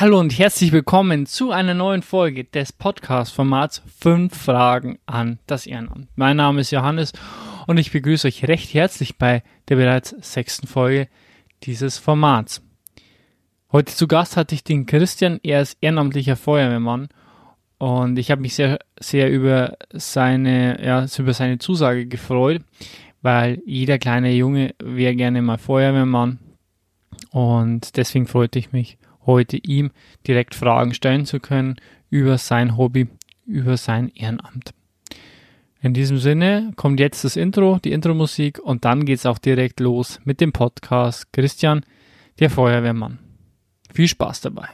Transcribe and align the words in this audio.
Hallo 0.00 0.18
und 0.18 0.38
herzlich 0.38 0.72
willkommen 0.72 1.26
zu 1.26 1.50
einer 1.50 1.74
neuen 1.74 2.00
Folge 2.00 2.44
des 2.44 2.72
Podcast-Formats 2.72 3.82
5 3.98 4.34
Fragen 4.34 4.98
an 5.04 5.40
das 5.46 5.66
Ehrenamt. 5.66 6.08
Mein 6.16 6.38
Name 6.38 6.62
ist 6.62 6.70
Johannes 6.70 7.12
und 7.66 7.76
ich 7.76 7.92
begrüße 7.92 8.26
euch 8.26 8.48
recht 8.48 8.72
herzlich 8.72 9.18
bei 9.18 9.42
der 9.68 9.76
bereits 9.76 10.16
sechsten 10.22 10.66
Folge 10.66 11.08
dieses 11.64 11.98
Formats. 11.98 12.62
Heute 13.72 13.94
zu 13.94 14.08
Gast 14.08 14.38
hatte 14.38 14.54
ich 14.54 14.64
den 14.64 14.86
Christian, 14.86 15.38
er 15.42 15.60
ist 15.60 15.76
ehrenamtlicher 15.82 16.36
Feuerwehrmann 16.36 17.08
und 17.76 18.18
ich 18.18 18.30
habe 18.30 18.40
mich 18.40 18.54
sehr, 18.54 18.78
sehr 18.98 19.30
über 19.30 19.76
seine, 19.92 20.82
ja, 20.82 21.04
über 21.18 21.34
seine 21.34 21.58
Zusage 21.58 22.06
gefreut, 22.06 22.62
weil 23.20 23.60
jeder 23.66 23.98
kleine 23.98 24.32
Junge 24.32 24.74
wäre 24.82 25.14
gerne 25.14 25.42
mal 25.42 25.58
Feuerwehrmann 25.58 26.38
und 27.32 27.98
deswegen 27.98 28.26
freute 28.26 28.58
ich 28.58 28.72
mich 28.72 28.96
heute 29.26 29.56
ihm 29.56 29.90
direkt 30.26 30.54
Fragen 30.54 30.94
stellen 30.94 31.26
zu 31.26 31.40
können 31.40 31.76
über 32.08 32.38
sein 32.38 32.76
Hobby, 32.76 33.08
über 33.46 33.76
sein 33.76 34.08
Ehrenamt. 34.14 34.72
In 35.82 35.94
diesem 35.94 36.18
Sinne 36.18 36.72
kommt 36.76 37.00
jetzt 37.00 37.24
das 37.24 37.36
Intro, 37.36 37.78
die 37.82 37.92
Intro-Musik 37.92 38.58
und 38.58 38.84
dann 38.84 39.06
geht's 39.06 39.24
auch 39.24 39.38
direkt 39.38 39.80
los 39.80 40.20
mit 40.24 40.40
dem 40.40 40.52
Podcast 40.52 41.32
Christian, 41.32 41.86
der 42.38 42.50
Feuerwehrmann. 42.50 43.18
Viel 43.92 44.08
Spaß 44.08 44.42
dabei. 44.42 44.68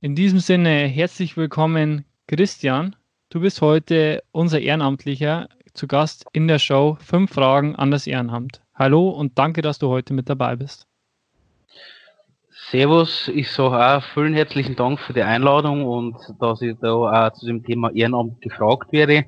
In 0.00 0.14
diesem 0.14 0.38
Sinne 0.38 0.86
herzlich 0.86 1.36
willkommen 1.36 2.04
Christian. 2.26 2.94
Du 3.30 3.40
bist 3.40 3.60
heute 3.60 4.22
unser 4.32 4.60
Ehrenamtlicher 4.60 5.48
zu 5.74 5.86
Gast 5.86 6.24
in 6.32 6.48
der 6.48 6.58
Show 6.58 6.98
Fünf 7.00 7.32
Fragen 7.32 7.76
an 7.76 7.90
das 7.90 8.06
Ehrenamt. 8.06 8.62
Hallo 8.78 9.08
und 9.08 9.36
danke, 9.36 9.60
dass 9.60 9.80
du 9.80 9.88
heute 9.88 10.14
mit 10.14 10.30
dabei 10.30 10.54
bist. 10.54 10.86
Servus, 12.70 13.26
ich 13.26 13.50
sage 13.50 13.76
auch 13.76 14.04
vielen 14.14 14.34
herzlichen 14.34 14.76
Dank 14.76 15.00
für 15.00 15.12
die 15.12 15.24
Einladung 15.24 15.84
und 15.84 16.14
dass 16.38 16.62
ich 16.62 16.76
da 16.80 16.92
auch 16.92 17.32
zu 17.32 17.46
dem 17.46 17.64
Thema 17.64 17.90
Ehrenamt 17.90 18.40
gefragt 18.40 18.92
werde. 18.92 19.24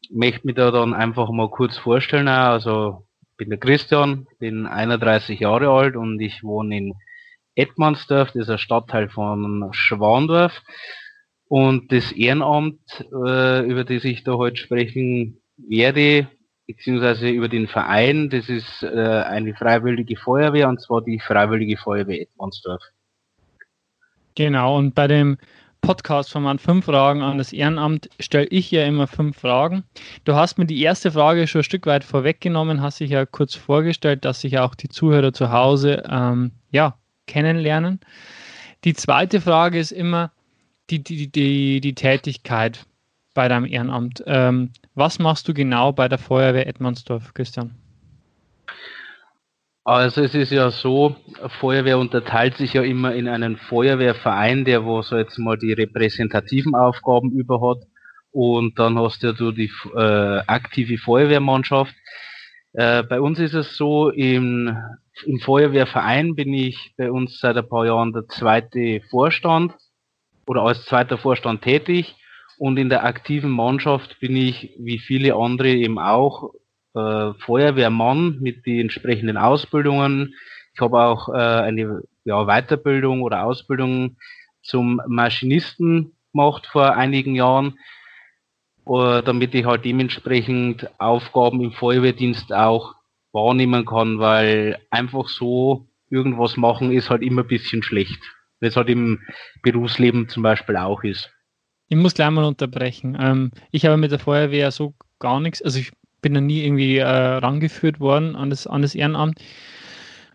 Ich 0.00 0.10
möchte 0.10 0.44
mich 0.44 0.56
da 0.56 0.72
dann 0.72 0.94
einfach 0.94 1.30
mal 1.30 1.48
kurz 1.48 1.78
vorstellen. 1.78 2.26
Also, 2.26 3.06
ich 3.30 3.36
bin 3.36 3.50
der 3.50 3.60
Christian, 3.60 4.26
bin 4.40 4.66
31 4.66 5.38
Jahre 5.38 5.70
alt 5.70 5.94
und 5.94 6.18
ich 6.18 6.42
wohne 6.42 6.76
in 6.76 6.94
Edmandsdorf, 7.54 8.32
das 8.32 8.42
ist 8.42 8.50
ein 8.50 8.58
Stadtteil 8.58 9.08
von 9.08 9.68
Schwandorf. 9.70 10.60
Und 11.46 11.92
das 11.92 12.10
Ehrenamt, 12.10 12.80
äh, 13.12 13.64
über 13.64 13.84
das 13.84 14.02
ich 14.02 14.24
da 14.24 14.32
heute 14.32 14.56
sprechen 14.56 15.40
werde, 15.56 16.26
beziehungsweise 16.66 17.28
über 17.28 17.48
den 17.48 17.68
Verein. 17.68 18.28
Das 18.30 18.48
ist 18.48 18.82
äh, 18.82 18.86
eine 18.88 19.54
freiwillige 19.54 20.16
Feuerwehr 20.16 20.68
und 20.68 20.80
zwar 20.80 21.02
die 21.02 21.20
Freiwillige 21.20 21.76
Feuerwehr 21.76 22.22
Edmondsdorf. 22.22 22.82
Genau, 24.34 24.76
und 24.76 24.94
bei 24.94 25.06
dem 25.06 25.38
Podcast-Format 25.80 26.60
fünf 26.60 26.86
Fragen 26.86 27.22
an 27.22 27.38
das 27.38 27.52
Ehrenamt 27.52 28.10
stelle 28.18 28.46
ich 28.46 28.70
ja 28.70 28.84
immer 28.84 29.06
fünf 29.06 29.38
Fragen. 29.38 29.84
Du 30.24 30.34
hast 30.34 30.58
mir 30.58 30.66
die 30.66 30.82
erste 30.82 31.12
Frage 31.12 31.46
schon 31.46 31.60
ein 31.60 31.64
Stück 31.64 31.86
weit 31.86 32.04
vorweggenommen, 32.04 32.82
hast 32.82 33.00
dich 33.00 33.10
ja 33.10 33.24
kurz 33.24 33.54
vorgestellt, 33.54 34.24
dass 34.24 34.40
sich 34.40 34.58
auch 34.58 34.74
die 34.74 34.88
Zuhörer 34.88 35.32
zu 35.32 35.52
Hause 35.52 36.02
ähm, 36.10 36.52
ja, 36.70 36.98
kennenlernen. 37.26 38.00
Die 38.84 38.94
zweite 38.94 39.40
Frage 39.40 39.78
ist 39.78 39.92
immer 39.92 40.32
die, 40.90 41.02
die, 41.02 41.30
die, 41.30 41.80
die 41.80 41.94
Tätigkeit 41.94 42.84
bei 43.36 43.46
deinem 43.46 43.66
Ehrenamt. 43.66 44.24
Ähm, 44.26 44.70
was 44.94 45.20
machst 45.20 45.46
du 45.46 45.54
genau 45.54 45.92
bei 45.92 46.08
der 46.08 46.18
Feuerwehr 46.18 46.66
Edmondsdorf, 46.66 47.34
Christian? 47.34 47.76
Also 49.84 50.22
es 50.22 50.34
ist 50.34 50.50
ja 50.50 50.72
so, 50.72 51.14
Feuerwehr 51.60 51.98
unterteilt 51.98 52.56
sich 52.56 52.72
ja 52.72 52.82
immer 52.82 53.14
in 53.14 53.28
einen 53.28 53.56
Feuerwehrverein, 53.56 54.64
der 54.64 54.84
wo 54.84 55.00
so 55.02 55.16
jetzt 55.16 55.38
mal 55.38 55.56
die 55.56 55.72
repräsentativen 55.72 56.74
Aufgaben 56.74 57.30
über 57.30 57.60
hat 57.60 57.86
und 58.32 58.80
dann 58.80 58.98
hast 58.98 59.22
ja 59.22 59.32
du 59.32 59.52
die 59.52 59.70
äh, 59.94 60.40
aktive 60.48 60.98
Feuerwehrmannschaft. 60.98 61.94
Äh, 62.72 63.04
bei 63.04 63.20
uns 63.20 63.38
ist 63.38 63.54
es 63.54 63.76
so, 63.76 64.10
im, 64.10 64.76
im 65.24 65.38
Feuerwehrverein 65.38 66.34
bin 66.34 66.52
ich 66.52 66.94
bei 66.96 67.12
uns 67.12 67.38
seit 67.38 67.56
ein 67.56 67.68
paar 67.68 67.86
Jahren 67.86 68.12
der 68.12 68.26
zweite 68.26 69.02
Vorstand 69.08 69.74
oder 70.46 70.62
als 70.62 70.84
zweiter 70.86 71.16
Vorstand 71.16 71.62
tätig 71.62 72.16
und 72.58 72.78
in 72.78 72.88
der 72.88 73.04
aktiven 73.04 73.50
Mannschaft 73.50 74.18
bin 74.20 74.36
ich, 74.36 74.74
wie 74.78 74.98
viele 74.98 75.34
andere 75.34 75.70
eben 75.70 75.98
auch, 75.98 76.54
äh, 76.94 77.34
Feuerwehrmann 77.34 78.38
mit 78.40 78.64
den 78.66 78.82
entsprechenden 78.82 79.36
Ausbildungen. 79.36 80.34
Ich 80.74 80.80
habe 80.80 80.98
auch 81.00 81.28
äh, 81.28 81.32
eine 81.32 82.02
ja, 82.24 82.44
Weiterbildung 82.44 83.22
oder 83.22 83.44
Ausbildung 83.44 84.16
zum 84.62 85.00
Maschinisten 85.06 86.16
gemacht 86.32 86.66
vor 86.66 86.94
einigen 86.94 87.34
Jahren, 87.34 87.78
äh, 88.86 89.22
damit 89.22 89.54
ich 89.54 89.64
halt 89.64 89.84
dementsprechend 89.84 90.88
Aufgaben 90.98 91.60
im 91.60 91.72
Feuerwehrdienst 91.72 92.52
auch 92.52 92.94
wahrnehmen 93.32 93.84
kann, 93.84 94.18
weil 94.18 94.78
einfach 94.90 95.28
so 95.28 95.86
irgendwas 96.08 96.56
machen 96.56 96.92
ist 96.92 97.10
halt 97.10 97.22
immer 97.22 97.42
ein 97.42 97.48
bisschen 97.48 97.82
schlecht. 97.82 98.22
Wie 98.60 98.66
es 98.66 98.76
halt 98.76 98.88
im 98.88 99.20
Berufsleben 99.62 100.28
zum 100.28 100.42
Beispiel 100.42 100.76
auch 100.76 101.02
ist. 101.04 101.30
Ich 101.88 101.96
muss 101.96 102.14
gleich 102.14 102.30
mal 102.30 102.44
unterbrechen. 102.44 103.16
Ähm, 103.20 103.50
ich 103.70 103.86
habe 103.86 103.96
mit 103.96 104.10
der 104.10 104.18
Feuerwehr 104.18 104.70
so 104.70 104.94
gar 105.18 105.40
nichts, 105.40 105.62
also 105.62 105.78
ich 105.78 105.92
bin 106.20 106.34
da 106.34 106.40
nie 106.40 106.64
irgendwie 106.64 106.98
äh, 106.98 107.06
rangeführt 107.06 108.00
worden 108.00 108.34
an 108.34 108.50
das, 108.50 108.66
an 108.66 108.82
das 108.82 108.94
Ehrenamt. 108.94 109.40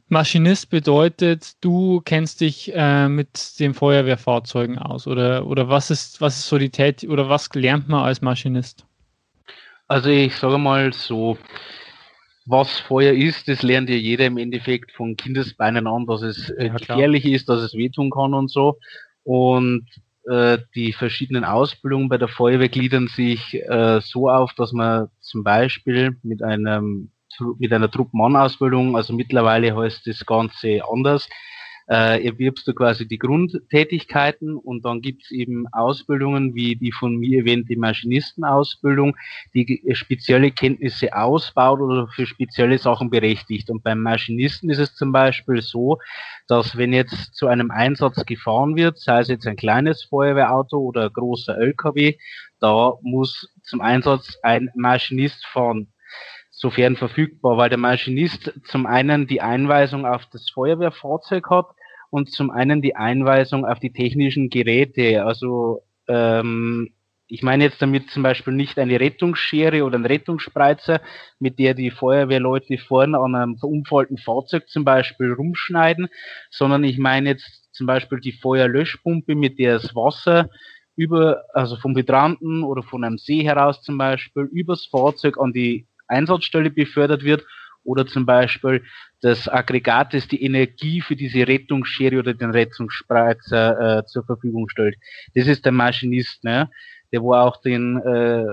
Maschinist 0.08 0.70
bedeutet, 0.70 1.54
du 1.62 2.02
kennst 2.02 2.42
dich 2.42 2.72
äh, 2.76 3.08
mit 3.08 3.60
den 3.60 3.74
Feuerwehrfahrzeugen 3.74 4.78
aus 4.78 5.08
oder, 5.08 5.48
oder 5.48 5.70
was 5.70 5.90
ist, 5.90 6.20
was 6.20 6.38
ist 6.38 6.48
so 6.48 6.58
die 6.58 6.70
Tät 6.70 7.06
oder 7.06 7.30
was 7.30 7.50
lernt 7.54 7.88
man 7.88 8.04
als 8.04 8.22
Maschinist? 8.22 8.86
Also 9.88 10.10
ich 10.10 10.36
sage 10.36 10.58
mal 10.58 10.92
so, 10.92 11.38
was 12.46 12.80
Feuer 12.80 13.14
ist, 13.14 13.48
das 13.48 13.62
lernt 13.62 13.90
ja 13.90 13.96
jeder 13.96 14.26
im 14.26 14.38
Endeffekt 14.38 14.92
von 14.92 15.16
Kindesbeinen 15.16 15.88
an, 15.88 16.06
dass 16.06 16.22
es 16.22 16.50
äh, 16.52 16.68
ja, 16.68 16.74
gefährlich 16.74 17.26
ist, 17.26 17.48
dass 17.48 17.62
es 17.62 17.74
wehtun 17.74 18.10
kann 18.10 18.34
und 18.34 18.50
so. 18.50 18.78
Und 19.24 19.86
äh, 20.30 20.60
die 20.76 20.94
verschiedenen 20.94 21.44
Ausbildungen 21.44 22.10
bei 22.10 22.18
der 22.18 22.28
Feuerwehr 22.28 22.70
gliedern 22.70 23.08
sich 23.08 23.56
äh, 23.56 24.02
so 24.02 24.30
auf, 24.30 24.54
dass 24.54 24.72
man 24.72 25.10
zum 25.20 25.44
Beispiel 25.44 26.18
mit 26.24 26.44
einem 26.44 27.12
mit 27.58 27.72
einer 27.72 27.90
Truppmann-Ausbildung, 27.90 28.96
also 28.96 29.14
mittlerweile 29.14 29.76
heißt 29.76 30.06
das 30.06 30.26
Ganze 30.26 30.82
anders, 30.88 31.30
äh, 31.92 32.26
erwirbst 32.26 32.66
du 32.66 32.74
quasi 32.74 33.06
die 33.06 33.18
Grundtätigkeiten 33.18 34.56
und 34.56 34.86
dann 34.86 35.02
gibt's 35.02 35.30
eben 35.30 35.68
Ausbildungen 35.74 36.56
wie 36.56 36.78
die 36.78 36.94
von 36.94 37.18
mir 37.18 37.40
erwähnte 37.40 37.78
Maschinistenausbildung, 37.78 39.18
die 39.54 39.84
spezielle 39.92 40.52
Kenntnisse 40.52 41.14
ausbaut 41.14 41.82
oder 41.82 42.08
für 42.08 42.26
spezielle 42.26 42.78
Sachen 42.78 43.10
berechtigt. 43.10 43.70
Und 43.70 43.84
beim 43.84 44.02
Maschinisten 44.02 44.70
ist 44.70 44.78
es 44.78 44.96
zum 44.96 45.12
Beispiel 45.12 45.62
so, 45.62 45.98
dass 46.48 46.78
wenn 46.78 46.94
jetzt 46.94 47.36
zu 47.36 47.48
einem 47.48 47.72
Einsatz 47.72 48.26
gefahren 48.26 48.78
wird, 48.78 48.98
sei 48.98 49.20
es 49.20 49.28
jetzt 49.28 49.46
ein 49.46 49.58
kleines 49.58 50.06
Feuerwehrauto 50.06 50.78
oder 50.78 51.08
ein 51.08 51.14
großer 51.14 51.58
LKW, 51.58 52.16
da 52.62 52.94
muss 53.02 53.50
zum 53.64 53.82
Einsatz 53.82 54.38
ein 54.44 54.70
Maschinist 54.76 55.46
fahren 55.46 55.92
sofern 56.52 56.96
verfügbar, 56.96 57.58
weil 57.58 57.70
der 57.70 57.80
Maschinist 57.80 58.54
zum 58.66 58.86
einen 58.86 59.26
die 59.26 59.42
Einweisung 59.42 60.06
auf 60.06 60.28
das 60.32 60.50
Feuerwehrfahrzeug 60.52 61.50
hat 61.50 61.66
und 62.12 62.30
zum 62.30 62.52
einen 62.52 62.84
die 62.84 62.96
Einweisung 62.96 63.66
auf 63.66 63.80
die 63.80 63.94
technischen 63.94 64.50
Geräte. 64.50 65.26
Also 65.26 65.82
ähm, 66.08 66.92
ich 67.28 67.42
meine 67.42 67.64
jetzt 67.64 67.82
damit 67.82 68.10
zum 68.12 68.22
Beispiel 68.22 68.54
nicht 68.54 68.78
eine 68.78 69.00
Rettungsschere 69.00 69.86
oder 69.86 69.98
ein 69.98 70.06
Rettungsspreizer, 70.06 71.02
mit 71.40 71.58
der 71.58 71.74
die 71.74 71.90
Feuerwehrleute 71.90 72.78
vorne 72.78 73.18
an 73.18 73.34
einem 73.34 73.58
verunfallten 73.58 74.18
Fahrzeug 74.18 74.68
zum 74.68 74.84
Beispiel 74.84 75.32
rumschneiden, 75.32 76.10
sondern 76.50 76.84
ich 76.84 76.98
meine 76.98 77.30
jetzt 77.30 77.74
zum 77.74 77.88
Beispiel 77.88 78.20
die 78.20 78.34
Feuerlöschpumpe, 78.34 79.34
mit 79.34 79.58
der 79.58 79.76
das 79.76 79.96
Wasser 79.96 80.50
über, 80.98 81.44
also 81.54 81.78
vom 81.78 81.96
Hydranten 81.96 82.64
oder 82.64 82.84
von 82.84 83.06
einem 83.06 83.18
See 83.18 83.44
heraus 83.44 83.82
zum 83.82 83.98
Beispiel, 83.98 84.50
übers 84.52 84.86
Fahrzeug 84.86 85.40
an 85.40 85.54
die 85.54 85.88
Einsatzstelle 86.08 86.70
befördert 86.70 87.24
wird 87.24 87.46
oder 87.84 88.06
zum 88.06 88.26
Beispiel 88.26 88.84
das 89.22 89.48
Aggregat, 89.48 90.14
das 90.14 90.28
die 90.28 90.44
Energie 90.44 91.02
für 91.02 91.16
diese 91.16 91.48
Rettungsschere 91.48 92.20
oder 92.20 92.34
den 92.34 92.52
Rettungsspreizer 92.52 94.00
äh, 94.00 94.06
zur 94.06 94.24
Verfügung 94.26 94.70
stellt. 94.70 94.96
Das 95.36 95.48
ist 95.48 95.66
der 95.66 95.72
Maschinist, 95.72 96.44
ne? 96.44 96.70
der 97.12 97.22
wo 97.22 97.34
auch 97.34 97.62
den 97.62 97.98
äh, 97.98 98.46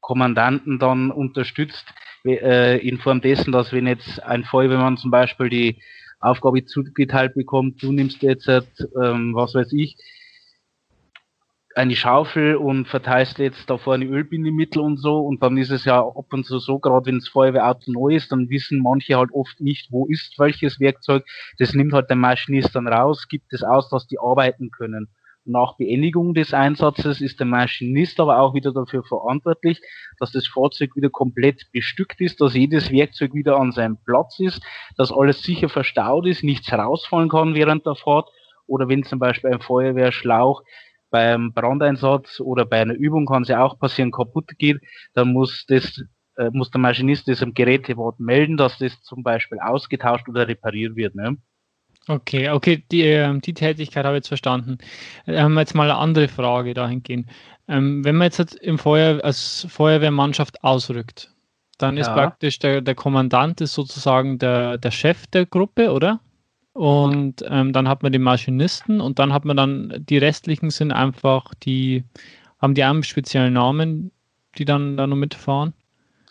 Kommandanten 0.00 0.78
dann 0.78 1.10
unterstützt, 1.10 1.86
äh, 2.24 2.78
in 2.86 2.98
Form 2.98 3.20
dessen, 3.20 3.52
dass 3.52 3.72
wenn 3.72 3.86
jetzt 3.86 4.22
ein 4.22 4.44
Feuerwehrmann 4.44 4.96
zum 4.96 5.10
Beispiel 5.10 5.48
die 5.48 5.82
Aufgabe 6.20 6.64
zugeteilt 6.64 7.34
bekommt, 7.34 7.82
du 7.82 7.92
nimmst 7.92 8.22
jetzt, 8.22 8.48
ähm, 8.48 9.34
was 9.34 9.54
weiß 9.54 9.72
ich, 9.72 9.96
eine 11.76 11.94
Schaufel 11.94 12.56
und 12.56 12.88
verteilst 12.88 13.38
jetzt 13.38 13.70
da 13.70 13.78
vorne 13.78 14.04
Ölbindemittel 14.04 14.82
und 14.82 14.96
so 14.96 15.20
und 15.20 15.42
dann 15.42 15.56
ist 15.56 15.70
es 15.70 15.84
ja 15.84 16.00
ab 16.00 16.32
und 16.32 16.44
zu 16.44 16.58
so, 16.58 16.78
gerade 16.80 17.06
wenn 17.06 17.18
das 17.18 17.28
Feuerwehrauto 17.28 17.92
neu 17.92 18.16
ist, 18.16 18.32
dann 18.32 18.50
wissen 18.50 18.82
manche 18.82 19.16
halt 19.16 19.30
oft 19.32 19.60
nicht, 19.60 19.92
wo 19.92 20.06
ist 20.06 20.38
welches 20.38 20.80
Werkzeug. 20.80 21.24
Das 21.58 21.74
nimmt 21.74 21.92
halt 21.92 22.10
der 22.10 22.16
Maschinist 22.16 22.74
dann 22.74 22.88
raus, 22.88 23.28
gibt 23.28 23.52
es 23.52 23.62
aus, 23.62 23.88
dass 23.88 24.06
die 24.06 24.18
arbeiten 24.18 24.70
können. 24.70 25.08
Nach 25.44 25.76
Beendigung 25.76 26.34
des 26.34 26.52
Einsatzes 26.52 27.20
ist 27.20 27.38
der 27.40 27.46
Maschinist 27.46 28.20
aber 28.20 28.40
auch 28.40 28.52
wieder 28.52 28.72
dafür 28.72 29.02
verantwortlich, 29.04 29.80
dass 30.18 30.32
das 30.32 30.46
Fahrzeug 30.46 30.94
wieder 30.96 31.08
komplett 31.08 31.70
bestückt 31.72 32.20
ist, 32.20 32.40
dass 32.40 32.54
jedes 32.54 32.90
Werkzeug 32.90 33.32
wieder 33.32 33.56
an 33.56 33.72
seinem 33.72 33.96
Platz 34.04 34.38
ist, 34.38 34.62
dass 34.96 35.12
alles 35.12 35.42
sicher 35.42 35.68
verstaut 35.68 36.26
ist, 36.26 36.44
nichts 36.44 36.70
rausfallen 36.72 37.30
kann 37.30 37.54
während 37.54 37.86
der 37.86 37.94
Fahrt 37.94 38.28
oder 38.66 38.88
wenn 38.88 39.02
zum 39.02 39.18
Beispiel 39.18 39.50
ein 39.50 39.60
Feuerwehrschlauch 39.60 40.62
beim 41.10 41.52
Brandeinsatz 41.52 42.40
oder 42.40 42.64
bei 42.64 42.80
einer 42.80 42.94
Übung 42.94 43.26
kann 43.26 43.42
es 43.42 43.48
ja 43.48 43.62
auch 43.62 43.78
passieren, 43.78 44.10
kaputt 44.10 44.50
geht, 44.58 44.80
dann 45.14 45.32
muss 45.32 45.64
das 45.66 46.02
äh, 46.36 46.50
muss 46.52 46.70
der 46.70 46.80
Maschinist 46.80 47.28
das 47.28 47.42
am 47.42 47.54
Gerätewort 47.54 48.18
melden, 48.20 48.56
dass 48.56 48.78
das 48.78 49.00
zum 49.02 49.22
Beispiel 49.22 49.58
ausgetauscht 49.60 50.28
oder 50.28 50.48
repariert 50.48 50.96
wird. 50.96 51.14
Ne? 51.14 51.36
Okay, 52.08 52.50
okay, 52.50 52.82
die, 52.90 53.02
ähm, 53.02 53.40
die 53.40 53.54
Tätigkeit 53.54 54.04
habe 54.04 54.16
ich 54.16 54.20
jetzt 54.20 54.28
verstanden. 54.28 54.78
Ähm, 55.26 55.58
jetzt 55.58 55.74
mal 55.74 55.90
eine 55.90 55.98
andere 55.98 56.28
Frage 56.28 56.74
dahingehend. 56.74 57.28
Ähm, 57.68 58.04
wenn 58.04 58.16
man 58.16 58.30
jetzt 58.30 58.54
im 58.54 58.78
Feuer, 58.78 59.22
als 59.22 59.66
Feuerwehrmannschaft 59.68 60.64
ausrückt, 60.64 61.32
dann 61.78 61.96
ja. 61.96 62.02
ist 62.02 62.08
praktisch 62.08 62.58
der, 62.58 62.80
der 62.80 62.94
Kommandant 62.94 63.60
ist 63.60 63.74
sozusagen 63.74 64.38
der, 64.38 64.78
der 64.78 64.90
Chef 64.90 65.26
der 65.28 65.46
Gruppe, 65.46 65.92
oder? 65.92 66.20
Und 66.72 67.44
ähm, 67.48 67.72
dann 67.72 67.88
hat 67.88 68.02
man 68.02 68.12
den 68.12 68.22
Maschinisten 68.22 69.00
und 69.00 69.18
dann 69.18 69.32
hat 69.32 69.44
man 69.44 69.56
dann, 69.56 70.04
die 70.08 70.18
restlichen 70.18 70.70
sind 70.70 70.92
einfach 70.92 71.52
die, 71.54 72.04
haben 72.60 72.74
die 72.74 72.84
einen 72.84 73.02
speziellen 73.02 73.54
Namen, 73.54 74.12
die 74.56 74.64
dann 74.64 74.96
da 74.96 75.06
noch 75.06 75.16
mitfahren? 75.16 75.74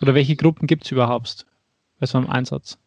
Oder 0.01 0.15
welche 0.15 0.35
Gruppen 0.35 0.65
gibt 0.65 0.85
es 0.85 0.91
überhaupt 0.91 1.45
bei 1.99 2.05
so 2.05 2.17
einem 2.17 2.29
Einsatz? 2.29 2.77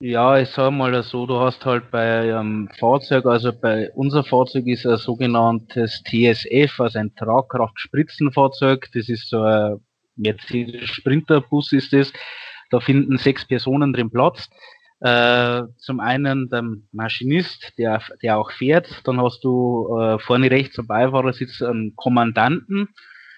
Ja, 0.00 0.38
ich 0.38 0.50
sage 0.50 0.70
mal 0.70 1.02
so, 1.02 1.26
du 1.26 1.40
hast 1.40 1.64
halt 1.64 1.90
bei 1.90 2.20
einem 2.20 2.68
Fahrzeug, 2.78 3.26
also 3.26 3.52
bei 3.52 3.90
unser 3.94 4.22
Fahrzeug 4.22 4.66
ist 4.66 4.86
ein 4.86 4.96
sogenanntes 4.96 6.02
TSF, 6.04 6.78
also 6.78 7.00
ein 7.00 7.14
Tragkraft-Spritzenfahrzeug. 7.16 8.88
Das 8.94 9.08
ist 9.08 9.28
so 9.28 9.42
ein 9.42 9.80
Mercedes 10.14 10.88
Sprinterbus 10.90 11.72
ist 11.72 11.92
das. 11.92 12.12
Da 12.70 12.78
finden 12.78 13.18
sechs 13.18 13.44
Personen 13.44 13.92
drin 13.92 14.10
Platz. 14.10 14.48
Äh, 15.00 15.62
zum 15.76 16.00
einen 16.00 16.48
der 16.48 16.64
Maschinist, 16.90 17.72
der, 17.78 18.02
der 18.20 18.38
auch 18.38 18.50
fährt. 18.50 18.88
Dann 19.04 19.20
hast 19.20 19.44
du 19.44 19.96
äh, 19.96 20.18
vorne 20.18 20.50
rechts 20.50 20.78
am 20.78 20.88
Beifahrersitz 20.88 21.62
einen 21.62 21.94
Kommandanten. 21.94 22.88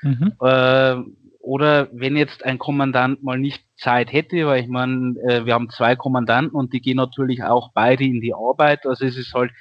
Mhm. 0.03 0.33
Äh, 0.41 0.97
oder 1.39 1.89
wenn 1.93 2.17
jetzt 2.17 2.45
ein 2.45 2.59
Kommandant 2.59 3.23
mal 3.23 3.39
nicht 3.39 3.62
Zeit 3.77 4.12
hätte, 4.12 4.47
weil 4.47 4.62
ich 4.62 4.69
meine, 4.69 5.17
äh, 5.29 5.45
wir 5.45 5.53
haben 5.53 5.69
zwei 5.69 5.97
Kommandanten 5.97 6.59
und 6.59 6.73
die 6.73 6.81
gehen 6.81 6.97
natürlich 6.97 7.43
auch 7.43 7.73
beide 7.75 8.05
in 8.05 8.21
die 8.23 8.35
Arbeit. 8.35 8.87
Also 8.87 9.05
es 9.05 9.19
ist 9.19 9.35
halt 9.35 9.53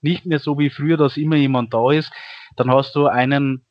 nicht 0.00 0.26
mehr 0.26 0.38
so 0.38 0.58
wie 0.58 0.70
früher, 0.70 0.96
dass 0.96 1.16
immer 1.16 1.36
jemand 1.36 1.74
da 1.74 1.90
ist. 1.90 2.12
Dann 2.56 2.70
hast 2.70 2.94
du 2.94 3.06
einen, 3.06 3.64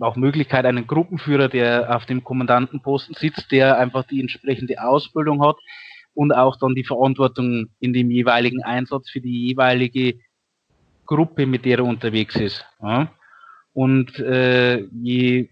auch 0.00 0.16
Möglichkeit, 0.16 0.66
einen 0.66 0.88
Gruppenführer, 0.88 1.48
der 1.48 1.94
auf 1.94 2.06
dem 2.06 2.24
Kommandantenposten 2.24 3.14
sitzt, 3.14 3.52
der 3.52 3.78
einfach 3.78 4.04
die 4.04 4.20
entsprechende 4.20 4.82
Ausbildung 4.82 5.44
hat 5.44 5.56
und 6.14 6.32
auch 6.32 6.56
dann 6.56 6.74
die 6.74 6.84
Verantwortung 6.84 7.68
in 7.80 7.92
dem 7.92 8.10
jeweiligen 8.10 8.62
Einsatz 8.62 9.10
für 9.10 9.20
die 9.20 9.48
jeweilige 9.48 10.18
Gruppe, 11.06 11.46
mit 11.46 11.64
der 11.64 11.78
er 11.78 11.84
unterwegs 11.84 12.36
ist. 12.36 12.64
Ja. 12.82 13.10
Und 13.72 14.18
äh, 14.18 14.84
je 14.92 15.48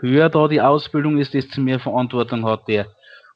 höher 0.00 0.28
da 0.28 0.48
die 0.48 0.60
Ausbildung 0.60 1.18
ist, 1.18 1.34
desto 1.34 1.60
mehr 1.60 1.80
Verantwortung 1.80 2.44
hat 2.44 2.68
der. 2.68 2.86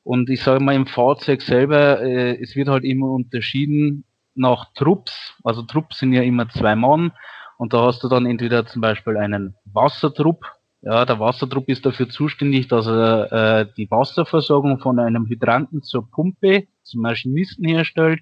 Und 0.02 0.30
ich 0.30 0.42
sage 0.42 0.62
mal, 0.62 0.74
im 0.74 0.86
Fahrzeug 0.86 1.42
selber, 1.42 2.00
äh, 2.00 2.40
es 2.40 2.54
wird 2.54 2.68
halt 2.68 2.84
immer 2.84 3.10
unterschieden 3.10 4.04
nach 4.34 4.72
Trupps. 4.74 5.34
Also 5.42 5.62
Trupps 5.62 5.98
sind 5.98 6.12
ja 6.12 6.22
immer 6.22 6.48
zwei 6.48 6.76
Mann. 6.76 7.12
Und 7.58 7.72
da 7.72 7.82
hast 7.86 8.04
du 8.04 8.08
dann 8.08 8.26
entweder 8.26 8.66
zum 8.66 8.82
Beispiel 8.82 9.16
einen 9.16 9.56
Wassertrupp. 9.64 10.44
Ja, 10.86 11.04
der 11.04 11.18
Wassertrupp 11.18 11.68
ist 11.68 11.84
dafür 11.84 12.08
zuständig, 12.08 12.68
dass 12.68 12.86
er 12.86 13.32
äh, 13.32 13.66
die 13.76 13.90
Wasserversorgung 13.90 14.78
von 14.78 15.00
einem 15.00 15.26
Hydranten 15.26 15.82
zur 15.82 16.08
Pumpe, 16.08 16.68
zum 16.84 17.02
Maschinisten 17.02 17.66
herstellt. 17.66 18.20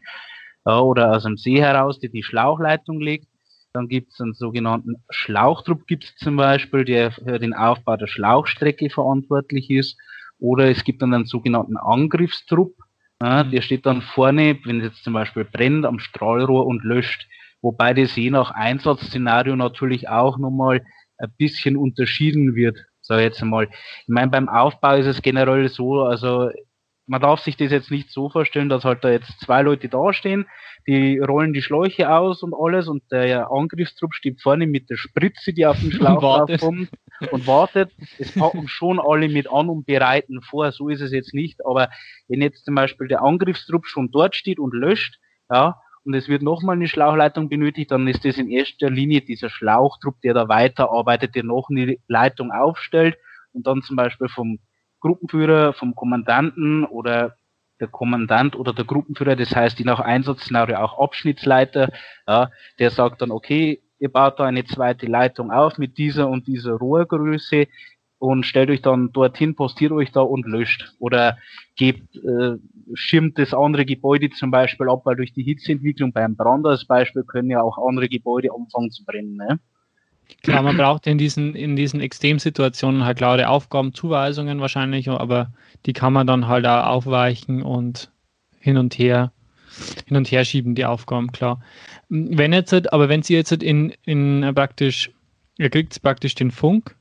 Ja, 0.65 0.79
oder 0.81 1.15
aus 1.15 1.25
dem 1.25 1.37
See 1.37 1.61
heraus, 1.61 2.01
die 2.01 2.09
die 2.09 2.23
Schlauchleitung 2.23 3.01
legt. 3.01 3.27
Dann 3.75 3.87
gibt 3.87 4.13
es 4.13 4.21
einen 4.23 4.33
sogenannten 4.33 4.95
Schlauchtrupp, 5.11 5.87
gibt 5.87 6.05
es 6.05 6.17
zum 6.17 6.37
Beispiel, 6.37 6.87
der 6.87 7.13
für 7.13 7.39
den 7.39 7.53
Aufbau 7.53 7.99
der 7.99 8.07
Schlauchstrecke 8.07 8.89
verantwortlich 8.89 9.69
ist. 9.69 9.99
Oder 10.39 10.71
es 10.71 10.85
gibt 10.85 11.03
dann 11.03 11.13
einen 11.13 11.27
sogenannten 11.27 11.77
Angriffstrupp, 11.77 12.73
ja, 13.23 13.45
der 13.45 13.61
steht 13.61 13.85
dann 13.85 14.01
vorne, 14.01 14.59
wenn 14.65 14.81
es 14.81 14.85
jetzt 14.87 15.05
zum 15.05 15.13
Beispiel 15.13 15.45
brennt, 15.45 15.85
am 15.85 15.99
Strahlrohr 15.99 16.67
und 16.67 16.83
löscht. 16.83 17.29
Wobei 17.61 17.93
das 17.93 18.17
je 18.17 18.31
nach 18.31 18.53
Einsatzszenario 18.53 19.55
natürlich 19.55 20.09
auch 20.09 20.39
nochmal 20.39 20.83
ein 21.19 21.33
bisschen 21.39 21.77
unterschieden 21.77 22.55
wird, 22.55 22.79
sag 23.01 23.19
ich 23.19 23.25
jetzt 23.25 23.43
einmal. 23.43 23.69
Ich 23.71 24.09
meine, 24.09 24.31
beim 24.31 24.49
Aufbau 24.49 24.97
ist 24.97 25.07
es 25.07 25.23
generell 25.23 25.69
so, 25.69 26.03
also 26.03 26.51
man 27.07 27.21
darf 27.21 27.41
sich 27.41 27.57
das 27.57 27.71
jetzt 27.71 27.91
nicht 27.91 28.11
so 28.11 28.31
vorstellen, 28.31 28.69
dass 28.69 28.85
halt 28.85 29.05
da 29.05 29.11
jetzt 29.11 29.39
zwei 29.41 29.63
Leute 29.63 29.89
dastehen, 29.89 30.47
die 30.87 31.19
rollen 31.19 31.53
die 31.53 31.63
Schläuche 31.63 32.11
aus 32.11 32.43
und 32.43 32.55
alles 32.55 32.89
und 32.89 33.03
der 33.11 33.51
Angriffstrupp 33.51 34.15
steht 34.15 34.41
vorne 34.41 34.67
mit 34.67 34.89
der 34.91 34.97
Spritze, 34.97 35.53
die 35.53 35.67
auf 35.67 35.79
den 35.81 35.93
Schlauch 35.93 36.21
draufkommt 36.21 36.89
und 37.31 37.47
wartet. 37.47 37.93
Es 38.19 38.33
packen 38.33 38.69
schon 38.69 39.01
alle 39.01 39.29
mit 39.29 39.51
an 39.51 39.69
und 39.69 39.87
bereiten 39.87 40.41
vor, 40.43 40.73
so 40.73 40.89
ist 40.89 41.01
es 41.01 41.13
jetzt 41.13 41.35
nicht, 41.35 41.61
aber 41.67 41.91
wenn 42.29 42.41
jetzt 42.41 42.65
zum 42.65 42.75
Beispiel 42.75 43.09
der 43.09 43.23
Angriffstrupp 43.23 43.87
schon 43.87 44.11
dort 44.11 44.35
steht 44.35 44.59
und 44.59 44.73
löscht, 44.73 45.19
ja, 45.51 45.81
und 46.05 46.15
es 46.15 46.29
wird 46.29 46.43
nochmal 46.43 46.77
eine 46.77 46.89
Schlauchleitung 46.89 47.49
benötigt, 47.49 47.91
dann 47.91 48.07
ist 48.07 48.25
das 48.25 48.37
in 48.37 48.49
erster 48.49 48.91
Linie 48.91 49.23
dieser 49.23 49.49
Schlauchtrupp, 49.49 50.21
der 50.21 50.35
da 50.35 50.49
weiterarbeitet, 50.49 51.35
der 51.35 51.45
noch 51.45 51.69
eine 51.71 51.97
Leitung 52.09 52.53
aufstellt. 52.53 53.17
Und 53.53 53.67
dann 53.67 53.83
zum 53.83 53.97
Beispiel 53.97 54.29
vom 54.29 54.59
Gruppenführer, 55.01 55.73
vom 55.73 55.95
Kommandanten 55.95 56.85
oder 56.85 57.37
der 57.81 57.89
Kommandant 57.89 58.55
oder 58.57 58.73
der 58.73 58.85
Gruppenführer, 58.85 59.37
das 59.37 59.55
heißt 59.55 59.79
je 59.79 59.85
nach 59.85 60.01
Einsatzszenario 60.01 60.77
auch 60.77 60.99
Abschnittsleiter, 60.99 61.91
ja, 62.29 62.51
der 62.79 62.91
sagt 62.91 63.23
dann, 63.23 63.31
okay, 63.31 63.83
ihr 63.99 64.13
baut 64.13 64.39
da 64.39 64.45
eine 64.45 64.65
zweite 64.65 65.07
Leitung 65.07 65.51
auf 65.51 65.79
mit 65.79 65.99
dieser 65.99 66.29
und 66.29 66.47
dieser 66.47 66.75
Rohrgröße 66.75 67.67
und 68.19 68.45
stellt 68.45 68.71
euch 68.71 68.83
dann 68.83 69.13
dorthin, 69.13 69.55
postiert 69.55 69.93
euch 69.93 70.13
da 70.13 70.21
und 70.21 70.47
löscht. 70.47 70.93
Oder 70.99 71.39
gebt, 71.77 72.17
äh, 72.17 72.57
schirmt 72.95 73.39
das 73.39 73.53
andere 73.53 73.85
Gebäude 73.85 74.31
zum 74.31 74.51
Beispiel 74.51 74.89
ab, 74.89 75.03
weil 75.05 75.17
durch 75.17 75.33
die 75.33 75.43
Hitzeentwicklung 75.43 76.13
beim 76.13 76.37
Brand 76.37 76.67
als 76.67 76.87
Beispiel 76.87 77.25
können 77.25 77.51
ja 77.51 77.61
auch 77.61 77.79
andere 77.87 78.09
Gebäude 78.09 78.49
anfangen 78.55 78.91
zu 78.91 79.05
brennen. 79.05 79.37
Ne? 79.37 79.59
Klar, 80.43 80.63
man 80.63 80.77
braucht 80.77 81.07
in 81.07 81.19
diesen, 81.19 81.55
in 81.55 81.77
diesen 81.77 82.01
Extremsituationen 82.01 83.05
halt 83.05 83.19
klare 83.19 83.49
Aufgabenzuweisungen 83.49 84.61
wahrscheinlich, 84.61 85.09
aber 85.09 85.53
die 85.87 85.93
kann 85.93 86.13
man 86.13 86.27
dann 86.27 86.49
halt 86.49 86.67
auch 86.67 86.87
aufweichen 86.87 87.63
und 87.63 88.11
hin 88.59 88.79
und 88.79 88.99
her, 88.99 89.33
hin 90.07 90.17
und 90.17 90.31
her 90.31 90.45
schieben, 90.45 90.75
die 90.75 90.87
Aufgaben, 90.87 91.33
klar. 91.33 91.61
Wenn 92.09 92.53
jetzt, 92.53 92.73
halt, 92.73 92.93
aber 92.93 93.09
wenn 93.09 93.23
Sie 93.23 93.35
jetzt 93.35 93.51
halt 93.51 93.63
in, 93.63 93.93
in 94.05 94.51
praktisch, 94.55 95.11
ihr 95.59 95.71
kriegt 95.71 96.01
praktisch 96.03 96.35
den 96.35 96.51
Funk, 96.51 96.97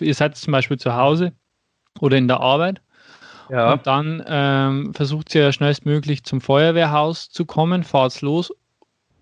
ihr 0.00 0.14
seid 0.14 0.36
zum 0.36 0.52
Beispiel 0.52 0.78
zu 0.78 0.94
Hause 0.94 1.32
oder 2.00 2.16
in 2.16 2.28
der 2.28 2.40
Arbeit, 2.40 2.80
ja. 3.50 3.72
und 3.72 3.86
dann 3.86 4.22
ähm, 4.26 4.94
versucht 4.94 5.34
ihr 5.34 5.52
schnellstmöglich 5.52 6.24
zum 6.24 6.40
Feuerwehrhaus 6.40 7.30
zu 7.30 7.44
kommen, 7.44 7.84
fahrt 7.84 8.20
los, 8.20 8.52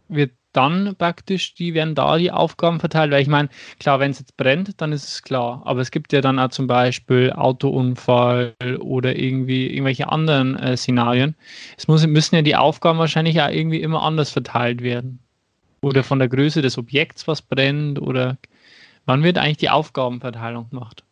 wird 0.08 0.32
dann 0.52 0.94
praktisch, 0.96 1.54
die 1.54 1.74
werden 1.74 1.94
da 1.94 2.16
die 2.16 2.30
Aufgaben 2.30 2.78
verteilt, 2.80 3.10
weil 3.10 3.22
ich 3.22 3.28
meine, 3.28 3.48
klar, 3.80 3.98
wenn 4.00 4.12
es 4.12 4.20
jetzt 4.20 4.36
brennt, 4.36 4.80
dann 4.80 4.92
ist 4.92 5.04
es 5.04 5.22
klar, 5.22 5.62
aber 5.64 5.80
es 5.80 5.90
gibt 5.90 6.12
ja 6.12 6.20
dann 6.20 6.38
auch 6.38 6.48
zum 6.48 6.66
Beispiel 6.66 7.32
Autounfall 7.32 8.54
oder 8.78 9.16
irgendwie 9.16 9.66
irgendwelche 9.66 10.08
anderen 10.08 10.56
äh, 10.56 10.76
Szenarien. 10.76 11.34
Es 11.76 11.88
muss, 11.88 12.06
müssen 12.06 12.36
ja 12.36 12.42
die 12.42 12.56
Aufgaben 12.56 12.98
wahrscheinlich 12.98 13.42
auch 13.42 13.50
irgendwie 13.50 13.80
immer 13.80 14.02
anders 14.02 14.30
verteilt 14.30 14.82
werden. 14.82 15.18
Oder 15.80 16.02
von 16.02 16.18
der 16.18 16.28
Größe 16.28 16.62
des 16.62 16.78
Objekts, 16.78 17.28
was 17.28 17.42
brennt, 17.42 18.00
oder 18.00 18.38
wann 19.06 19.22
wird 19.22 19.38
eigentlich 19.38 19.58
die 19.58 19.70
Aufgabenverteilung 19.70 20.70
gemacht? 20.70 21.04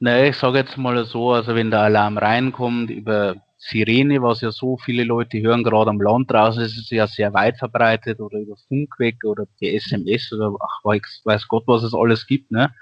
Nee, 0.00 0.30
ich 0.30 0.36
sage 0.36 0.58
jetzt 0.58 0.76
mal 0.76 1.04
so, 1.04 1.32
also 1.32 1.54
wenn 1.54 1.70
der 1.70 1.80
Alarm 1.80 2.18
reinkommt 2.18 2.90
über 2.90 3.36
Sirene, 3.56 4.20
was 4.20 4.42
ja 4.42 4.50
so 4.50 4.76
viele 4.76 5.04
Leute 5.04 5.40
hören, 5.40 5.64
gerade 5.64 5.88
am 5.88 6.00
Land 6.00 6.30
draußen 6.30 6.62
ist 6.62 6.76
es 6.76 6.90
ja 6.90 7.06
sehr 7.06 7.32
weit 7.32 7.56
verbreitet 7.56 8.20
oder 8.20 8.38
über 8.38 8.56
Funkweg 8.68 9.24
oder 9.24 9.46
die 9.60 9.74
SMS 9.74 10.32
oder 10.32 10.52
ach 10.60 10.84
weiß 10.84 11.48
Gott, 11.48 11.64
was 11.66 11.82
es 11.82 11.94
alles 11.94 12.26
gibt, 12.26 12.50
ne? 12.50 12.74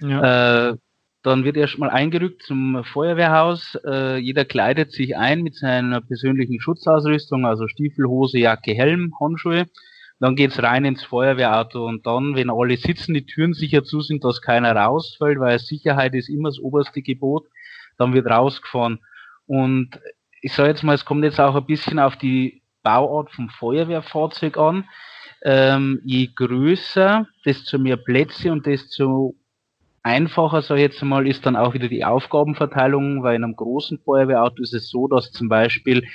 Ja. 0.00 0.70
Äh, 0.70 0.76
dann 1.22 1.44
wird 1.44 1.56
erstmal 1.56 1.90
eingerückt 1.90 2.42
zum 2.42 2.84
Feuerwehrhaus. 2.84 3.76
Äh, 3.84 4.18
jeder 4.18 4.44
kleidet 4.44 4.92
sich 4.92 5.16
ein 5.16 5.42
mit 5.42 5.56
seiner 5.56 6.00
persönlichen 6.00 6.60
Schutzausrüstung, 6.60 7.44
also 7.44 7.66
Stiefel, 7.66 8.06
Hose, 8.06 8.38
Jacke, 8.38 8.74
Helm, 8.74 9.12
Handschuhe. 9.20 9.66
Dann 10.18 10.34
geht's 10.34 10.62
rein 10.62 10.84
ins 10.84 11.04
Feuerwehrauto 11.04 11.86
und 11.86 12.06
dann, 12.06 12.36
wenn 12.36 12.50
alle 12.50 12.76
sitzen, 12.76 13.12
die 13.12 13.26
Türen 13.26 13.52
sicher 13.52 13.84
zu 13.84 14.00
sind, 14.00 14.24
dass 14.24 14.40
keiner 14.40 14.74
rausfällt, 14.74 15.38
weil 15.38 15.58
Sicherheit 15.58 16.14
ist 16.14 16.30
immer 16.30 16.48
das 16.48 16.58
oberste 16.58 17.02
Gebot, 17.02 17.46
dann 17.98 18.14
wird 18.14 18.26
rausgefahren. 18.26 19.00
Und 19.46 20.00
ich 20.40 20.54
sage 20.54 20.70
jetzt 20.70 20.82
mal, 20.82 20.94
es 20.94 21.04
kommt 21.04 21.24
jetzt 21.24 21.40
auch 21.40 21.54
ein 21.54 21.66
bisschen 21.66 21.98
auf 21.98 22.16
die 22.16 22.62
Bauart 22.82 23.30
vom 23.32 23.50
Feuerwehrfahrzeug 23.50 24.56
an. 24.56 24.84
Ähm, 25.42 26.00
je 26.04 26.28
größer, 26.34 27.26
desto 27.44 27.78
mehr 27.78 27.98
Plätze 27.98 28.52
und 28.52 28.64
desto 28.64 29.34
einfacher, 30.02 30.62
sage 30.62 30.80
ich 30.80 30.86
jetzt 30.86 31.02
mal, 31.02 31.26
ist 31.26 31.44
dann 31.44 31.56
auch 31.56 31.74
wieder 31.74 31.88
die 31.88 32.04
Aufgabenverteilung, 32.04 33.22
weil 33.22 33.36
in 33.36 33.44
einem 33.44 33.56
großen 33.56 33.98
Feuerwehrauto 33.98 34.62
ist 34.62 34.72
es 34.72 34.88
so, 34.88 35.08
dass 35.08 35.30
zum 35.32 35.48
Beispiel 35.48 36.06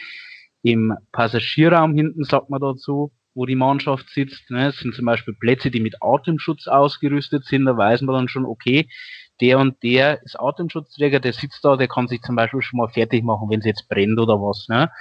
im 0.64 0.96
Passagierraum 1.12 1.94
hinten, 1.94 2.24
sagt 2.24 2.50
man 2.50 2.62
dazu, 2.62 3.12
wo 3.34 3.46
die 3.46 3.56
Mannschaft 3.56 4.10
sitzt, 4.10 4.50
ne, 4.50 4.72
sind 4.72 4.94
zum 4.94 5.06
Beispiel 5.06 5.34
Plätze, 5.34 5.72
die 5.72 5.80
mit 5.80 5.96
Atemschutz 6.02 6.68
ausgerüstet 6.68 7.46
sind, 7.46 7.66
da 7.66 7.78
weiß 7.78 8.02
man 8.02 8.16
dann 8.16 8.28
schon, 8.28 8.46
okay, 8.46 8.90
der 9.40 9.58
und 9.60 9.82
der 9.84 10.22
ist 10.24 10.40
Atemschutzträger, 10.40 11.20
der 11.20 11.34
sitzt 11.34 11.64
da, 11.66 11.76
der 11.76 11.88
kann 11.88 12.08
sich 12.08 12.22
zum 12.22 12.36
Beispiel 12.36 12.62
schon 12.62 12.78
mal 12.78 12.90
fertig 12.90 13.24
machen, 13.24 13.50
wenn 13.50 13.60
es 13.60 13.66
jetzt 13.66 13.90
brennt 13.90 14.20
oder 14.20 14.36
was. 14.36 14.68
Ne? 14.70 14.92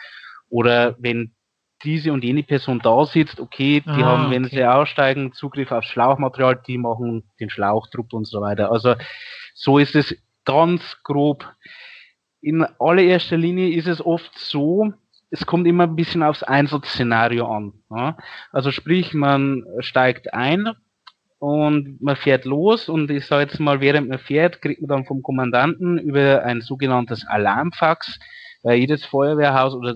Oder 0.48 0.96
wenn 0.98 1.34
diese 1.84 2.12
und 2.12 2.24
jene 2.24 2.42
Person 2.42 2.80
da 2.82 3.04
sitzt, 3.04 3.40
okay, 3.40 3.80
die 3.80 4.02
ah, 4.02 4.06
haben, 4.06 4.30
wenn 4.30 4.46
okay. 4.46 4.56
sie 4.56 4.64
aussteigen, 4.64 5.32
Zugriff 5.32 5.70
aufs 5.72 5.88
Schlauchmaterial, 5.88 6.60
die 6.66 6.78
machen 6.78 7.24
den 7.38 7.50
Schlauchdruck 7.50 8.12
und 8.12 8.26
so 8.26 8.40
weiter. 8.40 8.70
Also 8.70 8.94
so 9.54 9.78
ist 9.78 9.94
es 9.94 10.16
ganz 10.44 10.82
grob. 11.02 11.46
In 12.40 12.64
allererster 12.78 13.36
Linie 13.36 13.74
ist 13.76 13.86
es 13.86 14.04
oft 14.04 14.38
so, 14.38 14.92
es 15.30 15.46
kommt 15.46 15.66
immer 15.66 15.84
ein 15.84 15.96
bisschen 15.96 16.22
aufs 16.22 16.42
Einsatzszenario 16.42 17.46
an. 17.46 17.72
Ja? 17.90 18.16
Also 18.52 18.70
sprich, 18.70 19.14
man 19.14 19.64
steigt 19.78 20.34
ein 20.34 20.70
und 21.38 22.02
man 22.02 22.16
fährt 22.16 22.44
los 22.44 22.88
und 22.88 23.10
ich 23.10 23.26
sage 23.26 23.44
jetzt 23.44 23.60
mal, 23.60 23.80
während 23.80 24.08
man 24.08 24.18
fährt, 24.18 24.60
kriegt 24.60 24.82
man 24.82 24.88
dann 24.88 25.06
vom 25.06 25.22
Kommandanten 25.22 25.98
über 25.98 26.42
ein 26.44 26.60
sogenanntes 26.60 27.26
Alarmfax, 27.26 28.18
weil 28.62 28.78
jedes 28.78 29.04
Feuerwehrhaus 29.04 29.74
oder 29.74 29.94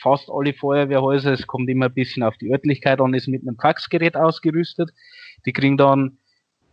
fast 0.00 0.28
alle 0.30 0.52
Feuerwehrhäuser, 0.52 1.32
es 1.32 1.46
kommt 1.46 1.68
immer 1.70 1.86
ein 1.86 1.94
bisschen 1.94 2.22
auf 2.22 2.36
die 2.36 2.50
Örtlichkeit 2.52 3.00
an, 3.00 3.14
ist 3.14 3.26
mit 3.26 3.42
einem 3.42 3.56
Faxgerät 3.56 4.16
ausgerüstet. 4.16 4.90
Die 5.46 5.52
kriegen 5.52 5.78
dann 5.78 6.18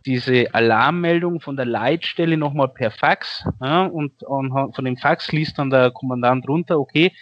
diese 0.04 0.52
Alarmmeldung 0.54 1.40
von 1.40 1.56
der 1.56 1.64
Leitstelle 1.64 2.36
nochmal 2.36 2.68
per 2.68 2.90
Fax 2.90 3.44
ja, 3.62 3.86
und, 3.86 4.22
und 4.24 4.74
von 4.74 4.84
dem 4.84 4.96
Fax 4.96 5.32
liest 5.32 5.58
dann 5.58 5.70
der 5.70 5.92
Kommandant 5.92 6.48
runter, 6.48 6.78
okay, 6.78 7.12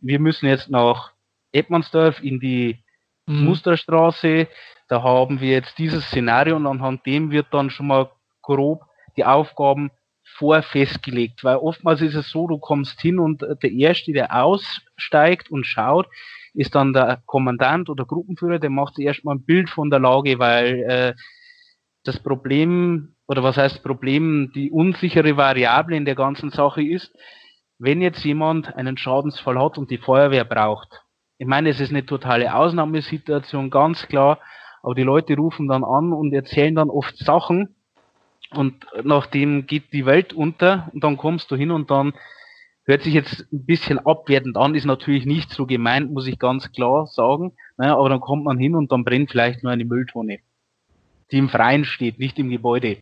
wir 0.00 0.20
müssen 0.20 0.46
jetzt 0.46 0.70
nach 0.70 1.12
Edmandsdorf 1.52 2.22
in 2.22 2.40
die 2.40 2.82
mhm. 3.26 3.44
Musterstraße, 3.44 4.48
da 4.88 5.02
haben 5.02 5.40
wir 5.40 5.50
jetzt 5.50 5.78
dieses 5.78 6.04
Szenario 6.06 6.56
und 6.56 6.66
anhand 6.66 7.04
dem 7.06 7.30
wird 7.30 7.46
dann 7.50 7.70
schon 7.70 7.88
mal 7.88 8.10
grob 8.42 8.84
die 9.16 9.24
Aufgaben 9.24 9.90
vorfestgelegt, 10.36 11.42
weil 11.42 11.56
oftmals 11.56 12.00
ist 12.00 12.14
es 12.14 12.30
so, 12.30 12.46
du 12.46 12.58
kommst 12.58 13.00
hin 13.00 13.18
und 13.18 13.42
der 13.42 13.72
Erste, 13.72 14.12
der 14.12 14.34
aussteigt 14.34 15.50
und 15.50 15.64
schaut, 15.64 16.06
ist 16.54 16.74
dann 16.74 16.92
der 16.92 17.22
Kommandant 17.26 17.88
oder 17.88 18.04
Gruppenführer, 18.04 18.58
der 18.58 18.70
macht 18.70 18.98
erstmal 18.98 19.36
ein 19.36 19.44
Bild 19.44 19.70
von 19.70 19.90
der 19.90 20.00
Lage, 20.00 20.38
weil 20.38 20.82
äh, 20.88 21.14
das 22.04 22.22
Problem, 22.22 23.16
oder 23.26 23.42
was 23.42 23.56
heißt 23.56 23.82
Problem, 23.82 24.52
die 24.54 24.70
unsichere 24.70 25.36
Variable 25.36 25.96
in 25.96 26.04
der 26.04 26.14
ganzen 26.14 26.50
Sache 26.50 26.82
ist, 26.82 27.12
wenn 27.78 28.02
jetzt 28.02 28.24
jemand 28.24 28.74
einen 28.74 28.96
Schadensfall 28.96 29.58
hat 29.58 29.78
und 29.78 29.90
die 29.90 29.98
Feuerwehr 29.98 30.44
braucht. 30.44 31.02
Ich 31.38 31.46
meine, 31.46 31.70
es 31.70 31.80
ist 31.80 31.90
eine 31.90 32.04
totale 32.04 32.54
Ausnahmesituation, 32.54 33.70
ganz 33.70 34.06
klar, 34.08 34.38
aber 34.82 34.94
die 34.94 35.02
Leute 35.02 35.36
rufen 35.36 35.68
dann 35.68 35.84
an 35.84 36.12
und 36.12 36.32
erzählen 36.32 36.74
dann 36.74 36.90
oft 36.90 37.16
Sachen, 37.18 37.76
und 38.50 38.86
nachdem 39.04 39.66
geht 39.66 39.92
die 39.92 40.06
Welt 40.06 40.32
unter 40.32 40.88
und 40.92 41.04
dann 41.04 41.16
kommst 41.16 41.50
du 41.50 41.56
hin 41.56 41.70
und 41.70 41.90
dann 41.90 42.14
hört 42.84 43.02
sich 43.02 43.12
jetzt 43.12 43.46
ein 43.52 43.66
bisschen 43.66 43.98
abwertend 43.98 44.56
an, 44.56 44.74
ist 44.74 44.86
natürlich 44.86 45.26
nicht 45.26 45.50
so 45.50 45.66
gemeint, 45.66 46.12
muss 46.12 46.26
ich 46.26 46.38
ganz 46.38 46.72
klar 46.72 47.06
sagen. 47.06 47.52
Naja, 47.76 47.96
aber 47.98 48.08
dann 48.08 48.20
kommt 48.20 48.44
man 48.44 48.58
hin 48.58 48.74
und 48.74 48.90
dann 48.90 49.04
brennt 49.04 49.30
vielleicht 49.30 49.62
nur 49.62 49.72
eine 49.72 49.84
Mülltonne, 49.84 50.38
die 51.30 51.38
im 51.38 51.50
Freien 51.50 51.84
steht, 51.84 52.18
nicht 52.18 52.38
im 52.38 52.48
Gebäude. 52.48 52.96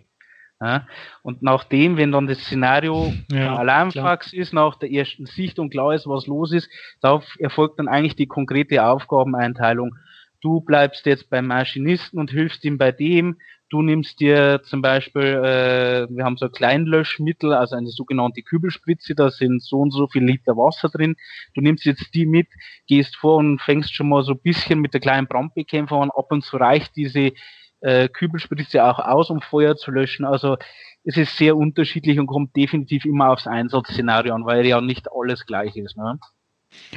Ja, 0.61 0.87
und 1.23 1.43
nachdem, 1.43 1.99
wenn 1.99 2.13
dann 2.13 2.27
das 2.27 2.39
Szenario 2.39 3.13
ja, 3.31 3.57
Alarmfax 3.57 4.31
klar. 4.31 4.43
ist, 4.43 4.55
nach 4.55 4.77
der 4.79 4.91
ersten 4.91 5.27
Sicht 5.27 5.59
und 5.59 5.69
klar 5.69 5.95
ist, 5.95 6.07
was 6.07 6.27
los 6.27 6.51
ist, 6.53 6.71
da 7.03 7.21
erfolgt 7.39 7.79
dann 7.79 7.89
eigentlich 7.89 8.17
die 8.17 8.27
konkrete 8.27 8.83
Aufgabeneinteilung. 8.87 9.97
Du 10.41 10.63
bleibst 10.63 11.05
jetzt 11.05 11.29
beim 11.29 11.47
Maschinisten 11.47 12.19
und 12.19 12.31
hilfst 12.31 12.65
ihm 12.65 12.79
bei 12.79 12.91
dem, 12.91 13.37
Du 13.69 13.83
nimmst 13.83 14.21
dir 14.21 14.61
zum 14.63 14.81
Beispiel, 14.81 15.23
äh, 15.23 16.07
wir 16.09 16.25
haben 16.25 16.37
so 16.37 16.47
ein 16.47 16.53
Kleinlöschmittel, 16.53 17.53
also 17.53 17.75
eine 17.75 17.89
sogenannte 17.89 18.43
Kübelspritze, 18.43 19.17
da 19.17 19.31
sind 19.31 19.61
so 19.61 19.81
und 19.81 19.91
so 19.91 20.07
viel 20.07 20.23
Liter 20.23 20.57
Wasser 20.57 20.89
drin. 20.89 21.17
Du 21.55 21.61
nimmst 21.61 21.85
jetzt 21.85 22.15
die 22.15 22.27
mit, 22.27 22.47
gehst 22.87 23.17
vor 23.17 23.39
und 23.39 23.61
fängst 23.61 23.93
schon 23.93 24.09
mal 24.09 24.23
so 24.23 24.35
ein 24.35 24.41
bisschen 24.41 24.81
mit 24.81 24.95
der 24.95 25.01
kleinen 25.01 25.27
Brandbekämpfer 25.27 25.97
an. 25.97 26.13
Ab 26.13 26.31
und 26.31 26.45
zu 26.45 26.59
reicht 26.59 26.95
diese 26.95 27.33
äh, 27.81 28.09
Kübelspritze 28.09 28.85
auch 28.85 28.99
aus, 28.99 29.31
um 29.31 29.41
Feuer 29.41 29.77
zu 29.77 29.91
löschen. 29.91 30.25
Also 30.25 30.57
es 31.05 31.17
ist 31.17 31.37
sehr 31.37 31.57
unterschiedlich 31.57 32.19
und 32.19 32.27
kommt 32.27 32.57
definitiv 32.57 33.05
immer 33.05 33.31
aufs 33.31 33.47
Einsatzszenario 33.47 34.35
an, 34.35 34.45
weil 34.45 34.67
ja 34.67 34.81
nicht 34.81 35.09
alles 35.13 35.47
gleich 35.47 35.77
ist. 35.77 35.97
Ne? 35.97 36.19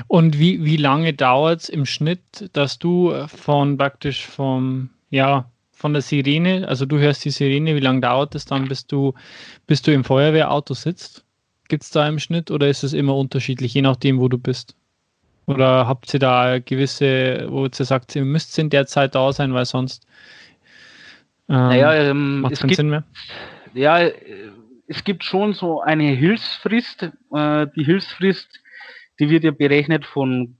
Und 0.07 0.39
wie, 0.39 0.63
wie 0.65 0.77
lange 0.77 1.13
dauert 1.13 1.61
es 1.61 1.69
im 1.69 1.85
Schnitt, 1.85 2.49
dass 2.53 2.79
du 2.79 3.13
von 3.27 3.77
praktisch 3.77 4.25
vom, 4.25 4.89
ja, 5.09 5.49
von 5.71 5.93
der 5.93 6.01
Sirene, 6.01 6.67
also 6.67 6.85
du 6.85 6.97
hörst 6.97 7.23
die 7.23 7.29
Sirene, 7.29 7.75
wie 7.75 7.79
lange 7.79 8.01
dauert 8.01 8.35
es 8.35 8.45
dann, 8.45 8.67
bis 8.67 8.85
du, 8.85 9.13
bis 9.65 9.81
du 9.81 9.93
im 9.93 10.03
Feuerwehrauto 10.03 10.73
sitzt? 10.73 11.23
Gibt 11.69 11.83
es 11.83 11.91
da 11.91 12.07
im 12.07 12.19
Schnitt 12.19 12.51
oder 12.51 12.67
ist 12.67 12.83
es 12.83 12.93
immer 12.93 13.15
unterschiedlich, 13.15 13.73
je 13.73 13.81
nachdem, 13.81 14.19
wo 14.19 14.27
du 14.27 14.37
bist? 14.37 14.75
Oder 15.45 15.87
habt 15.87 16.13
ihr 16.13 16.19
da 16.19 16.59
gewisse, 16.59 17.47
wo 17.49 17.65
ihr 17.65 17.71
sagt, 17.73 18.15
ihr 18.15 18.25
müsst 18.25 18.57
in 18.59 18.69
der 18.69 18.87
Zeit 18.87 19.15
da 19.15 19.31
sein, 19.31 19.53
weil 19.53 19.65
sonst 19.65 20.05
naja, 21.53 21.93
ähm, 21.93 22.41
macht 22.41 22.53
es 22.53 22.59
keinen 22.59 22.69
gibt, 22.69 22.77
Sinn 22.77 22.89
mehr? 22.89 23.03
Ja, 23.73 23.99
es 24.87 25.03
gibt 25.03 25.23
schon 25.23 25.53
so 25.53 25.81
eine 25.81 26.11
Hilfsfrist. 26.11 27.11
Äh, 27.33 27.67
die 27.75 27.83
Hilfsfrist, 27.83 28.59
die 29.19 29.29
wird 29.29 29.43
ja 29.43 29.51
berechnet 29.51 30.05
von 30.05 30.57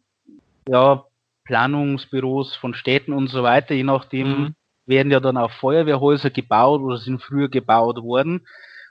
ja, 0.68 1.06
Planungsbüros, 1.46 2.56
von 2.56 2.74
Städten 2.74 3.14
und 3.14 3.28
so 3.28 3.44
weiter, 3.44 3.74
je 3.74 3.84
nachdem, 3.84 4.28
mhm 4.28 4.56
werden 4.90 5.12
ja 5.12 5.22
dann 5.22 5.38
auch 5.38 5.52
Feuerwehrhäuser 5.52 6.32
gebaut 6.32 6.82
oder 6.82 6.98
sind 6.98 7.22
früher 7.22 7.48
gebaut 7.48 7.98
worden. 7.98 8.46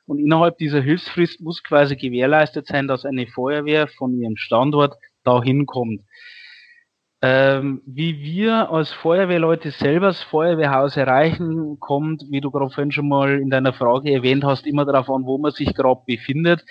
Und 0.06 0.18
innerhalb 0.20 0.56
dieser 0.56 0.80
Hilfsfrist 0.80 1.42
muss 1.42 1.62
quasi 1.62 1.96
gewährleistet 1.96 2.66
sein, 2.66 2.88
dass 2.88 3.04
eine 3.04 3.26
Feuerwehr 3.26 3.88
von 3.88 4.18
ihrem 4.18 4.36
Standort 4.36 4.94
dahin 5.24 5.66
kommt. 5.66 6.00
Ähm, 7.20 7.82
wie 7.84 8.20
wir 8.20 8.70
als 8.70 8.92
Feuerwehrleute 8.92 9.72
selber 9.72 10.06
das 10.06 10.22
Feuerwehrhaus 10.22 10.96
erreichen, 10.96 11.80
kommt, 11.80 12.22
wie 12.30 12.40
du 12.40 12.52
gerade 12.52 12.70
vorhin 12.70 12.92
schon 12.92 13.08
mal 13.08 13.40
in 13.40 13.50
deiner 13.50 13.72
Frage 13.72 14.12
erwähnt 14.12 14.44
hast, 14.44 14.66
immer 14.66 14.84
darauf 14.84 15.10
an, 15.10 15.24
wo 15.24 15.36
man 15.36 15.50
sich 15.50 15.74
gerade 15.74 16.00
befindet. 16.06 16.64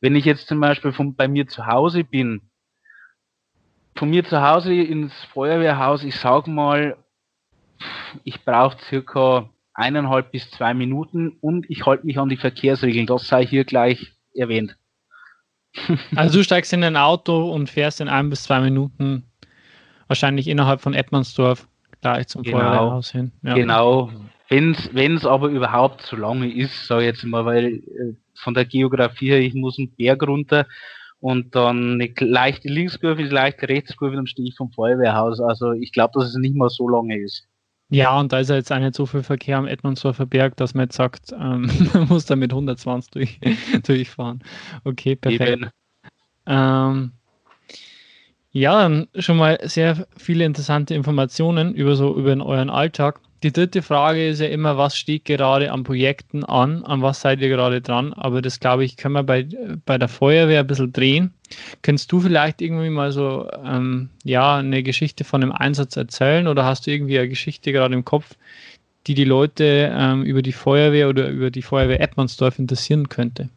Wenn 0.00 0.16
ich 0.16 0.24
jetzt 0.24 0.48
zum 0.48 0.60
Beispiel 0.60 0.92
von, 0.92 1.14
bei 1.14 1.28
mir 1.28 1.46
zu 1.46 1.66
Hause 1.66 2.04
bin, 2.04 2.40
von 3.94 4.08
mir 4.08 4.24
zu 4.24 4.40
Hause 4.40 4.74
ins 4.74 5.12
Feuerwehrhaus, 5.24 6.04
ich 6.04 6.16
sag 6.16 6.46
mal, 6.46 6.96
ich 8.24 8.42
brauche 8.44 8.78
circa 8.78 9.50
eineinhalb 9.74 10.32
bis 10.32 10.50
zwei 10.50 10.72
Minuten 10.72 11.36
und 11.40 11.68
ich 11.68 11.84
halte 11.84 12.06
mich 12.06 12.18
an 12.18 12.30
die 12.30 12.38
Verkehrsregeln. 12.38 13.06
Das 13.06 13.28
sei 13.28 13.44
hier 13.44 13.64
gleich 13.64 14.14
erwähnt. 14.34 14.76
Also 16.16 16.38
du 16.38 16.44
steigst 16.44 16.72
in 16.72 16.84
ein 16.84 16.96
Auto 16.96 17.50
und 17.50 17.70
fährst 17.70 18.00
in 18.00 18.08
ein 18.08 18.28
bis 18.28 18.44
zwei 18.44 18.60
Minuten 18.60 19.31
wahrscheinlich 20.12 20.46
innerhalb 20.46 20.82
von 20.82 20.92
Edmondsdorf 20.92 21.66
gleich 22.02 22.26
zum 22.26 22.42
genau, 22.42 22.58
Feuerwehrhaus 22.58 23.10
hin. 23.10 23.32
Ja. 23.42 23.54
Genau, 23.54 24.10
wenn 24.50 25.16
es 25.16 25.24
aber 25.24 25.48
überhaupt 25.48 26.02
so 26.02 26.16
lange 26.16 26.52
ist, 26.52 26.86
sage 26.86 27.02
ich 27.02 27.06
jetzt 27.06 27.24
mal, 27.24 27.46
weil 27.46 27.76
äh, 27.76 28.14
von 28.34 28.52
der 28.52 28.66
Geografie 28.66 29.30
her, 29.30 29.40
ich 29.40 29.54
muss 29.54 29.78
einen 29.78 29.94
Berg 29.96 30.22
runter 30.26 30.66
und 31.20 31.54
dann 31.54 31.94
eine 31.94 32.12
leichte 32.18 32.68
Linkskurve, 32.68 33.22
eine 33.22 33.30
leichte 33.30 33.66
Rechtskurve, 33.66 34.16
dann 34.16 34.26
stehe 34.26 34.48
ich 34.48 34.54
vom 34.54 34.70
Feuerwehrhaus. 34.70 35.40
Also 35.40 35.72
ich 35.72 35.92
glaube, 35.92 36.12
dass 36.14 36.28
es 36.28 36.34
nicht 36.34 36.54
mal 36.54 36.68
so 36.68 36.86
lange 36.88 37.18
ist. 37.18 37.48
Ja, 37.88 38.18
und 38.18 38.32
da 38.32 38.40
ist 38.40 38.50
ja 38.50 38.56
jetzt 38.56 38.70
auch 38.70 38.78
nicht 38.78 38.94
so 38.94 39.06
viel 39.06 39.22
Verkehr 39.22 39.56
am 39.56 39.66
Edmundsdorfer 39.66 40.26
Berg, 40.26 40.56
dass 40.56 40.74
man 40.74 40.84
jetzt 40.84 40.96
sagt, 40.96 41.32
ähm, 41.32 41.70
man 41.94 42.08
muss 42.08 42.26
da 42.26 42.36
mit 42.36 42.52
120 42.52 43.10
durch, 43.10 43.40
durchfahren. 43.86 44.42
Okay, 44.84 45.16
perfekt. 45.16 45.70
Ähm, 46.44 47.12
ja, 48.52 49.04
schon 49.16 49.38
mal 49.38 49.58
sehr 49.62 50.06
viele 50.16 50.44
interessante 50.44 50.94
Informationen 50.94 51.74
über 51.74 51.96
so 51.96 52.14
über 52.16 52.36
euren 52.44 52.70
Alltag. 52.70 53.20
die 53.42 53.52
dritte 53.52 53.82
Frage 53.82 54.28
ist 54.28 54.40
ja 54.40 54.46
immer, 54.48 54.76
was 54.76 54.96
steht 54.96 55.24
gerade 55.24 55.72
an 55.72 55.82
Projekten 55.84 56.44
an, 56.44 56.84
an 56.84 57.02
was 57.02 57.22
seid 57.22 57.40
ihr 57.40 57.48
gerade 57.48 57.80
dran? 57.80 58.12
Aber 58.12 58.40
das, 58.42 58.60
glaube 58.60 58.84
ich, 58.84 58.96
können 58.96 59.14
wir 59.14 59.24
bei, 59.24 59.48
bei 59.84 59.98
der 59.98 60.08
Feuerwehr 60.08 60.60
ein 60.60 60.66
bisschen 60.66 60.92
drehen. 60.92 61.32
Könntest 61.82 62.12
du 62.12 62.20
vielleicht 62.20 62.62
irgendwie 62.62 62.90
mal 62.90 63.10
so, 63.10 63.48
ähm, 63.64 64.10
ja, 64.22 64.58
eine 64.58 64.82
Geschichte 64.82 65.24
von 65.24 65.42
einem 65.42 65.52
Einsatz 65.52 65.96
erzählen 65.96 66.46
oder 66.46 66.64
hast 66.64 66.86
du 66.86 66.92
irgendwie 66.92 67.18
eine 67.18 67.28
Geschichte 67.28 67.72
gerade 67.72 67.94
im 67.94 68.04
Kopf, 68.04 68.36
die 69.06 69.14
die 69.14 69.24
Leute 69.24 69.92
ähm, 69.92 70.22
über 70.22 70.42
die 70.42 70.52
Feuerwehr 70.52 71.08
oder 71.08 71.28
über 71.28 71.50
die 71.50 71.62
Feuerwehr 71.62 72.00
Edmondsdorf 72.00 72.58
interessieren 72.58 73.08
könnte? 73.08 73.48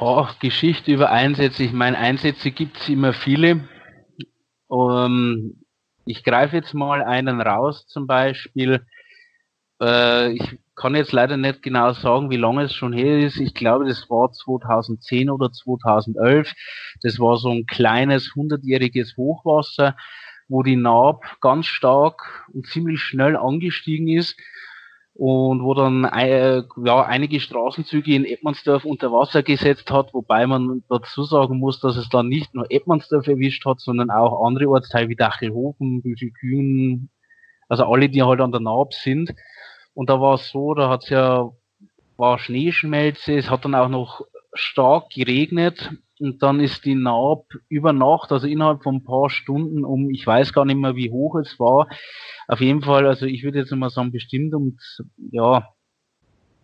Oh, 0.00 0.26
Geschichte 0.40 0.92
über 0.92 1.10
Einsätze. 1.12 1.62
Ich 1.62 1.72
meine, 1.72 1.96
Einsätze 1.96 2.50
gibt 2.50 2.78
es 2.78 2.88
immer 2.88 3.12
viele. 3.12 3.68
Um, 4.66 5.62
ich 6.04 6.24
greife 6.24 6.56
jetzt 6.56 6.74
mal 6.74 7.00
einen 7.00 7.40
raus, 7.40 7.86
zum 7.86 8.08
Beispiel. 8.08 8.84
Äh, 9.80 10.32
ich 10.32 10.58
kann 10.74 10.96
jetzt 10.96 11.12
leider 11.12 11.36
nicht 11.36 11.62
genau 11.62 11.92
sagen, 11.92 12.28
wie 12.30 12.36
lange 12.36 12.64
es 12.64 12.74
schon 12.74 12.92
her 12.92 13.20
ist. 13.20 13.38
Ich 13.38 13.54
glaube, 13.54 13.86
das 13.86 14.10
war 14.10 14.32
2010 14.32 15.30
oder 15.30 15.52
2011. 15.52 16.52
Das 17.02 17.20
war 17.20 17.36
so 17.36 17.50
ein 17.50 17.66
kleines 17.66 18.34
hundertjähriges 18.34 19.16
Hochwasser, 19.16 19.96
wo 20.48 20.64
die 20.64 20.76
Naab 20.76 21.22
ganz 21.40 21.66
stark 21.66 22.48
und 22.52 22.66
ziemlich 22.66 23.00
schnell 23.00 23.36
angestiegen 23.36 24.08
ist 24.08 24.36
und 25.14 25.62
wo 25.62 25.74
dann 25.74 26.04
äh, 26.04 26.62
ja, 26.84 27.02
einige 27.04 27.38
Straßenzüge 27.38 28.14
in 28.14 28.24
Edmondsdorf 28.24 28.84
unter 28.84 29.12
Wasser 29.12 29.44
gesetzt 29.44 29.90
hat, 29.92 30.12
wobei 30.12 30.46
man 30.46 30.82
dazu 30.88 31.22
sagen 31.22 31.58
muss, 31.58 31.78
dass 31.80 31.96
es 31.96 32.08
dann 32.08 32.28
nicht 32.28 32.52
nur 32.54 32.66
Edmondsdorf 32.68 33.28
erwischt 33.28 33.64
hat, 33.64 33.80
sondern 33.80 34.10
auch 34.10 34.44
andere 34.44 34.68
Ortsteile 34.68 35.08
wie 35.08 35.16
Dachelhofen, 35.16 36.02
Büchelkühn, 36.02 37.10
also 37.68 37.84
alle, 37.84 38.08
die 38.08 38.22
halt 38.24 38.40
an 38.40 38.50
der 38.50 38.60
Naab 38.60 38.92
sind. 38.92 39.32
Und 39.94 40.10
da 40.10 40.20
war 40.20 40.34
es 40.34 40.50
so, 40.50 40.74
da 40.74 40.88
hat 40.90 41.04
es 41.04 41.10
ja 41.10 41.50
war 42.16 42.38
Schneeschmelze, 42.38 43.34
es 43.34 43.50
hat 43.50 43.64
dann 43.64 43.74
auch 43.74 43.88
noch 43.88 44.22
stark 44.52 45.10
geregnet 45.10 45.90
und 46.20 46.42
dann 46.42 46.60
ist 46.60 46.84
die 46.84 46.94
Naab 46.94 47.46
über 47.68 47.92
Nacht, 47.92 48.30
also 48.30 48.46
innerhalb 48.46 48.82
von 48.82 48.96
ein 48.96 49.04
paar 49.04 49.30
Stunden 49.30 49.84
um, 49.84 50.10
ich 50.10 50.26
weiß 50.26 50.52
gar 50.52 50.64
nicht 50.64 50.76
mehr, 50.76 50.96
wie 50.96 51.10
hoch 51.10 51.36
es 51.36 51.58
war. 51.58 51.88
Auf 52.46 52.60
jeden 52.60 52.82
Fall, 52.82 53.06
also 53.06 53.26
ich 53.26 53.42
würde 53.42 53.58
jetzt 53.58 53.72
mal 53.72 53.90
sagen, 53.90 54.12
bestimmt 54.12 54.54
um, 54.54 54.78
ja, 55.30 55.68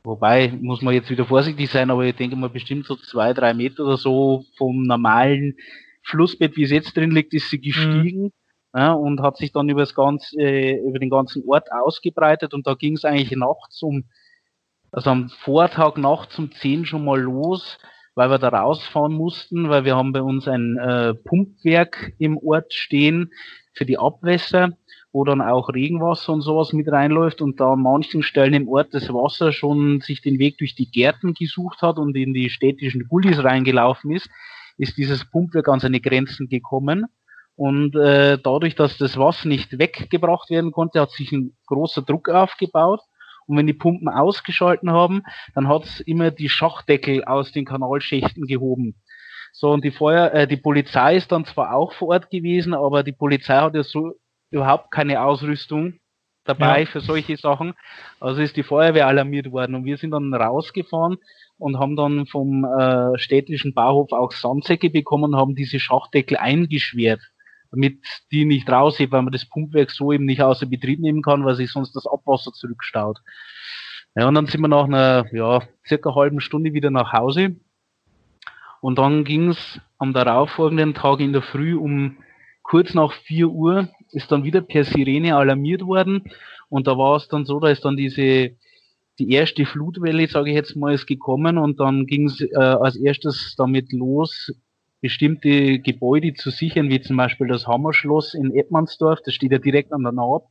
wobei 0.05 0.53
muss 0.61 0.83
man 0.83 0.95
jetzt 0.95 1.11
wieder 1.11 1.25
vorsichtig 1.27 1.69
sein, 1.71 1.91
aber 1.91 2.05
ich 2.05 2.15
denke 2.15 2.37
mal 2.37 2.49
bestimmt 2.51 2.87
so 2.87 2.97
zwei, 2.97 3.33
drei 3.33 3.55
Meter 3.55 3.85
oder 3.85 3.97
so 3.97 4.45
vom 4.57 4.85
normalen 4.85 5.57
Flussbett, 6.03 6.57
wie 6.57 6.63
es 6.63 6.71
jetzt 6.71 6.97
drin 6.97 7.11
liegt, 7.11 7.35
ist 7.35 7.51
sie 7.51 7.59
mhm. 7.59 7.63
gestiegen. 7.63 8.23
Mhm. 8.23 8.33
Ja, 8.73 8.93
und 8.93 9.21
hat 9.21 9.37
sich 9.37 9.51
dann 9.51 9.69
über 9.69 9.81
das 9.81 9.97
ganze, 9.97 10.39
äh, 10.39 10.79
über 10.87 11.01
den 11.01 11.11
ganzen 11.11 11.43
Ort 11.49 11.73
ausgebreitet 11.73 12.55
und 12.55 12.69
da 12.69 12.75
ging 12.75 12.95
es 12.95 13.05
eigentlich 13.05 13.37
nachts 13.37 13.83
um, 13.83 14.05
also 14.93 15.11
am 15.11 15.29
Vortag 15.29 15.97
nachts 15.97 16.39
um 16.39 16.53
zehn 16.53 16.87
schon 16.87 17.05
mal 17.05 17.21
los 17.21 17.79
weil 18.15 18.31
wir 18.31 18.39
da 18.39 18.49
rausfahren 18.49 19.13
mussten, 19.13 19.69
weil 19.69 19.85
wir 19.85 19.97
haben 19.97 20.13
bei 20.13 20.23
uns 20.23 20.49
ein 20.49 20.77
äh, 20.77 21.15
Pumpwerk 21.15 22.13
im 22.19 22.39
Ort 22.39 22.73
stehen 22.73 23.31
für 23.73 23.87
die 23.87 23.99
Abwässer, 23.99 24.77
wo 25.13 25.25
dann 25.25 25.41
auch 25.41 25.69
Regenwasser 25.69 26.33
und 26.33 26.43
sowas 26.43 26.73
mit 26.73 26.89
reinläuft 26.89 27.41
und 27.43 27.61
da 27.61 27.73
an 27.73 27.83
manchen 27.83 28.23
Stellen 28.23 28.55
im 28.55 28.69
Ort 28.69 28.95
das 28.95 29.09
Wasser 29.09 29.53
schon 29.53 30.01
sich 30.01 30.21
den 30.21 30.39
Weg 30.39 30.59
durch 30.59 30.75
die 30.75 30.91
Gärten 30.91 31.35
gesucht 31.35 31.83
hat 31.83 31.99
und 31.99 32.17
in 32.17 32.35
die 32.35 32.51
städtischen 32.51 33.09
Gullis 33.09 33.43
reingelaufen 33.43 34.13
ist, 34.13 34.29
ist 34.77 34.97
dieses 34.97 35.29
Pumpwerk 35.31 35.69
an 35.69 35.81
seine 35.81 36.01
Grenzen 36.01 36.49
gekommen. 36.49 37.07
Und 37.57 37.95
äh, 37.95 38.39
dadurch, 38.43 38.75
dass 38.75 38.97
das 38.97 39.19
Wasser 39.19 39.49
nicht 39.49 39.79
weggebracht 39.79 40.49
werden 40.49 40.73
konnte, 40.73 41.01
hat 41.01 41.11
sich 41.11 41.31
ein 41.33 41.55
großer 41.67 42.03
Druck 42.03 42.31
aufgebaut. 42.31 43.01
Und 43.51 43.57
wenn 43.57 43.67
die 43.67 43.73
Pumpen 43.73 44.09
ausgeschalten 44.09 44.93
haben, 44.93 45.25
dann 45.57 45.67
hat 45.67 45.83
es 45.85 45.99
immer 45.99 46.31
die 46.31 46.49
Schachdeckel 46.49 47.25
aus 47.25 47.51
den 47.51 47.65
Kanalschächten 47.65 48.47
gehoben. 48.47 48.95
So, 49.53 49.71
und 49.71 49.83
die 49.83 49.91
Feuer, 49.91 50.33
äh, 50.33 50.47
die 50.47 50.57
Polizei 50.57 51.17
ist 51.17 51.33
dann 51.33 51.45
zwar 51.45 51.75
auch 51.75 51.93
vor 51.93 52.11
Ort 52.11 52.31
gewesen, 52.31 52.75
aber 52.75 53.03
die 53.03 53.11
Polizei 53.11 53.57
hat 53.57 53.75
ja 53.75 53.83
so 53.83 54.13
überhaupt 54.53 54.93
keine 54.93 55.21
Ausrüstung 55.21 55.95
dabei 56.45 56.83
ja. 56.83 56.87
für 56.87 57.01
solche 57.01 57.37
Sachen. 57.37 57.75
Also 58.21 58.41
ist 58.41 58.57
die 58.57 58.63
Feuerwehr 58.63 59.09
alarmiert 59.09 59.51
worden 59.51 59.75
und 59.75 59.85
wir 59.85 59.97
sind 59.97 60.13
dann 60.13 60.33
rausgefahren 60.33 61.17
und 61.59 61.81
haben 61.81 61.97
dann 61.97 62.27
vom 62.27 62.65
äh, 62.65 63.19
städtischen 63.19 63.75
Bauhof 63.75 64.13
auch 64.13 64.31
Sandsäcke 64.31 64.91
bekommen 64.91 65.35
und 65.35 65.37
haben 65.37 65.57
diese 65.57 65.81
Schachdeckel 65.81 66.37
eingeschwert 66.37 67.21
damit 67.71 67.99
die 68.31 68.45
nicht 68.45 68.69
raushebt, 68.69 69.13
weil 69.13 69.23
man 69.23 69.33
das 69.33 69.49
Pumpwerk 69.49 69.91
so 69.91 70.13
eben 70.13 70.25
nicht 70.25 70.43
außer 70.43 70.67
Betrieb 70.67 71.01
nehmen 71.01 71.23
kann, 71.23 71.45
weil 71.45 71.55
sich 71.55 71.71
sonst 71.71 71.95
das 71.95 72.07
Abwasser 72.07 72.53
zurückstaut. 72.53 73.19
Ja, 74.17 74.27
und 74.27 74.35
dann 74.35 74.47
sind 74.47 74.61
wir 74.61 74.69
nach 74.69 74.85
einer, 74.85 75.27
ja, 75.33 75.63
circa 75.87 76.15
halben 76.15 76.41
Stunde 76.41 76.73
wieder 76.73 76.91
nach 76.91 77.13
Hause. 77.13 77.57
Und 78.81 78.99
dann 78.99 79.25
ging 79.25 79.51
es 79.51 79.81
am 79.99 80.13
darauffolgenden 80.13 80.95
Tag 80.95 81.21
in 81.21 81.33
der 81.33 81.43
Früh 81.43 81.77
um 81.77 82.17
kurz 82.63 82.95
nach 82.95 83.13
4 83.13 83.49
Uhr 83.49 83.89
ist 84.13 84.31
dann 84.33 84.45
wieder 84.45 84.61
per 84.61 84.85
Sirene 84.85 85.37
alarmiert 85.37 85.83
worden. 85.83 86.25
Und 86.69 86.87
da 86.87 86.97
war 86.97 87.17
es 87.17 87.29
dann 87.29 87.45
so, 87.45 87.61
da 87.61 87.69
ist 87.69 87.85
dann 87.85 87.97
diese, 87.97 88.57
die 89.19 89.31
erste 89.31 89.67
Flutwelle, 89.67 90.27
sage 90.29 90.51
ich 90.51 90.57
jetzt 90.57 90.77
mal, 90.77 90.95
ist 90.95 91.07
gekommen 91.07 91.59
und 91.59 91.81
dann 91.81 92.07
ging 92.07 92.27
es 92.27 92.41
äh, 92.41 92.57
als 92.57 92.97
erstes 92.97 93.55
damit 93.57 93.93
los, 93.93 94.53
bestimmte 95.01 95.79
Gebäude 95.79 96.35
zu 96.35 96.51
sichern, 96.51 96.89
wie 96.91 97.01
zum 97.01 97.17
Beispiel 97.17 97.47
das 97.47 97.67
Hammerschloss 97.67 98.35
in 98.35 98.55
Edmandsdorf, 98.55 99.21
das 99.25 99.35
steht 99.35 99.53
ja 99.53 99.59
direkt 99.59 99.93
an 99.93 100.03
der 100.03 100.13
Naab. 100.13 100.49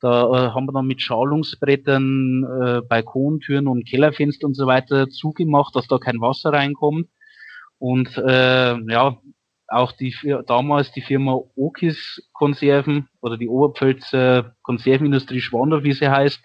Da 0.00 0.24
äh, 0.24 0.50
haben 0.50 0.66
wir 0.66 0.72
dann 0.72 0.86
mit 0.86 1.00
Schalungsbrettern 1.00 2.44
äh, 2.44 2.80
Balkontüren 2.86 3.66
und 3.66 3.88
Kellerfenster 3.88 4.46
und 4.46 4.54
so 4.54 4.66
weiter 4.66 5.08
zugemacht, 5.08 5.74
dass 5.74 5.86
da 5.86 5.98
kein 5.98 6.20
Wasser 6.20 6.52
reinkommt. 6.52 7.08
Und 7.78 8.16
äh, 8.16 8.76
ja, 8.90 9.18
auch 9.68 9.92
die 9.92 10.14
damals 10.46 10.92
die 10.92 11.00
Firma 11.00 11.40
Okis 11.56 12.28
Konserven 12.32 13.08
oder 13.20 13.36
die 13.36 13.48
Oberpfälzer 13.48 14.54
Konservenindustrie 14.62 15.40
Schwandorf, 15.40 15.82
wie 15.82 15.92
sie 15.92 16.08
heißt, 16.08 16.40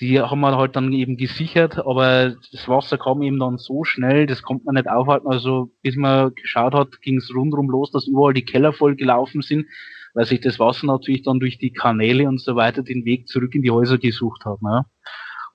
die 0.00 0.20
haben 0.20 0.40
wir 0.40 0.56
halt 0.56 0.76
dann 0.76 0.92
eben 0.92 1.16
gesichert, 1.16 1.78
aber 1.78 2.34
das 2.52 2.68
Wasser 2.68 2.98
kam 2.98 3.22
eben 3.22 3.38
dann 3.38 3.56
so 3.56 3.84
schnell, 3.84 4.26
das 4.26 4.42
konnte 4.42 4.64
man 4.66 4.74
nicht 4.74 4.88
aufhalten. 4.88 5.28
Also 5.28 5.70
bis 5.82 5.96
man 5.96 6.34
geschaut 6.34 6.74
hat, 6.74 7.00
ging 7.00 7.16
es 7.16 7.34
rundherum 7.34 7.70
los, 7.70 7.90
dass 7.92 8.06
überall 8.06 8.34
die 8.34 8.44
Keller 8.44 8.74
voll 8.74 8.94
gelaufen 8.94 9.40
sind, 9.40 9.66
weil 10.12 10.26
sich 10.26 10.40
das 10.40 10.58
Wasser 10.58 10.86
natürlich 10.86 11.22
dann 11.22 11.40
durch 11.40 11.56
die 11.58 11.72
Kanäle 11.72 12.28
und 12.28 12.40
so 12.40 12.56
weiter 12.56 12.82
den 12.82 13.06
Weg 13.06 13.28
zurück 13.28 13.54
in 13.54 13.62
die 13.62 13.70
Häuser 13.70 13.96
gesucht 13.96 14.44
hat. 14.44 14.60
Ne? 14.60 14.84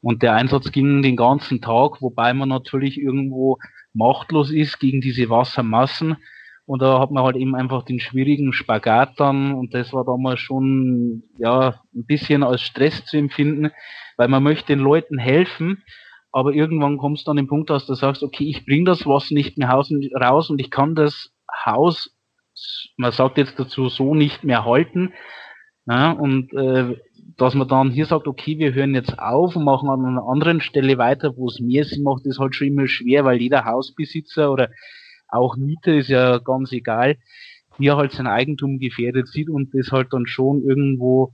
Und 0.02 0.24
der 0.24 0.34
Einsatz 0.34 0.72
ging 0.72 1.04
den 1.04 1.16
ganzen 1.16 1.62
Tag, 1.62 2.02
wobei 2.02 2.34
man 2.34 2.50
natürlich 2.50 3.00
irgendwo 3.00 3.60
machtlos 3.94 4.50
ist 4.50 4.80
gegen 4.80 5.02
diese 5.02 5.30
Wassermassen. 5.30 6.18
Und 6.66 6.82
da 6.82 7.00
hat 7.00 7.12
man 7.12 7.24
halt 7.24 7.36
eben 7.36 7.56
einfach 7.56 7.84
den 7.84 8.00
schwierigen 8.00 8.54
Spagat 8.54 9.20
dann 9.20 9.54
und 9.54 9.74
das 9.74 9.94
war 9.94 10.06
damals 10.06 10.40
schon 10.40 11.24
ja 11.38 11.82
ein 11.94 12.06
bisschen 12.06 12.44
als 12.44 12.62
Stress 12.62 13.04
zu 13.06 13.18
empfinden, 13.18 13.72
weil 14.22 14.28
man 14.28 14.44
möchte 14.44 14.68
den 14.68 14.84
Leuten 14.84 15.18
helfen, 15.18 15.84
aber 16.32 16.54
irgendwann 16.54 17.00
kommst 17.00 17.26
du 17.26 17.32
an 17.32 17.38
den 17.38 17.48
Punkt, 17.48 17.72
dass 17.72 17.88
du 17.88 17.96
sagst, 17.96 18.22
okay, 18.22 18.44
ich 18.44 18.68
bringe 18.68 18.84
das 18.84 19.08
Wasser 19.08 19.34
nicht 19.34 19.58
mehr 19.58 19.70
raus 19.70 20.52
und 20.52 20.60
ich 20.60 20.70
kann 20.70 20.94
das 20.94 21.32
Haus, 21.66 22.16
man 22.98 23.12
sagt 23.12 23.40
jetzt 23.40 23.58
dazu, 23.58 23.90
so 23.90 24.14
nicht 24.14 24.44
mehr 24.44 24.64
halten. 24.64 25.12
Ja, 25.88 26.12
und 26.12 26.54
äh, 26.54 27.00
dass 27.36 27.56
man 27.56 27.68
dann 27.68 27.90
hier 27.90 28.06
sagt, 28.06 28.28
okay, 28.28 28.60
wir 28.60 28.76
hören 28.76 28.94
jetzt 28.94 29.18
auf 29.18 29.56
und 29.56 29.64
machen 29.64 29.90
an 29.90 30.06
einer 30.06 30.28
anderen 30.28 30.62
Stelle 30.62 31.00
weiter, 31.00 31.36
wo 31.36 31.48
es 31.48 31.60
mehr 31.60 31.84
Sinn 31.84 32.04
macht, 32.04 32.28
ist 32.28 32.38
halt 32.38 32.54
schon 32.54 32.68
immer 32.68 32.88
schwer, 32.88 33.26
weil 33.26 33.42
jeder 33.42 33.66
Hausbesitzer 33.66 34.52
oder 34.52 34.70
auch 35.30 35.58
Mieter 35.58 35.96
ist 35.96 36.10
ja 36.10 36.38
ganz 36.38 36.72
egal, 36.74 37.18
hier 37.80 37.98
halt 37.98 38.12
sein 38.12 38.28
Eigentum 38.28 38.78
gefährdet 38.78 39.30
sieht 39.30 39.50
und 39.50 39.74
das 39.74 39.92
halt 39.92 40.14
dann 40.14 40.28
schon 40.28 40.62
irgendwo 40.62 41.34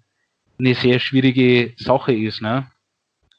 eine 0.57 0.73
sehr 0.73 0.99
schwierige 0.99 1.73
Sache 1.75 2.13
ist, 2.13 2.41
ne? 2.41 2.71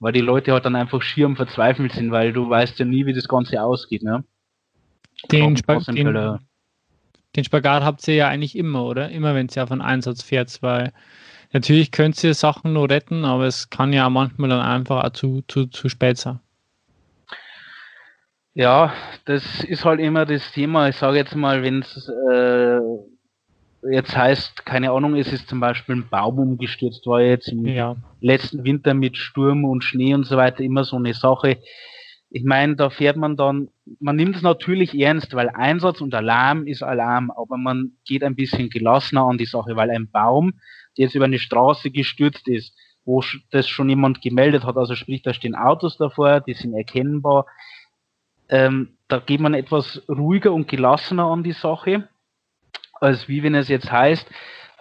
Weil 0.01 0.13
die 0.13 0.21
Leute 0.21 0.53
halt 0.53 0.65
dann 0.65 0.77
einfach 0.77 1.03
schier 1.03 1.27
am 1.27 1.37
Verzweifeln 1.37 1.91
sind, 1.91 2.11
weil 2.11 2.33
du 2.33 2.49
weißt 2.49 2.79
ja 2.79 2.85
nie, 2.85 3.07
wie 3.07 3.13
das 3.13 3.29
Ganze 3.29 3.63
ausgeht, 3.63 4.03
ne? 4.03 4.25
Den, 5.33 5.57
Spag 5.57 5.85
den, 5.87 6.39
den 7.35 7.45
Spagat 7.45 7.83
habt 7.83 8.07
ihr 8.07 8.15
ja 8.15 8.29
eigentlich 8.29 8.57
immer, 8.57 8.85
oder? 8.85 9.09
Immer 9.11 9.35
wenn 9.35 9.49
ihr 9.55 9.63
auf 9.63 9.73
einen 9.73 9.81
Einsatz 9.81 10.23
fährt, 10.23 10.63
weil 10.63 10.93
natürlich 11.53 11.91
könnt 11.91 12.23
ihr 12.23 12.35
Sachen 12.35 12.73
nur 12.73 12.89
retten, 12.89 13.25
aber 13.25 13.47
es 13.47 13.71
kann 13.71 13.93
ja 13.93 14.09
manchmal 14.09 14.51
dann 14.51 14.61
einfach 14.61 15.03
auch 15.03 15.11
zu, 15.11 15.43
zu, 15.49 15.67
zu 15.67 15.89
spät 15.89 16.19
sein. 16.19 16.39
Ja, 18.55 18.93
das 19.25 19.63
ist 19.65 19.85
halt 19.85 20.01
immer 20.01 20.27
das 20.27 20.51
Thema. 20.53 20.89
Ich 20.89 20.97
sage 20.97 21.19
jetzt 21.19 21.37
mal, 21.37 21.63
wenn 21.63 21.81
es 21.81 22.09
äh, 22.31 22.81
jetzt 23.91 24.17
heißt, 24.17 24.65
keine 24.65 24.93
Ahnung, 24.93 25.17
es 25.17 25.33
ist 25.33 25.49
zum 25.49 25.61
Beispiel 25.61 25.97
ein 25.97 26.09
Baum 26.09 26.39
umgestürzt, 26.39 27.07
war 27.07 27.21
jetzt 27.21 27.49
im 27.49 27.67
ja. 27.67 27.97
letzten 28.21 28.65
Winter 28.65 28.95
mit 28.95 29.17
Sturm 29.17 29.65
und 29.65 29.85
Schnee 29.85 30.15
und 30.15 30.25
so 30.25 30.37
weiter 30.37 30.61
immer 30.63 30.85
so 30.85 30.97
eine 30.97 31.15
Sache. 31.15 31.59
Ich 32.31 32.45
meine, 32.45 32.77
da 32.77 32.91
fährt 32.91 33.17
man 33.17 33.37
dann, 33.37 33.69
man 34.01 34.17
nimmt 34.17 34.37
es 34.37 34.43
natürlich 34.43 34.99
ernst, 34.99 35.35
weil 35.35 35.49
Einsatz 35.49 36.01
und 36.01 36.15
Alarm 36.15 36.67
ist 36.67 36.83
Alarm, 36.83 37.31
aber 37.31 37.57
man 37.57 37.93
geht 38.05 38.23
ein 38.23 38.37
bisschen 38.37 38.69
gelassener 38.69 39.23
an 39.23 39.39
die 39.39 39.47
Sache, 39.47 39.77
weil 39.77 39.91
ein 39.91 40.11
Baum, 40.11 40.55
der 40.97 41.07
jetzt 41.07 41.15
über 41.15 41.25
eine 41.25 41.39
Straße 41.39 41.91
gestürzt 41.91 42.49
ist, 42.49 42.75
wo 43.05 43.23
das 43.51 43.67
schon 43.67 43.89
jemand 43.89 44.21
gemeldet 44.21 44.65
hat, 44.65 44.77
also 44.77 44.95
sprich, 44.95 45.23
da 45.23 45.33
stehen 45.33 45.55
Autos 45.55 45.97
davor, 45.97 46.41
die 46.41 46.53
sind 46.53 46.75
erkennbar. 46.75 47.47
Ähm, 48.51 48.99
da 49.09 49.19
geht 49.19 49.41
man 49.41 49.55
etwas 49.55 50.03
ruhiger 50.09 50.53
und 50.53 50.69
gelassener 50.69 51.25
an 51.25 51.43
die 51.43 51.53
Sache, 51.53 52.09
als 53.01 53.29
wie 53.29 53.43
wenn 53.43 53.55
es 53.55 53.69
jetzt 53.69 53.91
heißt, 53.91 54.29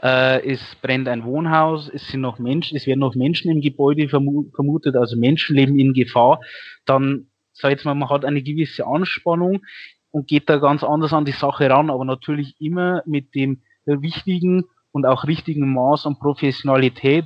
äh, 0.01 0.45
es 0.47 0.75
brennt 0.82 1.08
ein 1.08 1.23
Wohnhaus, 1.23 1.89
es 1.89 2.08
sind 2.08 2.21
noch 2.21 2.39
Menschen, 2.39 2.77
es 2.77 2.86
werden 2.86 2.99
noch 2.99 3.15
Menschen 3.15 3.51
im 3.51 3.62
Gebäude 3.62 4.10
vermutet, 4.10 4.95
also 4.95 5.17
Menschen 5.17 5.56
leben 5.56 5.80
in 5.80 5.93
Gefahr, 5.93 6.39
dann 6.86 7.27
sag 7.53 7.71
jetzt 7.71 7.86
mal, 7.86 7.95
man 7.95 8.10
hat 8.10 8.25
eine 8.25 8.43
gewisse 8.43 8.86
Anspannung 8.86 9.62
und 10.12 10.27
geht 10.27 10.49
da 10.49 10.58
ganz 10.58 10.84
anders 10.84 11.13
an 11.13 11.25
die 11.25 11.32
Sache 11.32 11.69
ran, 11.69 11.89
aber 11.89 12.06
natürlich 12.06 12.56
immer 12.60 13.01
mit 13.06 13.34
dem 13.34 13.62
wichtigen 13.86 14.65
und 14.91 15.06
auch 15.06 15.25
richtigen 15.25 15.73
Maß 15.73 16.06
an 16.06 16.19
Professionalität, 16.19 17.25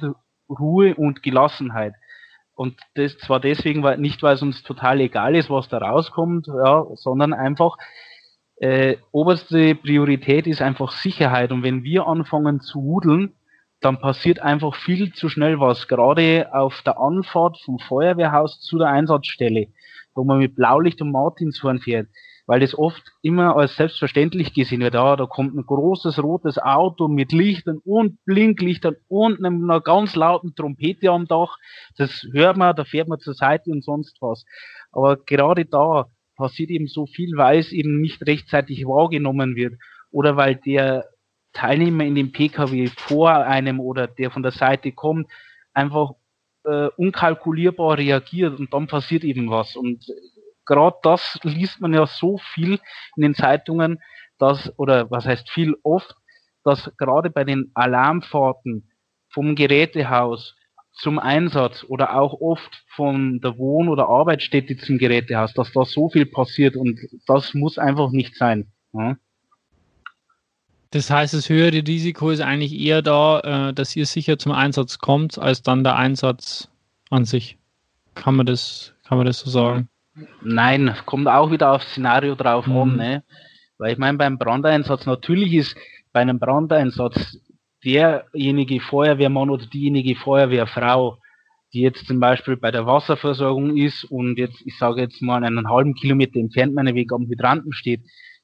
Ruhe 0.49 0.95
und 0.95 1.23
Gelassenheit. 1.23 1.93
Und 2.53 2.79
das 2.95 3.17
zwar 3.17 3.39
deswegen, 3.39 3.81
weil 3.83 3.97
nicht, 3.97 4.21
weil 4.23 4.35
es 4.35 4.41
uns 4.41 4.61
total 4.63 4.99
egal 4.99 5.35
ist, 5.35 5.49
was 5.49 5.69
da 5.69 5.79
rauskommt, 5.79 6.47
ja, 6.47 6.85
sondern 6.95 7.33
einfach, 7.33 7.77
äh, 8.61 8.97
oberste 9.11 9.73
Priorität 9.73 10.45
ist 10.45 10.61
einfach 10.61 10.91
Sicherheit. 10.91 11.51
Und 11.51 11.63
wenn 11.63 11.83
wir 11.83 12.05
anfangen 12.05 12.61
zu 12.61 12.83
wudeln, 12.83 13.33
dann 13.79 13.99
passiert 13.99 14.39
einfach 14.39 14.75
viel 14.75 15.13
zu 15.13 15.29
schnell 15.29 15.59
was. 15.59 15.87
Gerade 15.87 16.53
auf 16.53 16.83
der 16.83 16.99
Anfahrt 16.99 17.57
vom 17.65 17.79
Feuerwehrhaus 17.79 18.61
zu 18.61 18.77
der 18.77 18.89
Einsatzstelle, 18.89 19.69
wo 20.13 20.23
man 20.23 20.37
mit 20.37 20.55
Blaulicht 20.55 21.01
und 21.01 21.11
Martinshorn 21.11 21.79
fährt, 21.79 22.09
weil 22.45 22.59
das 22.59 22.77
oft 22.77 23.01
immer 23.23 23.55
als 23.55 23.77
selbstverständlich 23.77 24.53
gesehen 24.53 24.81
wird. 24.81 24.93
Ja, 24.93 25.15
da 25.15 25.25
kommt 25.25 25.55
ein 25.55 25.65
großes 25.65 26.21
rotes 26.21 26.59
Auto 26.59 27.07
mit 27.07 27.31
Lichtern 27.31 27.79
und 27.83 28.23
Blinklichtern 28.25 28.95
und 29.07 29.43
einer 29.43 29.81
ganz 29.81 30.15
lauten 30.15 30.53
Trompete 30.53 31.09
am 31.09 31.25
Dach. 31.25 31.57
Das 31.97 32.27
hört 32.31 32.57
man, 32.57 32.75
da 32.75 32.83
fährt 32.83 33.07
man 33.07 33.17
zur 33.17 33.33
Seite 33.33 33.71
und 33.71 33.83
sonst 33.83 34.21
was. 34.21 34.45
Aber 34.91 35.17
gerade 35.17 35.65
da 35.65 36.05
passiert 36.41 36.71
eben 36.71 36.87
so 36.87 37.05
viel, 37.05 37.37
weil 37.37 37.59
es 37.59 37.71
eben 37.71 38.01
nicht 38.01 38.25
rechtzeitig 38.25 38.85
wahrgenommen 38.85 39.55
wird 39.55 39.75
oder 40.11 40.35
weil 40.35 40.55
der 40.55 41.05
Teilnehmer 41.53 42.03
in 42.03 42.15
dem 42.15 42.31
PKW 42.31 42.87
vor 42.87 43.31
einem 43.31 43.79
oder 43.79 44.07
der 44.07 44.31
von 44.31 44.41
der 44.41 44.51
Seite 44.51 44.91
kommt, 44.91 45.29
einfach 45.73 46.11
äh, 46.63 46.87
unkalkulierbar 46.97 47.97
reagiert 47.97 48.59
und 48.59 48.73
dann 48.73 48.87
passiert 48.87 49.23
eben 49.23 49.49
was. 49.49 49.75
Und 49.75 50.05
gerade 50.65 50.97
das 51.03 51.39
liest 51.43 51.79
man 51.81 51.93
ja 51.93 52.07
so 52.07 52.37
viel 52.37 52.79
in 53.15 53.21
den 53.21 53.35
Zeitungen, 53.35 53.99
dass, 54.37 54.77
oder 54.79 55.11
was 55.11 55.25
heißt 55.25 55.49
viel 55.49 55.75
oft, 55.83 56.15
dass 56.63 56.91
gerade 56.97 57.29
bei 57.29 57.43
den 57.43 57.71
Alarmfahrten 57.73 58.91
vom 59.29 59.55
Gerätehaus 59.55 60.55
zum 60.93 61.19
Einsatz 61.19 61.85
oder 61.87 62.15
auch 62.15 62.39
oft 62.41 62.83
von 62.95 63.39
der 63.41 63.57
Wohn- 63.57 63.89
oder 63.89 64.07
Arbeitsstätte 64.07 64.77
zum 64.77 64.97
Gerätehaus, 64.97 65.53
dass 65.53 65.71
da 65.71 65.85
so 65.85 66.09
viel 66.09 66.25
passiert 66.25 66.75
und 66.75 66.99
das 67.27 67.53
muss 67.53 67.77
einfach 67.77 68.11
nicht 68.11 68.35
sein. 68.35 68.67
Ja. 68.93 69.17
Das 70.91 71.09
heißt, 71.09 71.33
das 71.33 71.47
höhere 71.47 71.87
Risiko 71.87 72.29
ist 72.31 72.41
eigentlich 72.41 72.77
eher 72.77 73.01
da, 73.01 73.39
äh, 73.69 73.73
dass 73.73 73.95
ihr 73.95 74.05
sicher 74.05 74.37
zum 74.37 74.51
Einsatz 74.51 74.99
kommt, 74.99 75.39
als 75.39 75.61
dann 75.61 75.85
der 75.85 75.95
Einsatz 75.95 76.69
an 77.09 77.23
sich. 77.23 77.57
Kann 78.13 78.35
man 78.35 78.45
das, 78.45 78.93
kann 79.07 79.17
man 79.17 79.25
das 79.25 79.39
so 79.39 79.49
sagen? 79.49 79.87
Nein, 80.41 80.93
kommt 81.05 81.29
auch 81.29 81.49
wieder 81.49 81.71
aufs 81.71 81.87
Szenario 81.91 82.35
drauf 82.35 82.67
mhm. 82.67 82.77
an, 82.77 82.95
ne? 82.97 83.23
Weil 83.77 83.93
ich 83.93 83.97
meine, 83.97 84.17
beim 84.17 84.37
Brandeinsatz, 84.37 85.05
natürlich 85.05 85.53
ist 85.53 85.75
bei 86.11 86.19
einem 86.19 86.39
Brandeinsatz 86.39 87.37
derjenige 87.83 88.79
Feuerwehrmann 88.79 89.49
oder 89.49 89.65
diejenige 89.65 90.15
Feuerwehrfrau, 90.15 91.17
die 91.73 91.81
jetzt 91.81 92.05
zum 92.05 92.19
Beispiel 92.19 92.57
bei 92.57 92.71
der 92.71 92.85
Wasserversorgung 92.85 93.77
ist 93.77 94.03
und 94.03 94.37
jetzt, 94.37 94.61
ich 94.65 94.77
sage 94.77 95.01
jetzt 95.01 95.21
mal, 95.21 95.43
einen 95.43 95.69
halben 95.69 95.93
Kilometer 95.93 96.39
entfernt 96.39 96.73
meiner 96.73 96.93
Weg 96.93 97.11
am 97.13 97.27
Hydranten 97.27 97.73
steht, 97.73 98.01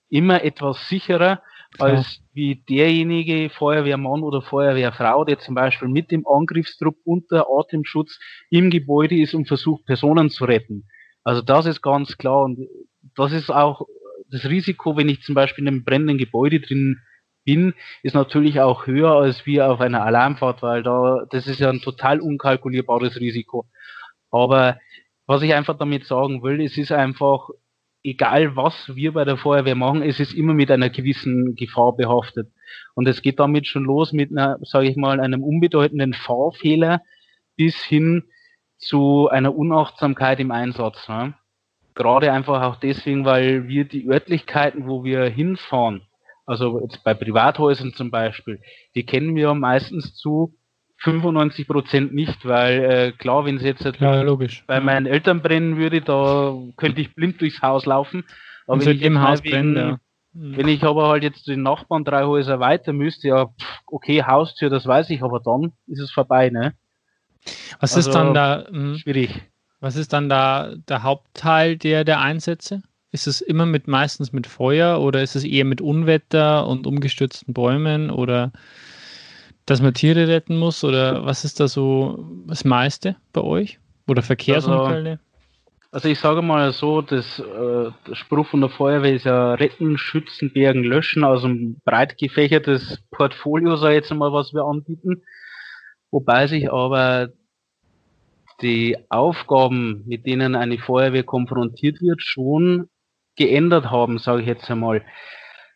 immer 0.09 0.43
etwas 0.43 0.87
sicherer 0.87 1.41
Klar. 1.73 1.89
als 1.89 2.21
wie 2.33 2.63
derjenige 2.69 3.49
Feuerwehrmann 3.49 4.23
oder 4.23 4.41
Feuerwehrfrau, 4.41 5.25
der 5.25 5.39
zum 5.39 5.55
Beispiel 5.55 5.89
mit 5.89 6.11
dem 6.11 6.25
Angriffstrupp 6.25 6.95
unter 7.03 7.47
Atemschutz 7.49 8.19
im 8.49 8.69
Gebäude 8.69 9.17
ist 9.17 9.33
und 9.33 9.47
versucht, 9.47 9.85
Personen 9.85 10.29
zu 10.29 10.45
retten. 10.45 10.87
Also 11.23 11.41
das 11.41 11.65
ist 11.65 11.81
ganz 11.81 12.17
klar 12.17 12.43
und 12.43 12.59
das 13.15 13.33
ist 13.33 13.49
auch 13.49 13.85
das 14.29 14.45
Risiko, 14.45 14.95
wenn 14.95 15.09
ich 15.09 15.21
zum 15.21 15.35
Beispiel 15.35 15.65
in 15.65 15.67
einem 15.67 15.83
brennenden 15.83 16.17
Gebäude 16.17 16.61
drin 16.61 16.99
bin, 17.47 17.73
ist 18.03 18.13
natürlich 18.13 18.59
auch 18.59 18.87
höher 18.87 19.13
als 19.13 19.45
wir 19.45 19.71
auf 19.71 19.79
einer 19.79 20.03
Alarmfahrt, 20.03 20.61
weil 20.61 20.83
da, 20.83 21.23
das 21.29 21.47
ist 21.47 21.61
ja 21.61 21.69
ein 21.69 21.79
total 21.79 22.19
unkalkulierbares 22.19 23.21
Risiko. 23.21 23.65
Aber 24.29 24.77
was 25.25 25.41
ich 25.41 25.53
einfach 25.53 25.77
damit 25.77 26.05
sagen 26.05 26.43
will, 26.43 26.61
es 26.61 26.77
ist 26.77 26.91
einfach, 26.91 27.47
egal 28.03 28.57
was 28.57 28.93
wir 28.95 29.13
bei 29.13 29.23
der 29.23 29.37
Feuerwehr 29.37 29.75
machen, 29.75 30.01
es 30.01 30.19
ist 30.19 30.33
immer 30.33 30.53
mit 30.53 30.69
einer 30.69 30.89
gewissen 30.89 31.55
Gefahr 31.55 31.95
behaftet. 31.95 32.51
Und 32.95 33.07
es 33.07 33.21
geht 33.21 33.39
damit 33.39 33.65
schon 33.65 33.85
los 33.85 34.11
mit 34.11 34.29
einer, 34.29 34.57
sage 34.63 34.89
ich 34.89 34.97
mal, 34.97 35.21
einem 35.21 35.41
unbedeutenden 35.41 36.13
Fahrfehler 36.13 37.01
bis 37.55 37.81
hin 37.81 38.25
zu 38.77 39.29
einer 39.29 39.55
Unachtsamkeit 39.55 40.41
im 40.41 40.51
Einsatz. 40.51 41.07
Ne? 41.07 41.33
Gerade 41.95 42.33
einfach 42.33 42.61
auch 42.63 42.75
deswegen, 42.75 43.23
weil 43.23 43.69
wir 43.69 43.85
die 43.85 44.05
Örtlichkeiten, 44.05 44.85
wo 44.85 45.05
wir 45.05 45.23
hinfahren, 45.29 46.01
also 46.47 46.81
jetzt 46.81 47.03
bei 47.03 47.13
Privathäusern 47.13 47.93
zum 47.93 48.09
Beispiel, 48.09 48.61
die 48.95 49.05
kennen 49.05 49.35
wir 49.35 49.53
meistens 49.53 50.15
zu 50.15 50.55
95 50.99 51.67
Prozent 51.67 52.13
nicht, 52.13 52.45
weil 52.45 52.83
äh, 52.83 53.11
klar, 53.11 53.45
wenn 53.45 53.57
es 53.57 53.63
jetzt 53.63 53.85
logisch. 53.99 54.63
bei 54.65 54.79
meinen 54.79 55.05
Eltern 55.05 55.41
brennen 55.41 55.77
würde, 55.77 56.01
da 56.01 56.55
könnte 56.75 57.01
ich 57.01 57.13
blind 57.13 57.39
durchs 57.41 57.61
Haus 57.61 57.85
laufen. 57.85 58.23
Aber 58.65 58.83
wenn 58.83 58.95
ich 58.95 59.03
im 59.03 59.21
Haus 59.21 59.43
wegen, 59.43 59.75
brennt, 59.75 59.77
ja. 59.77 59.99
Wenn 60.39 60.67
ich 60.67 60.83
aber 60.83 61.07
halt 61.07 61.23
jetzt 61.23 61.47
den 61.47 61.63
Nachbarn 61.63 62.03
drei 62.03 62.25
Häuser 62.25 62.59
weiter 62.59 62.93
müsste, 62.93 63.29
ja, 63.29 63.49
okay, 63.87 64.23
Haustür, 64.23 64.69
das 64.69 64.85
weiß 64.85 65.09
ich, 65.09 65.23
aber 65.23 65.39
dann 65.39 65.73
ist 65.87 65.99
es 65.99 66.11
vorbei, 66.11 66.49
ne? 66.49 66.73
Was 67.79 67.95
also, 67.95 68.09
ist 68.09 68.15
dann 68.15 68.33
da? 68.35 68.67
Mh, 68.69 68.77
hm? 68.77 68.97
schwierig. 68.97 69.41
Was 69.79 69.95
ist 69.95 70.13
dann 70.13 70.29
da 70.29 70.75
der 70.87 71.03
Hauptteil 71.03 71.77
der, 71.77 72.03
der 72.03 72.19
Einsätze? 72.19 72.83
Ist 73.11 73.27
es 73.27 73.41
immer 73.41 73.65
mit 73.65 73.87
meistens 73.87 74.33
mit 74.33 74.47
Feuer 74.47 74.99
oder 74.99 75.21
ist 75.21 75.35
es 75.35 75.43
eher 75.43 75.65
mit 75.65 75.81
Unwetter 75.81 76.67
und 76.67 76.85
umgestürzten 76.85 77.53
Bäumen 77.53 78.09
oder 78.09 78.51
dass 79.65 79.81
man 79.81 79.93
Tiere 79.93 80.27
retten 80.27 80.57
muss 80.57 80.83
oder 80.83 81.25
was 81.25 81.45
ist 81.45 81.59
da 81.59 81.67
so 81.67 82.25
das 82.47 82.65
meiste 82.65 83.15
bei 83.33 83.41
euch? 83.41 83.79
Oder 84.07 84.21
Verkehrsunfälle? 84.21 85.11
Also, 85.11 85.23
also 85.91 86.09
ich 86.09 86.19
sage 86.19 86.41
mal 86.41 86.71
so, 86.71 87.01
das, 87.01 87.39
äh, 87.39 87.91
der 88.07 88.15
Spruch 88.15 88.47
von 88.47 88.61
der 88.61 88.69
Feuerwehr 88.69 89.13
ist 89.15 89.25
ja 89.25 89.53
retten, 89.53 89.97
schützen, 89.97 90.51
bergen, 90.53 90.83
löschen, 90.83 91.23
also 91.23 91.47
ein 91.47 91.81
breit 91.83 92.17
gefächertes 92.17 93.01
Portfolio, 93.11 93.75
sei 93.75 93.95
jetzt 93.95 94.13
mal, 94.13 94.31
was 94.31 94.53
wir 94.53 94.63
anbieten. 94.63 95.21
Wobei 96.11 96.47
sich 96.47 96.71
aber 96.71 97.29
die 98.61 98.97
Aufgaben, 99.09 100.03
mit 100.07 100.25
denen 100.25 100.55
eine 100.55 100.77
Feuerwehr 100.77 101.23
konfrontiert 101.23 102.01
wird, 102.01 102.21
schon 102.21 102.89
geändert 103.37 103.89
haben, 103.89 104.17
sage 104.19 104.41
ich 104.41 104.47
jetzt 104.47 104.69
einmal. 104.69 105.03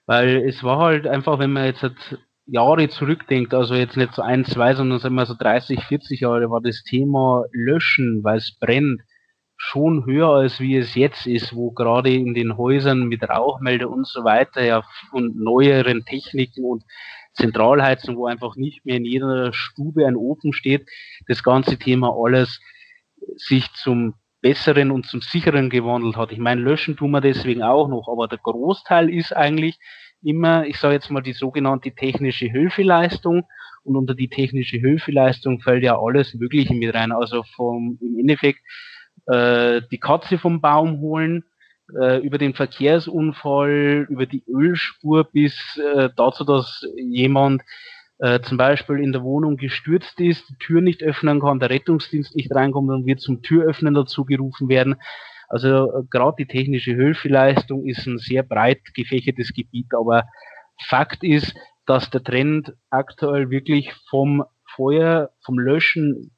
Weil 0.06 0.48
es 0.48 0.64
war 0.64 0.80
halt 0.80 1.08
einfach, 1.08 1.40
wenn 1.40 1.54
man 1.54 1.66
jetzt 1.66 1.84
halt 1.84 2.20
Jahre 2.46 2.90
zurückdenkt, 2.90 3.54
also 3.54 3.76
jetzt 3.76 3.98
nicht 3.98 4.14
so 4.14 4.22
ein, 4.22 4.46
zwei, 4.46 4.74
sondern 4.74 5.00
sagen 5.00 5.16
wir 5.16 5.26
so 5.26 5.36
30, 5.38 5.84
40 5.84 6.22
Jahre, 6.22 6.50
war 6.50 6.62
das 6.62 6.84
Thema 6.84 7.46
Löschen, 7.54 8.24
weil 8.24 8.38
es 8.38 8.58
brennt, 8.60 9.02
schon 9.64 10.06
höher 10.06 10.30
als 10.30 10.60
wie 10.60 10.76
es 10.76 10.96
jetzt 10.96 11.28
ist, 11.28 11.56
wo 11.56 11.72
gerade 11.72 12.12
in 12.12 12.34
den 12.34 12.58
Häusern 12.58 13.08
mit 13.08 13.22
Rauchmelder 13.22 13.90
und 13.92 14.08
so 14.08 14.24
weiter 14.24 14.64
ja 14.64 14.84
und 15.12 15.36
neueren 15.40 16.04
Techniken 16.04 16.66
und 16.66 16.84
Zentralheizung, 17.34 18.18
wo 18.18 18.26
einfach 18.26 18.56
nicht 18.56 18.86
mehr 18.86 18.98
in 18.98 19.06
jeder 19.06 19.54
Stube 19.54 20.08
ein 20.08 20.16
Ofen 20.16 20.52
steht, 20.52 20.90
das 21.28 21.44
ganze 21.44 21.78
Thema 21.78 22.12
alles 22.18 22.60
sich 23.38 23.72
zum 23.74 24.16
besseren 24.42 24.92
und 24.92 25.06
zum 25.06 25.22
sicheren 25.22 25.70
gewandelt 25.70 26.18
hat. 26.18 26.32
Ich 26.32 26.40
meine, 26.40 26.62
löschen 26.62 26.98
tun 26.98 27.12
wir 27.12 27.22
deswegen 27.22 27.64
auch 27.64 27.88
noch, 27.88 28.08
aber 28.12 28.28
der 28.28 28.40
Großteil 28.40 29.10
ist 29.10 29.36
eigentlich 29.36 29.80
immer, 30.24 30.66
ich 30.66 30.78
sage 30.78 30.96
jetzt 30.96 31.10
mal, 31.10 31.22
die 31.22 31.34
sogenannte 31.34 31.92
technische 31.92 32.46
Hilfeleistung. 32.48 33.48
Und 33.84 33.96
unter 33.96 34.14
die 34.14 34.30
technische 34.30 34.78
Hilfeleistung 34.78 35.60
fällt 35.60 35.84
ja 35.84 36.00
alles 36.00 36.36
Mögliche 36.36 36.76
mit 36.76 36.94
rein. 36.94 37.12
Also 37.12 37.44
vom, 37.56 37.98
im 38.00 38.20
Endeffekt 38.20 38.60
äh, 39.28 39.82
die 39.92 40.00
Katze 40.00 40.38
vom 40.38 40.62
Baum 40.62 41.00
holen, 41.00 41.44
äh, 42.00 42.20
über 42.20 42.38
den 42.38 42.54
Verkehrsunfall, 42.54 44.06
über 44.10 44.26
die 44.26 44.44
Ölspur 44.48 45.24
bis 45.24 45.56
äh, 45.78 46.10
dazu, 46.16 46.44
dass 46.44 46.86
jemand 46.96 47.64
äh, 48.22 48.40
zum 48.42 48.58
Beispiel 48.58 49.00
in 49.00 49.12
der 49.12 49.24
Wohnung 49.24 49.58
gestürzt 49.58 50.20
ist, 50.20 50.48
die 50.48 50.56
Tür 50.60 50.82
nicht 50.82 51.02
öffnen 51.02 51.42
kann, 51.42 51.60
der 51.60 51.72
Rettungsdienst 51.72 52.36
nicht 52.36 52.54
reinkommt 52.54 52.92
und 52.92 53.08
wird 53.08 53.20
zum 53.20 53.42
Türöffnen 53.42 53.96
dazu 53.96 54.26
gerufen 54.26 54.70
werden. 54.70 54.96
Also 55.50 55.92
äh, 55.92 56.04
gerade 56.12 56.36
die 56.38 56.46
technische 56.46 56.94
Hilfeleistung 56.94 57.88
ist 57.88 58.06
ein 58.06 58.20
sehr 58.20 58.44
breit 58.44 58.82
gefächertes 58.94 59.54
Gebiet, 59.54 59.88
aber 59.98 60.26
Fakt 60.88 61.24
ist, 61.24 61.56
dass 61.88 62.12
der 62.12 62.24
Trend 62.24 62.74
aktuell 62.92 63.50
wirklich 63.50 63.92
vom 64.10 64.44
Feuer, 64.76 65.32
vom 65.44 65.58
Löschen 65.58 66.30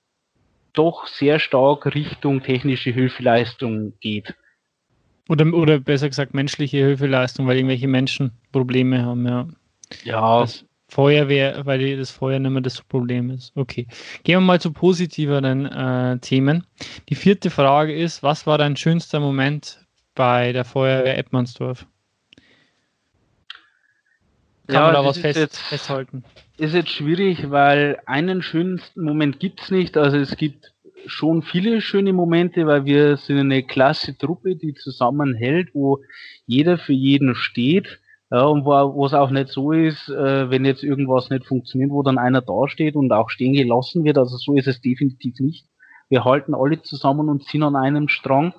doch 0.72 1.06
sehr 1.08 1.38
stark 1.38 1.94
Richtung 1.94 2.44
technische 2.44 2.92
Hilfeleistung 2.92 3.94
geht. 4.00 4.34
Oder, 5.28 5.54
oder 5.54 5.80
besser 5.80 6.08
gesagt 6.08 6.34
menschliche 6.34 6.78
Hilfeleistung, 6.78 7.46
weil 7.46 7.58
irgendwelche 7.58 7.90
Menschen 7.90 8.32
Probleme 8.54 9.04
haben, 9.04 9.28
ja. 9.28 9.48
Ja. 10.06 10.40
Das 10.40 10.66
Feuerwehr, 10.94 11.66
weil 11.66 11.98
das 11.98 12.12
Feuer 12.12 12.38
nicht 12.38 12.52
mehr 12.52 12.62
das 12.62 12.80
Problem 12.84 13.32
ist. 13.32 13.52
Okay. 13.56 13.88
Gehen 14.24 14.36
wir 14.36 14.42
mal 14.42 14.62
zu 14.62 14.72
positiveren 14.72 15.66
äh, 15.66 16.20
Themen. 16.20 16.68
Die 17.10 17.16
vierte 17.16 17.50
Frage 17.50 17.96
ist, 17.96 18.22
was 18.22 18.46
war 18.46 18.60
dein 18.60 18.76
schönster 18.78 19.20
Moment 19.20 19.80
bei 20.14 20.52
der 20.54 20.66
Feuerwehr 20.66 21.18
Eppmannsdorf? 21.18 21.88
Kann 24.68 24.76
ja, 24.76 24.82
man 24.82 24.94
da 24.94 25.04
was 25.04 25.18
fest, 25.18 25.40
jetzt, 25.40 25.58
festhalten? 25.58 26.24
Ist 26.58 26.76
jetzt 26.76 26.92
schwierig, 26.92 27.50
weil 27.50 27.98
einen 28.06 28.44
schönsten 28.44 29.04
Moment 29.04 29.40
gibt 29.40 29.62
es 29.62 29.72
nicht. 29.72 29.98
Also 29.98 30.18
es 30.18 30.38
gibt 30.38 30.74
schon 31.08 31.42
viele 31.42 31.82
schöne 31.82 32.14
Momente, 32.14 32.68
weil 32.68 32.86
wir 32.86 33.18
sind 33.18 33.40
eine 33.40 33.64
klasse 33.64 34.16
Truppe, 34.16 34.56
die 34.56 34.76
zusammenhält, 34.76 35.70
wo 35.74 36.04
jeder 36.46 36.78
für 36.78 36.94
jeden 36.94 37.34
steht. 37.34 38.00
Ja, 38.34 38.46
und 38.46 38.66
wo 38.66 39.06
es 39.06 39.14
auch 39.14 39.30
nicht 39.30 39.50
so 39.50 39.72
ist, 39.72 40.10
äh, 40.10 40.50
wenn 40.50 40.66
jetzt 40.66 40.84
irgendwas 40.84 41.30
nicht 41.30 41.46
funktioniert, 41.46 41.92
wo 41.92 42.02
dann 42.02 42.18
einer 42.18 42.42
dasteht 42.42 42.96
und 42.96 43.12
auch 43.12 43.30
stehen 43.30 43.54
gelassen 43.54 44.04
wird. 44.06 44.18
Also 44.18 44.38
so 44.38 44.56
ist 44.56 44.68
es 44.68 44.82
definitiv 44.82 45.40
nicht. 45.40 45.68
Wir 46.10 46.26
halten 46.26 46.56
alle 46.56 46.82
zusammen 46.82 47.30
und 47.30 47.44
ziehen 47.44 47.62
an 47.62 47.76
einem 47.76 48.08
Strang. 48.08 48.56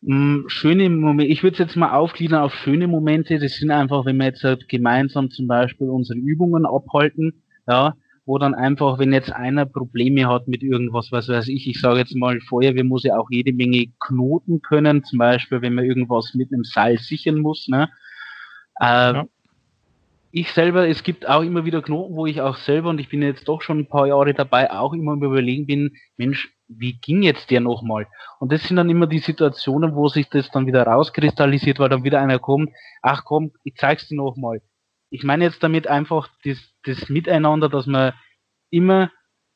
Mm, 0.00 0.48
schöne 0.48 0.90
Momente, 0.90 1.30
ich 1.32 1.44
würde 1.44 1.52
es 1.54 1.58
jetzt 1.60 1.76
mal 1.76 1.92
aufgliedern 1.92 2.42
auf 2.42 2.54
schöne 2.54 2.88
Momente, 2.88 3.38
das 3.38 3.52
sind 3.52 3.70
einfach, 3.70 4.04
wenn 4.04 4.16
wir 4.16 4.24
jetzt 4.24 4.42
halt 4.42 4.68
gemeinsam 4.68 5.30
zum 5.30 5.46
Beispiel 5.46 5.88
unsere 5.88 6.18
Übungen 6.18 6.66
abhalten, 6.66 7.44
ja, 7.68 7.94
wo 8.26 8.38
dann 8.38 8.52
einfach, 8.52 8.98
wenn 8.98 9.12
jetzt 9.12 9.32
einer 9.32 9.64
Probleme 9.64 10.26
hat 10.26 10.48
mit 10.48 10.64
irgendwas, 10.64 11.12
was 11.12 11.28
weiß 11.28 11.46
ich, 11.46 11.68
ich 11.68 11.80
sage 11.80 12.00
jetzt 12.00 12.16
mal, 12.16 12.40
Feuerwehr 12.40 12.82
muss 12.82 13.04
ja 13.04 13.16
auch 13.16 13.28
jede 13.30 13.52
Menge 13.52 13.86
knoten 14.00 14.60
können, 14.60 15.04
zum 15.04 15.20
Beispiel, 15.20 15.62
wenn 15.62 15.74
man 15.74 15.84
irgendwas 15.84 16.34
mit 16.34 16.52
einem 16.52 16.64
Seil 16.64 16.98
sichern 16.98 17.38
muss, 17.38 17.68
ne, 17.68 17.88
äh, 18.82 19.14
ja. 19.14 19.24
Ich 20.34 20.50
selber, 20.52 20.88
es 20.88 21.02
gibt 21.02 21.28
auch 21.28 21.42
immer 21.42 21.66
wieder 21.66 21.82
Knoten, 21.82 22.16
wo 22.16 22.24
ich 22.24 22.40
auch 22.40 22.56
selber, 22.56 22.88
und 22.88 22.98
ich 22.98 23.10
bin 23.10 23.20
jetzt 23.20 23.46
doch 23.48 23.60
schon 23.60 23.80
ein 23.80 23.88
paar 23.88 24.06
Jahre 24.06 24.32
dabei, 24.32 24.70
auch 24.70 24.94
immer 24.94 25.12
überlegen 25.12 25.66
bin, 25.66 25.96
Mensch, 26.16 26.54
wie 26.68 26.94
ging 26.94 27.22
jetzt 27.22 27.50
der 27.50 27.60
nochmal? 27.60 28.06
Und 28.40 28.50
das 28.50 28.62
sind 28.64 28.76
dann 28.76 28.88
immer 28.88 29.06
die 29.06 29.18
Situationen, 29.18 29.94
wo 29.94 30.08
sich 30.08 30.30
das 30.30 30.50
dann 30.50 30.66
wieder 30.66 30.84
rauskristallisiert, 30.86 31.78
weil 31.78 31.90
dann 31.90 32.04
wieder 32.04 32.20
einer 32.20 32.38
kommt, 32.38 32.70
ach 33.02 33.24
komm, 33.24 33.52
ich 33.62 33.74
zeig's 33.76 34.08
dir 34.08 34.16
nochmal. 34.16 34.62
Ich 35.10 35.22
meine 35.22 35.44
jetzt 35.44 35.62
damit 35.62 35.86
einfach 35.86 36.28
das, 36.44 36.58
das 36.84 37.10
Miteinander, 37.10 37.68
dass 37.68 37.86
man 37.86 38.14
immer 38.70 39.10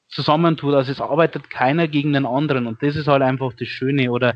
zusammentut, 0.08 0.74
also 0.74 0.92
es 0.92 1.00
arbeitet 1.00 1.48
keiner 1.48 1.88
gegen 1.88 2.12
den 2.12 2.26
anderen 2.26 2.66
und 2.66 2.82
das 2.82 2.96
ist 2.96 3.08
halt 3.08 3.22
einfach 3.22 3.54
das 3.54 3.68
Schöne. 3.68 4.12
Oder 4.12 4.34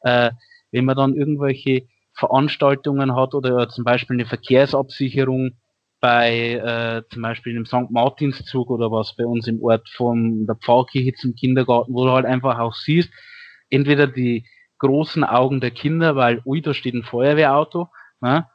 äh, 0.00 0.30
wenn 0.70 0.86
man 0.86 0.96
dann 0.96 1.14
irgendwelche 1.14 1.86
Veranstaltungen 2.14 3.14
hat 3.14 3.34
oder 3.34 3.68
zum 3.68 3.84
Beispiel 3.84 4.16
eine 4.16 4.26
Verkehrsabsicherung 4.26 5.52
bei 6.00 6.54
äh, 6.54 7.02
zum 7.10 7.22
Beispiel 7.22 7.54
einem 7.54 7.64
St. 7.64 7.90
Martinszug 7.90 8.70
oder 8.70 8.90
was 8.90 9.14
bei 9.16 9.24
uns 9.24 9.46
im 9.46 9.62
Ort 9.62 9.88
von 9.88 10.46
der 10.46 10.56
Pfarrkirche 10.56 11.14
zum 11.14 11.34
Kindergarten, 11.34 11.94
wo 11.94 12.04
du 12.04 12.10
halt 12.10 12.26
einfach 12.26 12.58
auch 12.58 12.74
siehst, 12.74 13.10
entweder 13.70 14.08
die 14.08 14.44
großen 14.78 15.22
Augen 15.22 15.60
der 15.60 15.70
Kinder, 15.70 16.16
weil, 16.16 16.42
ui, 16.44 16.60
da 16.60 16.74
steht 16.74 16.94
ein 16.94 17.04
Feuerwehrauto, 17.04 17.88
ne? 18.20 18.46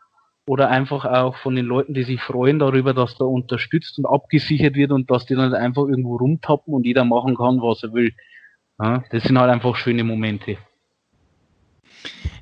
oder 0.46 0.70
einfach 0.70 1.06
auch 1.06 1.36
von 1.38 1.56
den 1.56 1.66
Leuten, 1.66 1.94
die 1.94 2.04
sich 2.04 2.22
freuen 2.22 2.60
darüber, 2.60 2.94
dass 2.94 3.18
da 3.18 3.26
unterstützt 3.26 3.98
und 3.98 4.06
abgesichert 4.06 4.76
wird 4.76 4.92
und 4.92 5.12
dass 5.12 5.26
die 5.26 5.36
dann 5.36 5.54
einfach 5.54 5.84
irgendwo 5.84 6.16
rumtappen 6.16 6.74
und 6.74 6.86
jeder 6.86 7.06
machen 7.06 7.36
kann, 7.36 7.62
was 7.62 7.84
er 7.84 7.94
will. 7.94 8.14
Ja? 8.80 9.04
Das 9.12 9.24
sind 9.24 9.38
halt 9.38 9.52
einfach 9.52 9.76
schöne 9.76 10.04
Momente. 10.04 10.58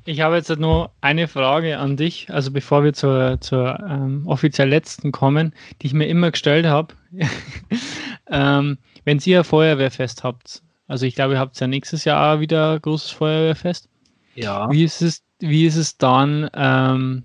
Ich 0.04 0.20
habe 0.20 0.36
jetzt 0.36 0.56
nur 0.56 0.92
eine 1.00 1.26
Frage 1.26 1.78
an 1.78 1.96
dich, 1.96 2.28
also 2.30 2.52
bevor 2.52 2.84
wir 2.84 2.92
zur, 2.92 3.40
zur 3.40 3.78
ähm, 3.88 4.22
offiziell 4.26 4.68
letzten 4.68 5.10
kommen, 5.10 5.52
die 5.82 5.88
ich 5.88 5.94
mir 5.94 6.06
immer 6.06 6.30
gestellt 6.30 6.66
habe. 6.66 6.94
ähm, 8.30 8.78
wenn 9.04 9.18
ihr 9.24 9.38
ein 9.38 9.44
Feuerwehrfest 9.44 10.22
habt, 10.22 10.62
also 10.86 11.06
ich 11.06 11.16
glaube, 11.16 11.34
ihr 11.34 11.40
habt 11.40 11.58
ja 11.58 11.66
nächstes 11.66 12.04
Jahr 12.04 12.38
wieder 12.38 12.74
ein 12.74 12.82
großes 12.82 13.10
Feuerwehrfest. 13.10 13.88
Ja. 14.36 14.70
Wie 14.70 14.84
ist 14.84 15.02
es, 15.02 15.24
wie 15.40 15.66
ist 15.66 15.76
es 15.76 15.98
dann? 15.98 16.48
Ähm, 16.54 17.24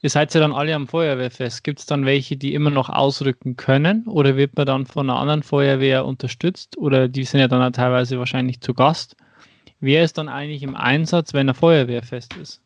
ihr 0.00 0.10
seid 0.10 0.32
ja 0.34 0.40
dann 0.40 0.52
alle 0.52 0.74
am 0.76 0.86
Feuerwehrfest. 0.86 1.64
Gibt 1.64 1.80
es 1.80 1.86
dann 1.86 2.06
welche, 2.06 2.36
die 2.36 2.54
immer 2.54 2.70
noch 2.70 2.90
ausrücken 2.90 3.56
können? 3.56 4.06
Oder 4.06 4.36
wird 4.36 4.56
man 4.56 4.66
dann 4.66 4.86
von 4.86 5.10
einer 5.10 5.18
anderen 5.18 5.42
Feuerwehr 5.42 6.06
unterstützt? 6.06 6.78
Oder 6.78 7.08
die 7.08 7.24
sind 7.24 7.40
ja 7.40 7.48
dann 7.48 7.72
teilweise 7.72 8.18
wahrscheinlich 8.20 8.60
zu 8.60 8.74
Gast? 8.74 9.16
Wer 9.80 10.04
ist 10.04 10.18
dann 10.18 10.28
eigentlich 10.28 10.62
im 10.62 10.74
Einsatz, 10.74 11.34
wenn 11.34 11.48
ein 11.48 11.54
Feuerwehrfest 11.54 12.36
ist? 12.36 12.62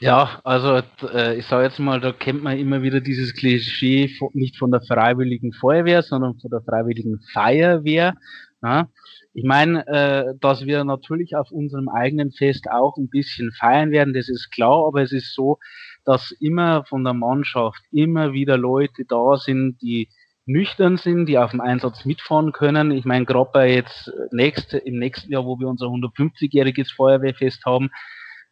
Ja, 0.00 0.40
also 0.44 0.82
äh, 1.12 1.38
ich 1.38 1.46
sage 1.46 1.64
jetzt 1.64 1.78
mal, 1.78 2.00
da 2.00 2.12
kennt 2.12 2.42
man 2.42 2.58
immer 2.58 2.82
wieder 2.82 3.00
dieses 3.00 3.34
Klischee 3.34 4.08
von, 4.08 4.30
nicht 4.32 4.56
von 4.56 4.70
der 4.70 4.80
freiwilligen 4.80 5.52
Feuerwehr, 5.52 6.02
sondern 6.02 6.38
von 6.38 6.50
der 6.50 6.62
freiwilligen 6.62 7.20
Feuerwehr. 7.32 8.14
Ja. 8.62 8.88
Ich 9.32 9.44
meine, 9.44 9.86
äh, 9.86 10.34
dass 10.40 10.66
wir 10.66 10.82
natürlich 10.84 11.36
auf 11.36 11.50
unserem 11.52 11.88
eigenen 11.88 12.32
Fest 12.32 12.68
auch 12.70 12.96
ein 12.96 13.08
bisschen 13.08 13.52
feiern 13.52 13.92
werden, 13.92 14.12
das 14.12 14.28
ist 14.28 14.50
klar, 14.50 14.86
aber 14.86 15.02
es 15.02 15.12
ist 15.12 15.34
so, 15.34 15.58
dass 16.04 16.32
immer 16.40 16.84
von 16.84 17.04
der 17.04 17.14
Mannschaft 17.14 17.80
immer 17.92 18.32
wieder 18.32 18.56
Leute 18.56 19.04
da 19.06 19.36
sind, 19.36 19.80
die 19.80 20.08
nüchtern 20.46 20.96
sind, 20.96 21.26
die 21.26 21.38
auf 21.38 21.50
dem 21.50 21.60
Einsatz 21.60 22.04
mitfahren 22.04 22.52
können. 22.52 22.90
Ich 22.90 23.04
meine, 23.04 23.24
gerade 23.24 23.50
bei 23.52 23.72
jetzt 23.72 24.10
nächste, 24.30 24.78
im 24.78 24.98
nächsten 24.98 25.32
Jahr, 25.32 25.44
wo 25.44 25.58
wir 25.58 25.68
unser 25.68 25.86
150-jähriges 25.86 26.92
Feuerwehrfest 26.94 27.64
haben, 27.64 27.90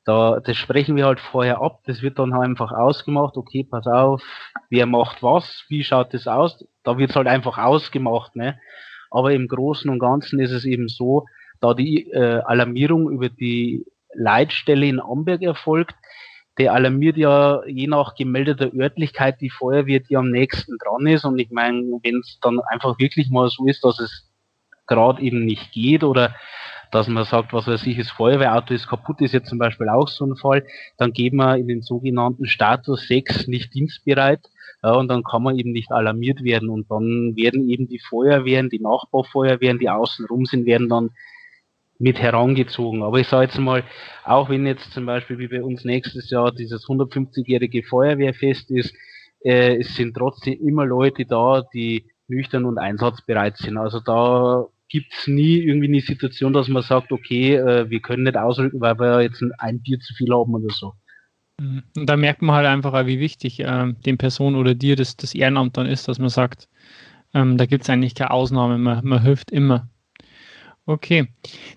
da, 0.05 0.41
das 0.41 0.57
sprechen 0.57 0.97
wir 0.97 1.05
halt 1.05 1.21
vorher 1.21 1.61
ab. 1.61 1.81
Das 1.85 2.01
wird 2.01 2.19
dann 2.19 2.33
einfach 2.33 2.73
ausgemacht. 2.73 3.37
Okay, 3.37 3.67
pass 3.69 3.87
auf, 3.87 4.23
wer 4.71 4.87
macht 4.87 5.23
was, 5.23 5.65
wie 5.69 5.85
schaut 5.85 6.15
das 6.15 6.27
aus? 6.27 6.65
Da 6.83 6.97
wird 6.97 7.11
es 7.11 7.17
halt 7.17 7.27
einfach 7.27 7.59
ausgemacht, 7.59 8.35
ne? 8.37 8.59
Aber 9.11 9.33
im 9.33 9.49
Großen 9.49 9.91
und 9.91 9.99
Ganzen 9.99 10.39
ist 10.41 10.53
es 10.53 10.65
eben 10.65 10.89
so, 10.89 11.27
da 11.61 11.75
die 11.75 12.11
äh, 12.11 12.41
Alarmierung 12.45 13.11
über 13.11 13.29
die 13.29 13.85
Leitstelle 14.15 14.87
in 14.87 15.01
Amberg 15.01 15.43
erfolgt, 15.43 15.95
der 16.59 16.73
alarmiert 16.73 17.17
ja 17.17 17.65
je 17.67 17.87
nach 17.87 18.15
gemeldeter 18.15 18.71
Örtlichkeit 18.75 19.41
die 19.41 19.51
Feuerwehr, 19.51 20.01
die 20.01 20.17
am 20.17 20.31
nächsten 20.31 20.77
dran 20.79 21.07
ist. 21.07 21.25
Und 21.25 21.39
ich 21.39 21.51
meine, 21.51 21.83
wenn 22.03 22.19
es 22.19 22.39
dann 22.43 22.61
einfach 22.69 22.99
wirklich 22.99 23.31
mal 23.31 23.49
so 23.49 23.67
ist, 23.67 23.85
dass 23.85 24.01
es 24.01 24.29
gerade 24.87 25.23
eben 25.23 25.45
nicht 25.45 25.73
geht 25.73 26.03
oder 26.03 26.35
dass 26.91 27.07
man 27.07 27.25
sagt, 27.25 27.53
was 27.53 27.67
weiß 27.67 27.87
ich, 27.87 27.99
das 27.99 28.11
Feuerwehrauto 28.11 28.73
ist 28.73 28.89
kaputt, 28.89 29.21
ist 29.21 29.33
jetzt 29.33 29.49
zum 29.49 29.59
Beispiel 29.59 29.89
auch 29.89 30.09
so 30.09 30.25
ein 30.25 30.37
Fall, 30.37 30.65
dann 30.97 31.13
geht 31.13 31.35
man 31.35 31.61
in 31.61 31.69
den 31.69 31.83
sogenannten 31.83 32.47
Status 32.47 33.07
6 33.07 33.47
nicht 33.47 33.75
dienstbereit. 33.75 34.41
Ja, 34.83 34.93
und 34.93 35.09
dann 35.09 35.25
kann 35.25 35.43
man 35.43 35.59
eben 35.59 35.73
nicht 35.73 35.91
alarmiert 35.91 36.45
werden 36.45 36.69
und 36.71 36.89
dann 36.91 37.35
werden 37.37 37.69
eben 37.69 37.89
die 37.89 37.99
Feuerwehren, 37.99 38.71
die 38.71 38.79
Nachbarfeuerwehren, 38.79 39.79
die 39.79 39.91
außenrum 39.91 40.47
sind, 40.47 40.67
werden 40.67 40.89
dann 40.89 41.11
mit 41.99 42.19
herangezogen. 42.19 43.03
Aber 43.03 43.19
ich 43.19 43.29
sage 43.29 43.47
jetzt 43.47 43.59
mal, 43.59 43.85
auch 44.25 44.49
wenn 44.49 44.67
jetzt 44.67 44.93
zum 44.93 45.07
Beispiel 45.07 45.39
wie 45.39 45.49
bei 45.49 45.63
uns 45.63 45.85
nächstes 45.85 46.31
Jahr 46.31 46.53
dieses 46.53 46.87
150-jährige 46.87 47.83
Feuerwehrfest 47.83 48.71
ist, 48.71 48.95
äh, 49.45 49.77
es 49.79 49.95
sind 49.97 50.15
trotzdem 50.15 50.59
immer 50.61 50.87
Leute 50.87 51.25
da, 51.25 51.63
die 51.75 52.07
nüchtern 52.29 52.65
und 52.65 52.79
einsatzbereit 52.79 53.57
sind. 53.57 53.77
Also 53.77 54.01
da 54.01 54.67
gibt's 54.89 55.27
nie 55.27 55.59
irgendwie 55.59 55.89
eine 55.89 56.01
Situation, 56.01 56.53
dass 56.53 56.69
man 56.69 56.83
sagt, 56.83 57.13
okay, 57.13 57.57
äh, 57.57 57.91
wir 57.91 58.01
können 58.01 58.25
nicht 58.25 58.37
ausrücken, 58.37 58.81
weil 58.81 58.99
wir 58.99 59.23
jetzt 59.23 59.43
ein 59.59 59.81
Bier 59.81 59.99
zu 59.99 60.15
viel 60.15 60.33
haben 60.33 60.55
oder 60.55 60.73
so. 60.73 60.95
Mhm. 61.61 61.83
Und 61.97 62.07
da 62.09 62.17
merkt 62.17 62.43
man 62.43 62.57
halt 62.57 62.67
einfach, 62.67 63.07
wie 63.07 63.21
wichtig 63.21 63.61
äh, 63.61 63.93
den 63.93 64.19
Personen 64.19 64.57
oder 64.57 64.75
dir 64.75 64.97
das, 64.97 65.17
das 65.17 65.35
Ehrenamt 65.35 65.77
dann 65.77 65.87
ist, 65.87 66.09
dass 66.09 66.19
man 66.19 66.29
sagt, 66.29 66.69
ähm, 67.35 67.59
da 67.59 67.67
gibt's 67.67 67.91
eigentlich 67.91 68.15
keine 68.15 68.31
Ausnahme, 68.31 68.79
man, 68.79 69.05
man 69.05 69.23
hilft 69.23 69.51
immer. 69.51 69.89
Okay, 70.89 71.29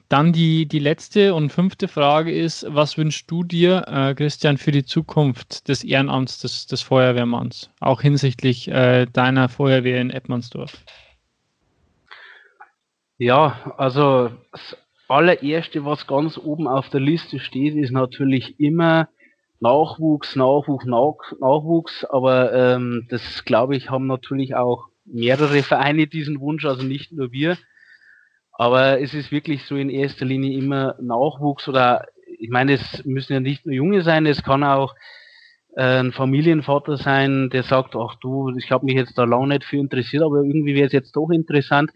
dann 0.07 0.31
die, 0.31 0.65
die 0.65 0.79
letzte 0.79 1.33
und 1.33 1.49
fünfte 1.51 1.89
Frage 1.89 2.31
ist, 2.31 2.65
was 2.69 2.97
wünschst 2.97 3.29
du 3.29 3.43
dir, 3.43 3.83
äh, 3.85 4.15
Christian, 4.15 4.57
für 4.57 4.71
die 4.71 4.85
Zukunft 4.85 5.67
des 5.67 5.83
Ehrenamts 5.83 6.39
des, 6.39 6.65
des 6.65 6.81
Feuerwehrmanns, 6.81 7.69
auch 7.81 7.99
hinsichtlich 7.99 8.69
äh, 8.69 9.07
deiner 9.07 9.49
Feuerwehr 9.49 9.99
in 9.99 10.11
Eppmannsdorf? 10.11 10.77
Ja, 13.17 13.73
also 13.75 14.31
das 14.53 14.77
allererste, 15.09 15.83
was 15.83 16.07
ganz 16.07 16.37
oben 16.37 16.69
auf 16.69 16.87
der 16.87 17.01
Liste 17.01 17.41
steht, 17.41 17.75
ist 17.75 17.91
natürlich 17.91 18.61
immer 18.61 19.09
Nachwuchs, 19.59 20.37
Nachwuchs, 20.37 20.85
Nach 20.85 21.17
Nachwuchs, 21.41 22.05
aber 22.05 22.53
ähm, 22.53 23.07
das 23.09 23.43
glaube 23.43 23.75
ich 23.75 23.89
haben 23.89 24.07
natürlich 24.07 24.55
auch 24.55 24.87
mehrere 25.03 25.63
Vereine 25.63 26.07
diesen 26.07 26.39
Wunsch, 26.39 26.63
also 26.63 26.83
nicht 26.83 27.11
nur 27.11 27.33
wir. 27.33 27.57
Aber 28.61 29.01
es 29.01 29.15
ist 29.15 29.31
wirklich 29.31 29.65
so 29.65 29.75
in 29.75 29.89
erster 29.89 30.23
Linie 30.23 30.55
immer 30.55 30.93
Nachwuchs 31.01 31.67
oder 31.67 32.05
ich 32.37 32.51
meine, 32.51 32.73
es 32.73 33.03
müssen 33.05 33.33
ja 33.33 33.39
nicht 33.39 33.65
nur 33.65 33.73
Junge 33.73 34.03
sein, 34.03 34.27
es 34.27 34.43
kann 34.43 34.63
auch 34.63 34.93
ein 35.75 36.11
Familienvater 36.11 36.97
sein, 36.97 37.49
der 37.49 37.63
sagt, 37.63 37.95
ach 37.95 38.17
du, 38.21 38.55
ich 38.55 38.71
habe 38.71 38.85
mich 38.85 38.93
jetzt 38.93 39.17
da 39.17 39.23
lange 39.23 39.47
nicht 39.47 39.63
für 39.63 39.77
interessiert, 39.77 40.21
aber 40.21 40.43
irgendwie 40.43 40.75
wäre 40.75 40.85
es 40.85 40.93
jetzt 40.93 41.15
doch 41.15 41.31
interessant. 41.31 41.89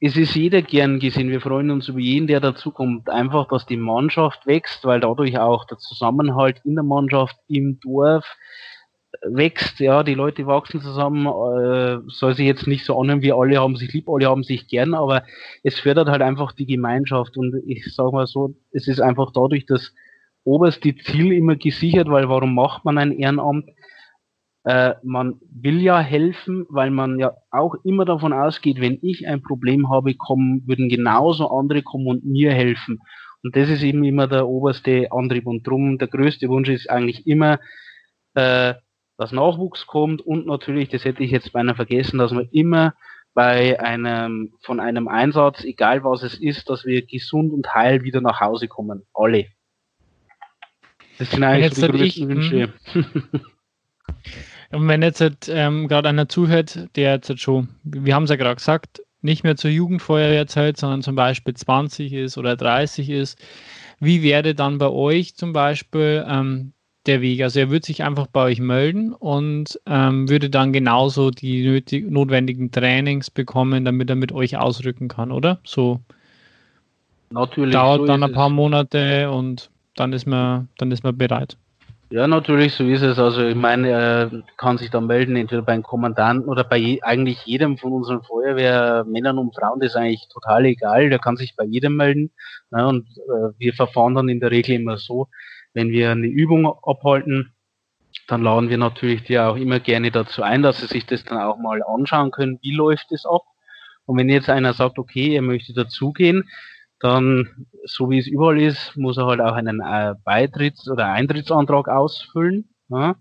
Es 0.00 0.18
ist 0.18 0.34
jeder 0.34 0.60
gern 0.60 1.00
gesehen. 1.00 1.30
Wir 1.30 1.40
freuen 1.40 1.70
uns 1.70 1.88
über 1.88 1.98
jeden, 1.98 2.26
der 2.26 2.40
dazukommt. 2.40 3.08
Einfach, 3.08 3.48
dass 3.48 3.64
die 3.64 3.78
Mannschaft 3.78 4.46
wächst, 4.46 4.84
weil 4.84 5.00
dadurch 5.00 5.38
auch 5.38 5.64
der 5.64 5.78
Zusammenhalt 5.78 6.60
in 6.66 6.74
der 6.74 6.84
Mannschaft, 6.84 7.36
im 7.48 7.80
Dorf 7.80 8.26
wächst. 9.22 9.80
Ja, 9.80 10.02
die 10.02 10.14
Leute 10.14 10.46
wachsen 10.46 10.80
zusammen. 10.80 11.26
Äh, 11.26 12.00
soll 12.08 12.34
sich 12.34 12.46
jetzt 12.46 12.66
nicht 12.66 12.84
so 12.84 12.98
anhören, 12.98 13.22
wie 13.22 13.32
alle 13.32 13.58
haben 13.58 13.76
sich 13.76 13.92
lieb, 13.92 14.08
alle 14.08 14.26
haben 14.26 14.42
sich 14.42 14.68
gern, 14.68 14.94
aber 14.94 15.24
es 15.62 15.78
fördert 15.78 16.08
halt 16.08 16.22
einfach 16.22 16.52
die 16.52 16.66
Gemeinschaft. 16.66 17.36
Und 17.36 17.62
ich 17.66 17.94
sage 17.94 18.12
mal 18.12 18.26
so, 18.26 18.54
es 18.72 18.88
ist 18.88 19.00
einfach 19.00 19.30
dadurch, 19.32 19.66
dass 19.66 19.92
oberste 20.44 20.94
Ziel 20.96 21.32
immer 21.32 21.56
gesichert, 21.56 22.08
weil 22.08 22.28
warum 22.28 22.54
macht 22.54 22.84
man 22.84 22.98
ein 22.98 23.12
Ehrenamt? 23.12 23.68
Äh, 24.64 24.94
man 25.02 25.40
will 25.50 25.80
ja 25.80 26.00
helfen, 26.00 26.66
weil 26.68 26.90
man 26.90 27.18
ja 27.18 27.34
auch 27.50 27.74
immer 27.84 28.04
davon 28.04 28.32
ausgeht, 28.32 28.80
wenn 28.80 28.98
ich 29.02 29.26
ein 29.26 29.42
Problem 29.42 29.88
habe, 29.90 30.14
kommen, 30.14 30.66
würden 30.66 30.88
genauso 30.88 31.48
andere 31.50 31.82
kommen 31.82 32.06
und 32.06 32.24
mir 32.24 32.52
helfen. 32.52 33.00
Und 33.42 33.56
das 33.56 33.70
ist 33.70 33.82
eben 33.82 34.04
immer 34.04 34.26
der 34.26 34.46
oberste 34.46 35.10
Antrieb. 35.12 35.46
Und 35.46 35.66
drum, 35.66 35.96
der 35.96 36.08
größte 36.08 36.48
Wunsch 36.48 36.68
ist 36.68 36.90
eigentlich 36.90 37.26
immer, 37.26 37.58
äh, 38.34 38.74
dass 39.20 39.32
Nachwuchs 39.32 39.86
kommt 39.86 40.22
und 40.22 40.46
natürlich, 40.46 40.88
das 40.88 41.04
hätte 41.04 41.22
ich 41.22 41.30
jetzt 41.30 41.52
beinahe 41.52 41.74
vergessen, 41.74 42.16
dass 42.16 42.32
man 42.32 42.48
immer 42.52 42.94
bei 43.34 43.78
einem, 43.78 44.54
von 44.62 44.80
einem 44.80 45.08
Einsatz, 45.08 45.62
egal 45.62 46.02
was 46.04 46.22
es 46.22 46.34
ist, 46.40 46.70
dass 46.70 46.86
wir 46.86 47.04
gesund 47.04 47.52
und 47.52 47.74
heil 47.74 48.02
wieder 48.02 48.22
nach 48.22 48.40
Hause 48.40 48.66
kommen. 48.66 49.02
Alle. 49.12 49.44
Das 51.18 51.30
sind 51.30 51.44
eigentlich 51.44 51.74
so 51.74 51.86
die 51.88 51.98
größten 51.98 52.30
ich, 52.30 52.50
Wünsche. 52.50 52.72
Und 54.72 54.88
wenn 54.88 55.02
jetzt 55.02 55.50
ähm, 55.52 55.86
gerade 55.86 56.08
einer 56.08 56.30
zuhört, 56.30 56.88
der 56.96 57.12
jetzt 57.12 57.38
schon, 57.40 57.68
wir 57.82 58.14
haben 58.14 58.24
es 58.24 58.30
ja 58.30 58.36
gerade 58.36 58.56
gesagt, 58.56 59.02
nicht 59.20 59.44
mehr 59.44 59.56
zur 59.56 59.70
Jugendfeuerwehrzeit, 59.70 60.78
sondern 60.78 61.02
zum 61.02 61.14
Beispiel 61.14 61.52
20 61.52 62.14
ist 62.14 62.38
oder 62.38 62.56
30 62.56 63.10
ist, 63.10 63.38
wie 63.98 64.22
wäre 64.22 64.54
dann 64.54 64.78
bei 64.78 64.88
euch 64.88 65.36
zum 65.36 65.52
Beispiel 65.52 66.24
ähm, 66.26 66.72
der 67.06 67.20
Weg? 67.20 67.42
Also 67.42 67.60
er 67.60 67.70
würde 67.70 67.86
sich 67.86 68.02
einfach 68.02 68.26
bei 68.26 68.42
euch 68.44 68.60
melden 68.60 69.12
und 69.12 69.80
ähm, 69.86 70.28
würde 70.28 70.50
dann 70.50 70.72
genauso 70.72 71.30
die 71.30 71.64
nötig, 71.66 72.10
notwendigen 72.10 72.70
Trainings 72.70 73.30
bekommen, 73.30 73.84
damit 73.84 74.10
er 74.10 74.16
mit 74.16 74.32
euch 74.32 74.56
ausrücken 74.56 75.08
kann, 75.08 75.32
oder? 75.32 75.60
So 75.64 76.00
Natürlich, 77.30 77.74
dauert 77.74 78.00
so 78.00 78.06
dann 78.06 78.22
ein 78.22 78.32
paar 78.32 78.50
Monate 78.50 79.30
und 79.30 79.70
dann 79.94 80.12
ist 80.12 80.26
man, 80.26 80.68
dann 80.78 80.90
ist 80.90 81.04
man 81.04 81.16
bereit. 81.16 81.56
Ja, 82.12 82.26
natürlich, 82.26 82.74
so 82.74 82.82
ist 82.82 83.02
es. 83.02 83.20
Also 83.20 83.44
ich 83.44 83.54
meine, 83.54 83.88
er 83.88 84.30
kann 84.56 84.78
sich 84.78 84.90
dann 84.90 85.06
melden, 85.06 85.36
entweder 85.36 85.62
beim 85.62 85.84
Kommandanten 85.84 86.48
oder 86.48 86.64
bei 86.64 86.76
je, 86.76 87.00
eigentlich 87.02 87.44
jedem 87.44 87.78
von 87.78 87.92
unseren 87.92 88.24
Feuerwehrmännern 88.24 89.38
und 89.38 89.54
Frauen, 89.54 89.78
das 89.78 89.90
ist 89.90 89.96
eigentlich 89.96 90.26
total 90.28 90.64
egal. 90.64 91.08
Der 91.08 91.20
kann 91.20 91.36
sich 91.36 91.54
bei 91.54 91.64
jedem 91.64 91.94
melden. 91.94 92.32
Ne, 92.72 92.84
und 92.84 93.06
äh, 93.16 93.52
wir 93.58 93.74
verfahren 93.74 94.16
dann 94.16 94.28
in 94.28 94.40
der 94.40 94.50
Regel 94.50 94.74
immer 94.74 94.96
so, 94.96 95.28
wenn 95.72 95.90
wir 95.90 96.10
eine 96.10 96.26
Übung 96.26 96.66
abhalten, 96.66 97.52
dann 98.26 98.42
laden 98.42 98.70
wir 98.70 98.78
natürlich 98.78 99.22
die 99.24 99.38
auch 99.38 99.56
immer 99.56 99.80
gerne 99.80 100.10
dazu 100.10 100.42
ein, 100.42 100.62
dass 100.62 100.80
sie 100.80 100.86
sich 100.86 101.06
das 101.06 101.24
dann 101.24 101.38
auch 101.38 101.58
mal 101.58 101.82
anschauen 101.82 102.30
können, 102.30 102.58
wie 102.62 102.74
läuft 102.74 103.12
es 103.12 103.24
ab. 103.26 103.42
Und 104.06 104.18
wenn 104.18 104.28
jetzt 104.28 104.50
einer 104.50 104.72
sagt, 104.72 104.98
okay, 104.98 105.34
er 105.34 105.42
möchte 105.42 105.72
dazugehen, 105.72 106.48
dann, 106.98 107.66
so 107.84 108.10
wie 108.10 108.18
es 108.18 108.26
überall 108.26 108.60
ist, 108.60 108.96
muss 108.96 109.16
er 109.16 109.26
halt 109.26 109.40
auch 109.40 109.54
einen 109.54 109.80
äh, 109.80 110.14
Beitritts- 110.24 110.90
oder 110.90 111.06
Eintrittsantrag 111.06 111.88
ausfüllen. 111.88 112.68
Ja? 112.88 113.16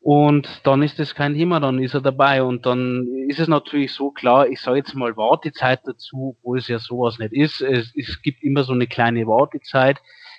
Und 0.00 0.60
dann 0.64 0.82
ist 0.82 0.98
das 0.98 1.14
kein 1.14 1.34
Thema, 1.34 1.60
dann 1.60 1.78
ist 1.78 1.94
er 1.94 2.02
dabei. 2.02 2.42
Und 2.42 2.66
dann 2.66 3.06
ist 3.28 3.40
es 3.40 3.48
natürlich 3.48 3.92
so 3.92 4.10
klar, 4.10 4.46
ich 4.48 4.60
sage 4.60 4.78
jetzt 4.78 4.94
mal 4.94 5.16
Wartezeit 5.16 5.80
dazu, 5.84 6.36
wo 6.42 6.56
es 6.56 6.68
ja 6.68 6.78
sowas 6.78 7.18
nicht 7.18 7.32
ist. 7.32 7.62
Es, 7.62 7.90
es 7.96 8.20
gibt 8.20 8.42
immer 8.42 8.64
so 8.64 8.74
eine 8.74 8.86
kleine 8.86 9.26
Wartezeit 9.26 9.98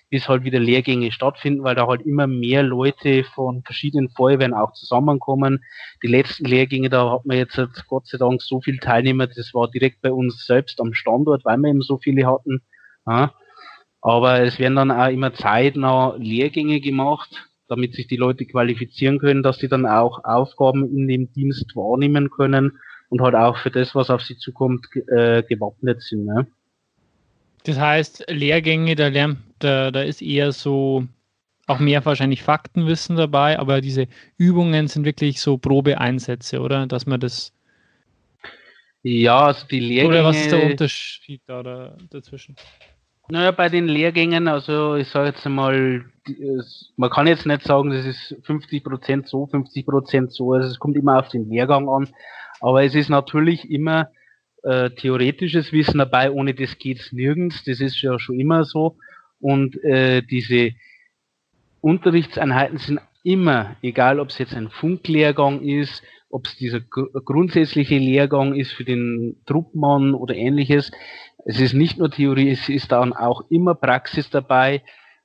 bis 0.09 0.27
halt 0.27 0.43
wieder 0.43 0.59
Lehrgänge 0.59 1.11
stattfinden, 1.11 1.63
weil 1.63 1.75
da 1.75 1.87
halt 1.87 2.01
immer 2.01 2.27
mehr 2.27 2.63
Leute 2.63 3.23
von 3.23 3.63
verschiedenen 3.63 4.09
Feuerwehren 4.09 4.53
auch 4.53 4.73
zusammenkommen. 4.73 5.63
Die 6.03 6.07
letzten 6.07 6.45
Lehrgänge, 6.45 6.89
da 6.89 7.11
hat 7.11 7.25
man 7.25 7.37
jetzt 7.37 7.59
Gott 7.87 8.07
sei 8.07 8.17
Dank 8.17 8.41
so 8.41 8.61
viele 8.61 8.79
Teilnehmer, 8.79 9.27
das 9.27 9.53
war 9.53 9.69
direkt 9.69 10.01
bei 10.01 10.11
uns 10.11 10.45
selbst 10.45 10.79
am 10.79 10.93
Standort, 10.93 11.43
weil 11.45 11.57
wir 11.57 11.69
eben 11.69 11.81
so 11.81 11.97
viele 11.97 12.27
hatten. 12.27 12.61
Ja. 13.07 13.33
Aber 14.01 14.41
es 14.41 14.59
werden 14.59 14.75
dann 14.75 14.91
auch 14.91 15.09
immer 15.09 15.33
zeitnah 15.33 16.15
Lehrgänge 16.17 16.79
gemacht, 16.79 17.47
damit 17.67 17.95
sich 17.95 18.07
die 18.07 18.17
Leute 18.17 18.45
qualifizieren 18.45 19.17
können, 19.17 19.41
dass 19.41 19.57
sie 19.57 19.67
dann 19.67 19.87
auch 19.87 20.23
Aufgaben 20.23 20.85
in 20.95 21.07
dem 21.07 21.31
Dienst 21.33 21.75
wahrnehmen 21.75 22.29
können 22.29 22.77
und 23.09 23.21
halt 23.21 23.33
auch 23.33 23.57
für 23.57 23.71
das, 23.71 23.95
was 23.95 24.11
auf 24.11 24.21
sie 24.21 24.37
zukommt, 24.37 24.85
äh, 25.07 25.41
gewappnet 25.43 26.01
sind. 26.03 26.25
Ne? 26.25 26.47
Das 27.65 27.79
heißt, 27.79 28.25
Lehrgänge, 28.29 28.95
da, 28.95 29.07
lernt, 29.07 29.39
da, 29.59 29.91
da 29.91 30.01
ist 30.01 30.21
eher 30.21 30.51
so 30.51 31.07
auch 31.67 31.79
mehr 31.79 32.05
wahrscheinlich 32.05 32.43
Faktenwissen 32.43 33.15
dabei, 33.15 33.57
aber 33.57 33.81
diese 33.81 34.07
Übungen 34.37 34.87
sind 34.87 35.03
wirklich 35.03 35.41
so 35.41 35.57
Probeeinsätze, 35.57 36.61
oder? 36.61 36.85
Dass 36.85 37.07
man 37.07 37.19
das. 37.19 37.51
Ja, 39.01 39.47
also 39.47 39.65
die 39.67 39.79
Lehrgänge. 39.79 40.07
Oder 40.09 40.23
was 40.25 40.37
ist 40.37 40.51
der 40.51 40.63
Unterschied 40.63 41.41
da, 41.47 41.63
da 41.63 41.97
dazwischen? 42.11 42.55
Naja, 43.29 43.49
bei 43.49 43.69
den 43.69 43.87
Lehrgängen, 43.87 44.47
also 44.47 44.95
ich 44.95 45.07
sage 45.07 45.29
jetzt 45.29 45.43
mal, 45.45 46.05
man 46.95 47.09
kann 47.09 47.25
jetzt 47.25 47.47
nicht 47.47 47.63
sagen, 47.63 47.89
das 47.89 48.05
ist 48.05 48.35
50% 48.45 49.25
so, 49.25 49.45
50% 49.45 50.29
so, 50.29 50.53
also 50.53 50.67
es 50.67 50.77
kommt 50.77 50.95
immer 50.95 51.17
auf 51.19 51.29
den 51.29 51.49
Lehrgang 51.49 51.89
an, 51.89 52.07
aber 52.61 52.83
es 52.83 52.93
ist 52.93 53.09
natürlich 53.09 53.67
immer 53.71 54.09
äh, 54.65 54.89
theoretisches 54.91 55.71
Wissen 55.71 55.99
dabei, 55.99 56.31
ohne 56.31 56.53
das 56.53 56.77
geht's 56.77 57.11
nirgends, 57.11 57.63
das 57.63 57.79
ist 57.79 58.01
ja 58.01 58.19
schon 58.19 58.39
immer 58.39 58.65
so. 58.65 58.97
Und 59.39 59.81
äh, 59.83 60.21
diese 60.21 60.71
Unterrichtseinheiten 61.81 62.77
sind 62.77 62.99
immer, 63.23 63.75
egal 63.81 64.19
ob 64.19 64.29
es 64.29 64.37
jetzt 64.37 64.55
ein 64.55 64.69
Funklehrgang 64.69 65.61
ist, 65.61 66.03
ob 66.29 66.47
es 66.47 66.55
dieser 66.57 66.79
gr 66.79 67.07
grundsätzliche 67.23 67.97
Lehrgang 67.97 68.55
ist 68.55 68.71
für 68.73 68.83
den 68.83 69.37
Truppmann 69.45 70.13
oder 70.13 70.35
ähnliches. 70.35 70.91
Es 71.45 71.59
ist 71.59 71.73
nicht 71.73 71.97
nur 71.97 72.09
Theorie, 72.09 72.49
es 72.49 72.67
ist 72.69 72.91
dann 72.91 73.13
auch 73.13 73.43
immer 73.49 73.75
Praxis 73.75 74.29
dabei, 74.29 74.81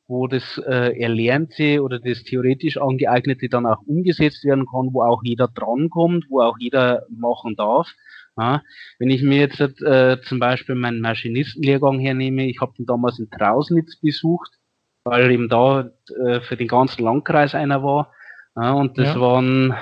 wo 0.06 0.26
das 0.26 0.58
äh, 0.58 1.00
Erlernte 1.00 1.82
oder 1.82 1.98
das 1.98 2.24
theoretisch 2.24 2.76
Angeeignete 2.76 3.48
dann 3.48 3.64
auch 3.64 3.80
umgesetzt 3.86 4.44
werden 4.44 4.66
kann, 4.66 4.92
wo 4.92 5.02
auch 5.02 5.22
jeder 5.22 5.48
drankommt, 5.48 6.26
wo 6.28 6.40
auch 6.40 6.58
jeder 6.58 7.06
machen 7.08 7.54
darf. 7.56 7.88
Ja, 8.40 8.62
wenn 8.98 9.10
ich 9.10 9.22
mir 9.22 9.38
jetzt 9.38 9.60
äh, 9.60 10.18
zum 10.22 10.38
Beispiel 10.38 10.74
meinen 10.74 11.02
Maschinistenlehrgang 11.02 11.98
hernehme, 11.98 12.46
ich 12.46 12.60
habe 12.62 12.72
den 12.78 12.86
damals 12.86 13.18
in 13.18 13.28
Trausnitz 13.28 14.00
besucht, 14.00 14.50
weil 15.04 15.30
eben 15.30 15.50
da 15.50 15.90
äh, 16.24 16.40
für 16.40 16.56
den 16.56 16.68
ganzen 16.68 17.04
Landkreis 17.04 17.54
einer 17.54 17.82
war. 17.82 18.14
Ja, 18.56 18.72
und 18.72 18.96
das 18.96 19.08
ja. 19.08 19.20
waren, 19.20 19.74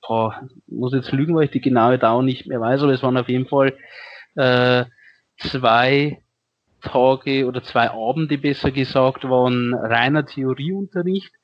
boah, 0.00 0.48
muss 0.66 0.94
jetzt 0.94 1.12
lügen, 1.12 1.34
weil 1.34 1.44
ich 1.44 1.50
die 1.50 1.60
genaue 1.60 1.98
Dauer 1.98 2.22
nicht 2.22 2.46
mehr 2.46 2.60
weiß, 2.60 2.82
aber 2.82 2.92
es 2.92 3.02
waren 3.02 3.18
auf 3.18 3.28
jeden 3.28 3.46
Fall 3.46 3.76
äh, 4.36 4.86
zwei 5.36 6.22
Tage 6.80 7.46
oder 7.46 7.62
zwei 7.62 7.90
Abende 7.90 8.38
besser 8.38 8.70
gesagt, 8.70 9.24
waren 9.24 9.74
reiner 9.74 10.24
Theorieunterricht 10.24 11.34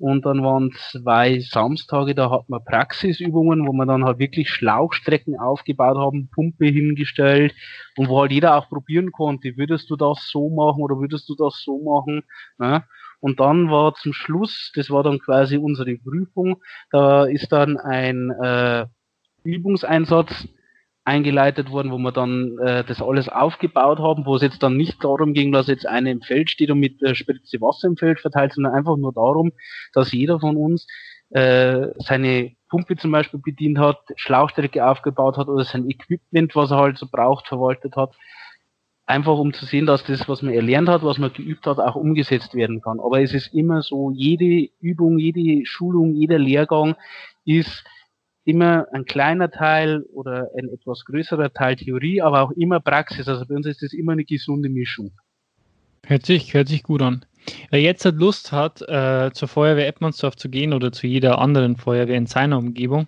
und 0.00 0.24
dann 0.24 0.42
waren 0.42 0.72
zwei 0.92 1.40
Samstage, 1.40 2.14
da 2.14 2.30
hat 2.30 2.48
man 2.48 2.64
Praxisübungen, 2.64 3.66
wo 3.66 3.74
man 3.74 3.86
dann 3.86 4.04
halt 4.04 4.18
wirklich 4.18 4.48
Schlauchstrecken 4.48 5.38
aufgebaut 5.38 5.98
haben, 5.98 6.30
Pumpe 6.34 6.66
hingestellt 6.66 7.54
und 7.98 8.08
wo 8.08 8.20
halt 8.20 8.32
jeder 8.32 8.56
auch 8.56 8.70
probieren 8.70 9.12
konnte, 9.12 9.58
würdest 9.58 9.90
du 9.90 9.96
das 9.96 10.26
so 10.30 10.48
machen 10.48 10.82
oder 10.82 10.98
würdest 10.98 11.28
du 11.28 11.34
das 11.34 11.62
so 11.62 11.82
machen. 11.82 12.22
Ne? 12.56 12.82
Und 13.20 13.40
dann 13.40 13.70
war 13.70 13.94
zum 13.94 14.14
Schluss, 14.14 14.72
das 14.74 14.88
war 14.88 15.02
dann 15.02 15.18
quasi 15.18 15.58
unsere 15.58 15.94
Prüfung, 15.96 16.62
da 16.90 17.26
ist 17.26 17.52
dann 17.52 17.76
ein 17.76 18.30
äh, 18.30 18.86
Übungseinsatz 19.44 20.48
eingeleitet 21.10 21.72
worden, 21.72 21.90
wo 21.90 21.98
wir 21.98 22.12
dann 22.12 22.56
äh, 22.58 22.84
das 22.84 23.02
alles 23.02 23.28
aufgebaut 23.28 23.98
haben, 23.98 24.26
wo 24.26 24.36
es 24.36 24.42
jetzt 24.42 24.62
dann 24.62 24.76
nicht 24.76 25.02
darum 25.02 25.34
ging, 25.34 25.50
dass 25.50 25.66
jetzt 25.66 25.84
einer 25.84 26.10
im 26.10 26.22
Feld 26.22 26.50
steht 26.50 26.70
und 26.70 26.78
mit 26.78 27.00
der 27.02 27.16
Spritze 27.16 27.60
Wasser 27.60 27.88
im 27.88 27.96
Feld 27.96 28.20
verteilt, 28.20 28.52
sondern 28.52 28.74
einfach 28.74 28.96
nur 28.96 29.12
darum, 29.12 29.50
dass 29.92 30.12
jeder 30.12 30.38
von 30.38 30.56
uns 30.56 30.86
äh, 31.30 31.88
seine 31.98 32.52
Pumpe 32.68 32.96
zum 32.96 33.10
Beispiel 33.10 33.40
bedient 33.40 33.78
hat, 33.78 33.98
Schlauchstrecke 34.14 34.86
aufgebaut 34.86 35.36
hat 35.36 35.48
oder 35.48 35.64
sein 35.64 35.90
Equipment, 35.90 36.54
was 36.54 36.70
er 36.70 36.78
halt 36.78 36.96
so 36.96 37.06
braucht, 37.10 37.48
verwaltet 37.48 37.96
hat. 37.96 38.14
Einfach 39.04 39.36
um 39.36 39.52
zu 39.52 39.66
sehen, 39.66 39.86
dass 39.86 40.04
das, 40.04 40.28
was 40.28 40.42
man 40.42 40.54
erlernt 40.54 40.88
hat, 40.88 41.02
was 41.02 41.18
man 41.18 41.32
geübt 41.32 41.66
hat, 41.66 41.80
auch 41.80 41.96
umgesetzt 41.96 42.54
werden 42.54 42.80
kann. 42.80 43.00
Aber 43.00 43.20
es 43.20 43.34
ist 43.34 43.52
immer 43.52 43.82
so, 43.82 44.12
jede 44.12 44.70
Übung, 44.78 45.18
jede 45.18 45.66
Schulung, 45.66 46.14
jeder 46.14 46.38
Lehrgang 46.38 46.94
ist 47.44 47.84
immer 48.44 48.86
ein 48.92 49.04
kleiner 49.04 49.50
Teil 49.50 50.02
oder 50.12 50.48
ein 50.56 50.68
etwas 50.68 51.04
größerer 51.04 51.52
Teil 51.52 51.76
Theorie, 51.76 52.22
aber 52.22 52.42
auch 52.42 52.50
immer 52.52 52.80
Praxis. 52.80 53.28
Also 53.28 53.44
bei 53.46 53.54
uns 53.54 53.66
ist 53.66 53.82
das 53.82 53.92
immer 53.92 54.12
eine 54.12 54.24
gesunde 54.24 54.68
Mischung. 54.68 55.12
Hört 56.06 56.26
sich, 56.26 56.54
hört 56.54 56.68
sich 56.68 56.82
gut 56.82 57.02
an. 57.02 57.24
wer 57.70 57.80
jetzt 57.80 58.04
halt 58.04 58.16
Lust 58.16 58.52
hat, 58.52 58.82
äh, 58.82 59.30
zur 59.32 59.48
Feuerwehr 59.48 59.86
Edmondsdorf 59.86 60.36
zu 60.36 60.48
gehen 60.48 60.72
oder 60.72 60.92
zu 60.92 61.06
jeder 61.06 61.38
anderen 61.38 61.76
Feuerwehr 61.76 62.16
in 62.16 62.26
seiner 62.26 62.58
Umgebung, 62.58 63.06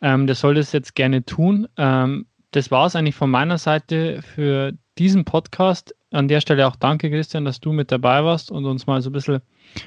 ähm, 0.00 0.26
der 0.26 0.36
soll 0.36 0.54
das 0.54 0.72
jetzt 0.72 0.94
gerne 0.94 1.24
tun. 1.24 1.68
Ähm, 1.76 2.26
das 2.50 2.70
war 2.70 2.86
es 2.86 2.96
eigentlich 2.96 3.14
von 3.14 3.30
meiner 3.30 3.58
Seite 3.58 4.22
für 4.22 4.72
diesen 4.98 5.24
Podcast. 5.24 5.94
An 6.12 6.28
der 6.28 6.40
Stelle 6.40 6.66
auch 6.66 6.76
danke, 6.76 7.10
Christian, 7.10 7.44
dass 7.44 7.60
du 7.60 7.72
mit 7.72 7.90
dabei 7.90 8.24
warst 8.24 8.50
und 8.50 8.64
uns 8.64 8.86
mal 8.86 9.02
so 9.02 9.10
ein 9.10 9.12
bisschen 9.12 9.40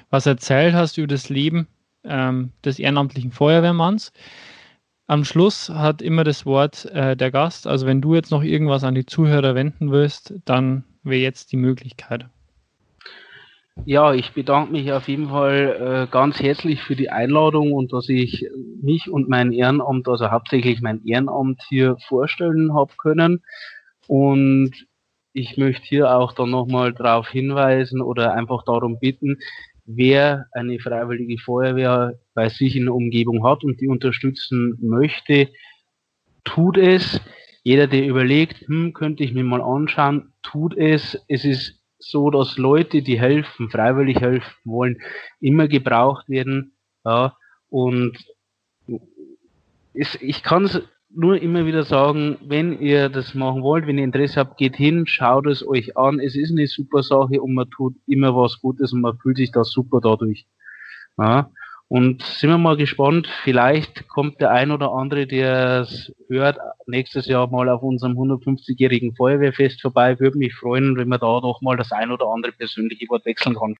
was 0.10 0.26
erzählt 0.26 0.74
hast 0.74 0.98
über 0.98 1.08
das 1.08 1.30
Leben 1.30 1.68
ähm, 2.04 2.52
des 2.66 2.80
ehrenamtlichen 2.80 3.32
Feuerwehrmanns. 3.32 4.12
Am 5.10 5.24
Schluss 5.24 5.70
hat 5.70 6.02
immer 6.02 6.26
das 6.26 6.46
Wort 6.46 6.84
äh, 6.86 7.16
der 7.16 7.32
Gast. 7.32 7.66
Also 7.66 7.88
wenn 7.88 8.02
du 8.02 8.14
jetzt 8.14 8.30
noch 8.30 8.44
irgendwas 8.44 8.84
an 8.84 8.94
die 8.94 9.06
Zuhörer 9.06 9.56
wenden 9.56 9.90
willst, 9.90 10.34
dann 10.44 10.84
wäre 11.04 11.22
jetzt 11.22 11.54
die 11.54 11.58
Möglichkeit. 11.58 12.26
Ja, 13.86 14.14
ich 14.14 14.34
bedanke 14.34 14.74
mich 14.74 14.92
auf 14.92 15.08
jeden 15.08 15.30
Fall 15.30 16.08
äh, 16.10 16.12
ganz 16.12 16.42
herzlich 16.42 16.82
für 16.82 16.98
die 16.98 17.10
Einladung 17.10 17.72
und 17.72 17.94
dass 17.94 18.10
ich 18.10 18.50
mich 18.82 19.10
und 19.10 19.30
mein 19.30 19.54
Ehrenamt, 19.54 20.10
also 20.10 20.30
hauptsächlich 20.30 20.82
mein 20.82 21.06
Ehrenamt 21.06 21.62
hier 21.70 21.96
vorstellen 22.08 22.74
habe 22.74 22.92
können. 22.98 23.44
Und 24.08 24.74
ich 25.32 25.56
möchte 25.56 25.86
hier 25.86 26.18
auch 26.18 26.34
dann 26.34 26.50
nochmal 26.50 26.92
darauf 26.92 27.30
hinweisen 27.30 28.02
oder 28.02 28.34
einfach 28.34 28.64
darum 28.64 29.00
bitten, 29.00 29.38
wer 29.88 30.48
eine 30.52 30.80
freiwillige 30.80 31.42
Feuerwehr 31.42 32.20
bei 32.34 32.50
sich 32.50 32.76
in 32.76 32.86
der 32.86 32.94
Umgebung 32.94 33.44
hat 33.44 33.64
und 33.64 33.82
die 33.82 33.88
unterstützen 33.88 34.78
möchte, 34.82 35.50
tut 36.44 36.78
es. 36.78 37.22
Jeder, 37.64 37.88
der 37.88 38.06
überlegt, 38.06 38.68
hm, 38.68 38.94
könnte 38.94 39.24
ich 39.24 39.34
mir 39.34 39.44
mal 39.44 39.62
anschauen, 39.62 40.34
tut 40.44 40.78
es. 40.78 41.18
Es 41.28 41.44
ist 41.44 41.82
so, 42.00 42.30
dass 42.30 42.58
Leute, 42.58 43.02
die 43.02 43.20
helfen, 43.20 43.70
freiwillig 43.70 44.22
helfen 44.22 44.54
wollen, 44.66 45.02
immer 45.40 45.68
gebraucht 45.68 46.30
werden. 46.30 46.74
Ja, 47.04 47.36
und 47.70 48.18
es, 49.94 50.16
ich 50.22 50.44
kann 50.44 50.66
es 50.66 50.82
nur 51.10 51.42
immer 51.42 51.66
wieder 51.66 51.84
sagen, 51.84 52.38
wenn 52.46 52.80
ihr 52.80 53.10
das 53.10 53.34
machen 53.34 53.64
wollt, 53.64 53.88
wenn 53.88 53.98
ihr 53.98 54.04
Interesse 54.04 54.40
habt, 54.40 54.58
geht 54.58 54.76
hin, 54.76 55.08
schaut 55.08 55.48
es 55.48 55.66
euch 55.66 55.98
an. 55.98 56.20
Es 56.20 56.36
ist 56.36 56.52
eine 56.52 56.68
super 56.68 57.04
Sache 57.04 57.42
und 57.42 57.54
man 57.54 57.70
tut 57.70 57.96
immer 58.06 58.36
was 58.36 58.60
Gutes 58.62 58.94
und 58.94 59.02
man 59.02 59.18
fühlt 59.18 59.38
sich 59.38 59.52
da 59.52 59.64
super 59.64 60.00
dadurch. 60.02 60.48
Ja. 61.18 61.50
Und 61.90 62.22
sind 62.22 62.50
wir 62.50 62.58
mal 62.58 62.76
gespannt, 62.76 63.28
vielleicht 63.44 64.10
kommt 64.10 64.42
der 64.42 64.52
ein 64.52 64.72
oder 64.72 64.92
andere, 64.92 65.26
der 65.26 65.82
es 65.82 66.14
hört, 66.28 66.58
nächstes 66.86 67.28
Jahr 67.28 67.50
mal 67.50 67.70
auf 67.70 67.82
unserem 67.82 68.18
150-jährigen 68.18 69.16
Feuerwehrfest 69.16 69.82
vorbei. 69.82 70.20
Würde 70.20 70.38
mich 70.38 70.54
freuen, 70.54 70.98
wenn 70.98 71.08
man 71.08 71.22
da 71.22 71.40
doch 71.40 71.62
mal 71.62 71.78
das 71.78 71.94
ein 71.94 72.12
oder 72.12 72.28
andere 72.28 72.52
persönliche 72.52 73.08
Wort 73.08 73.26
wechseln 73.26 73.56
kann. 73.56 73.76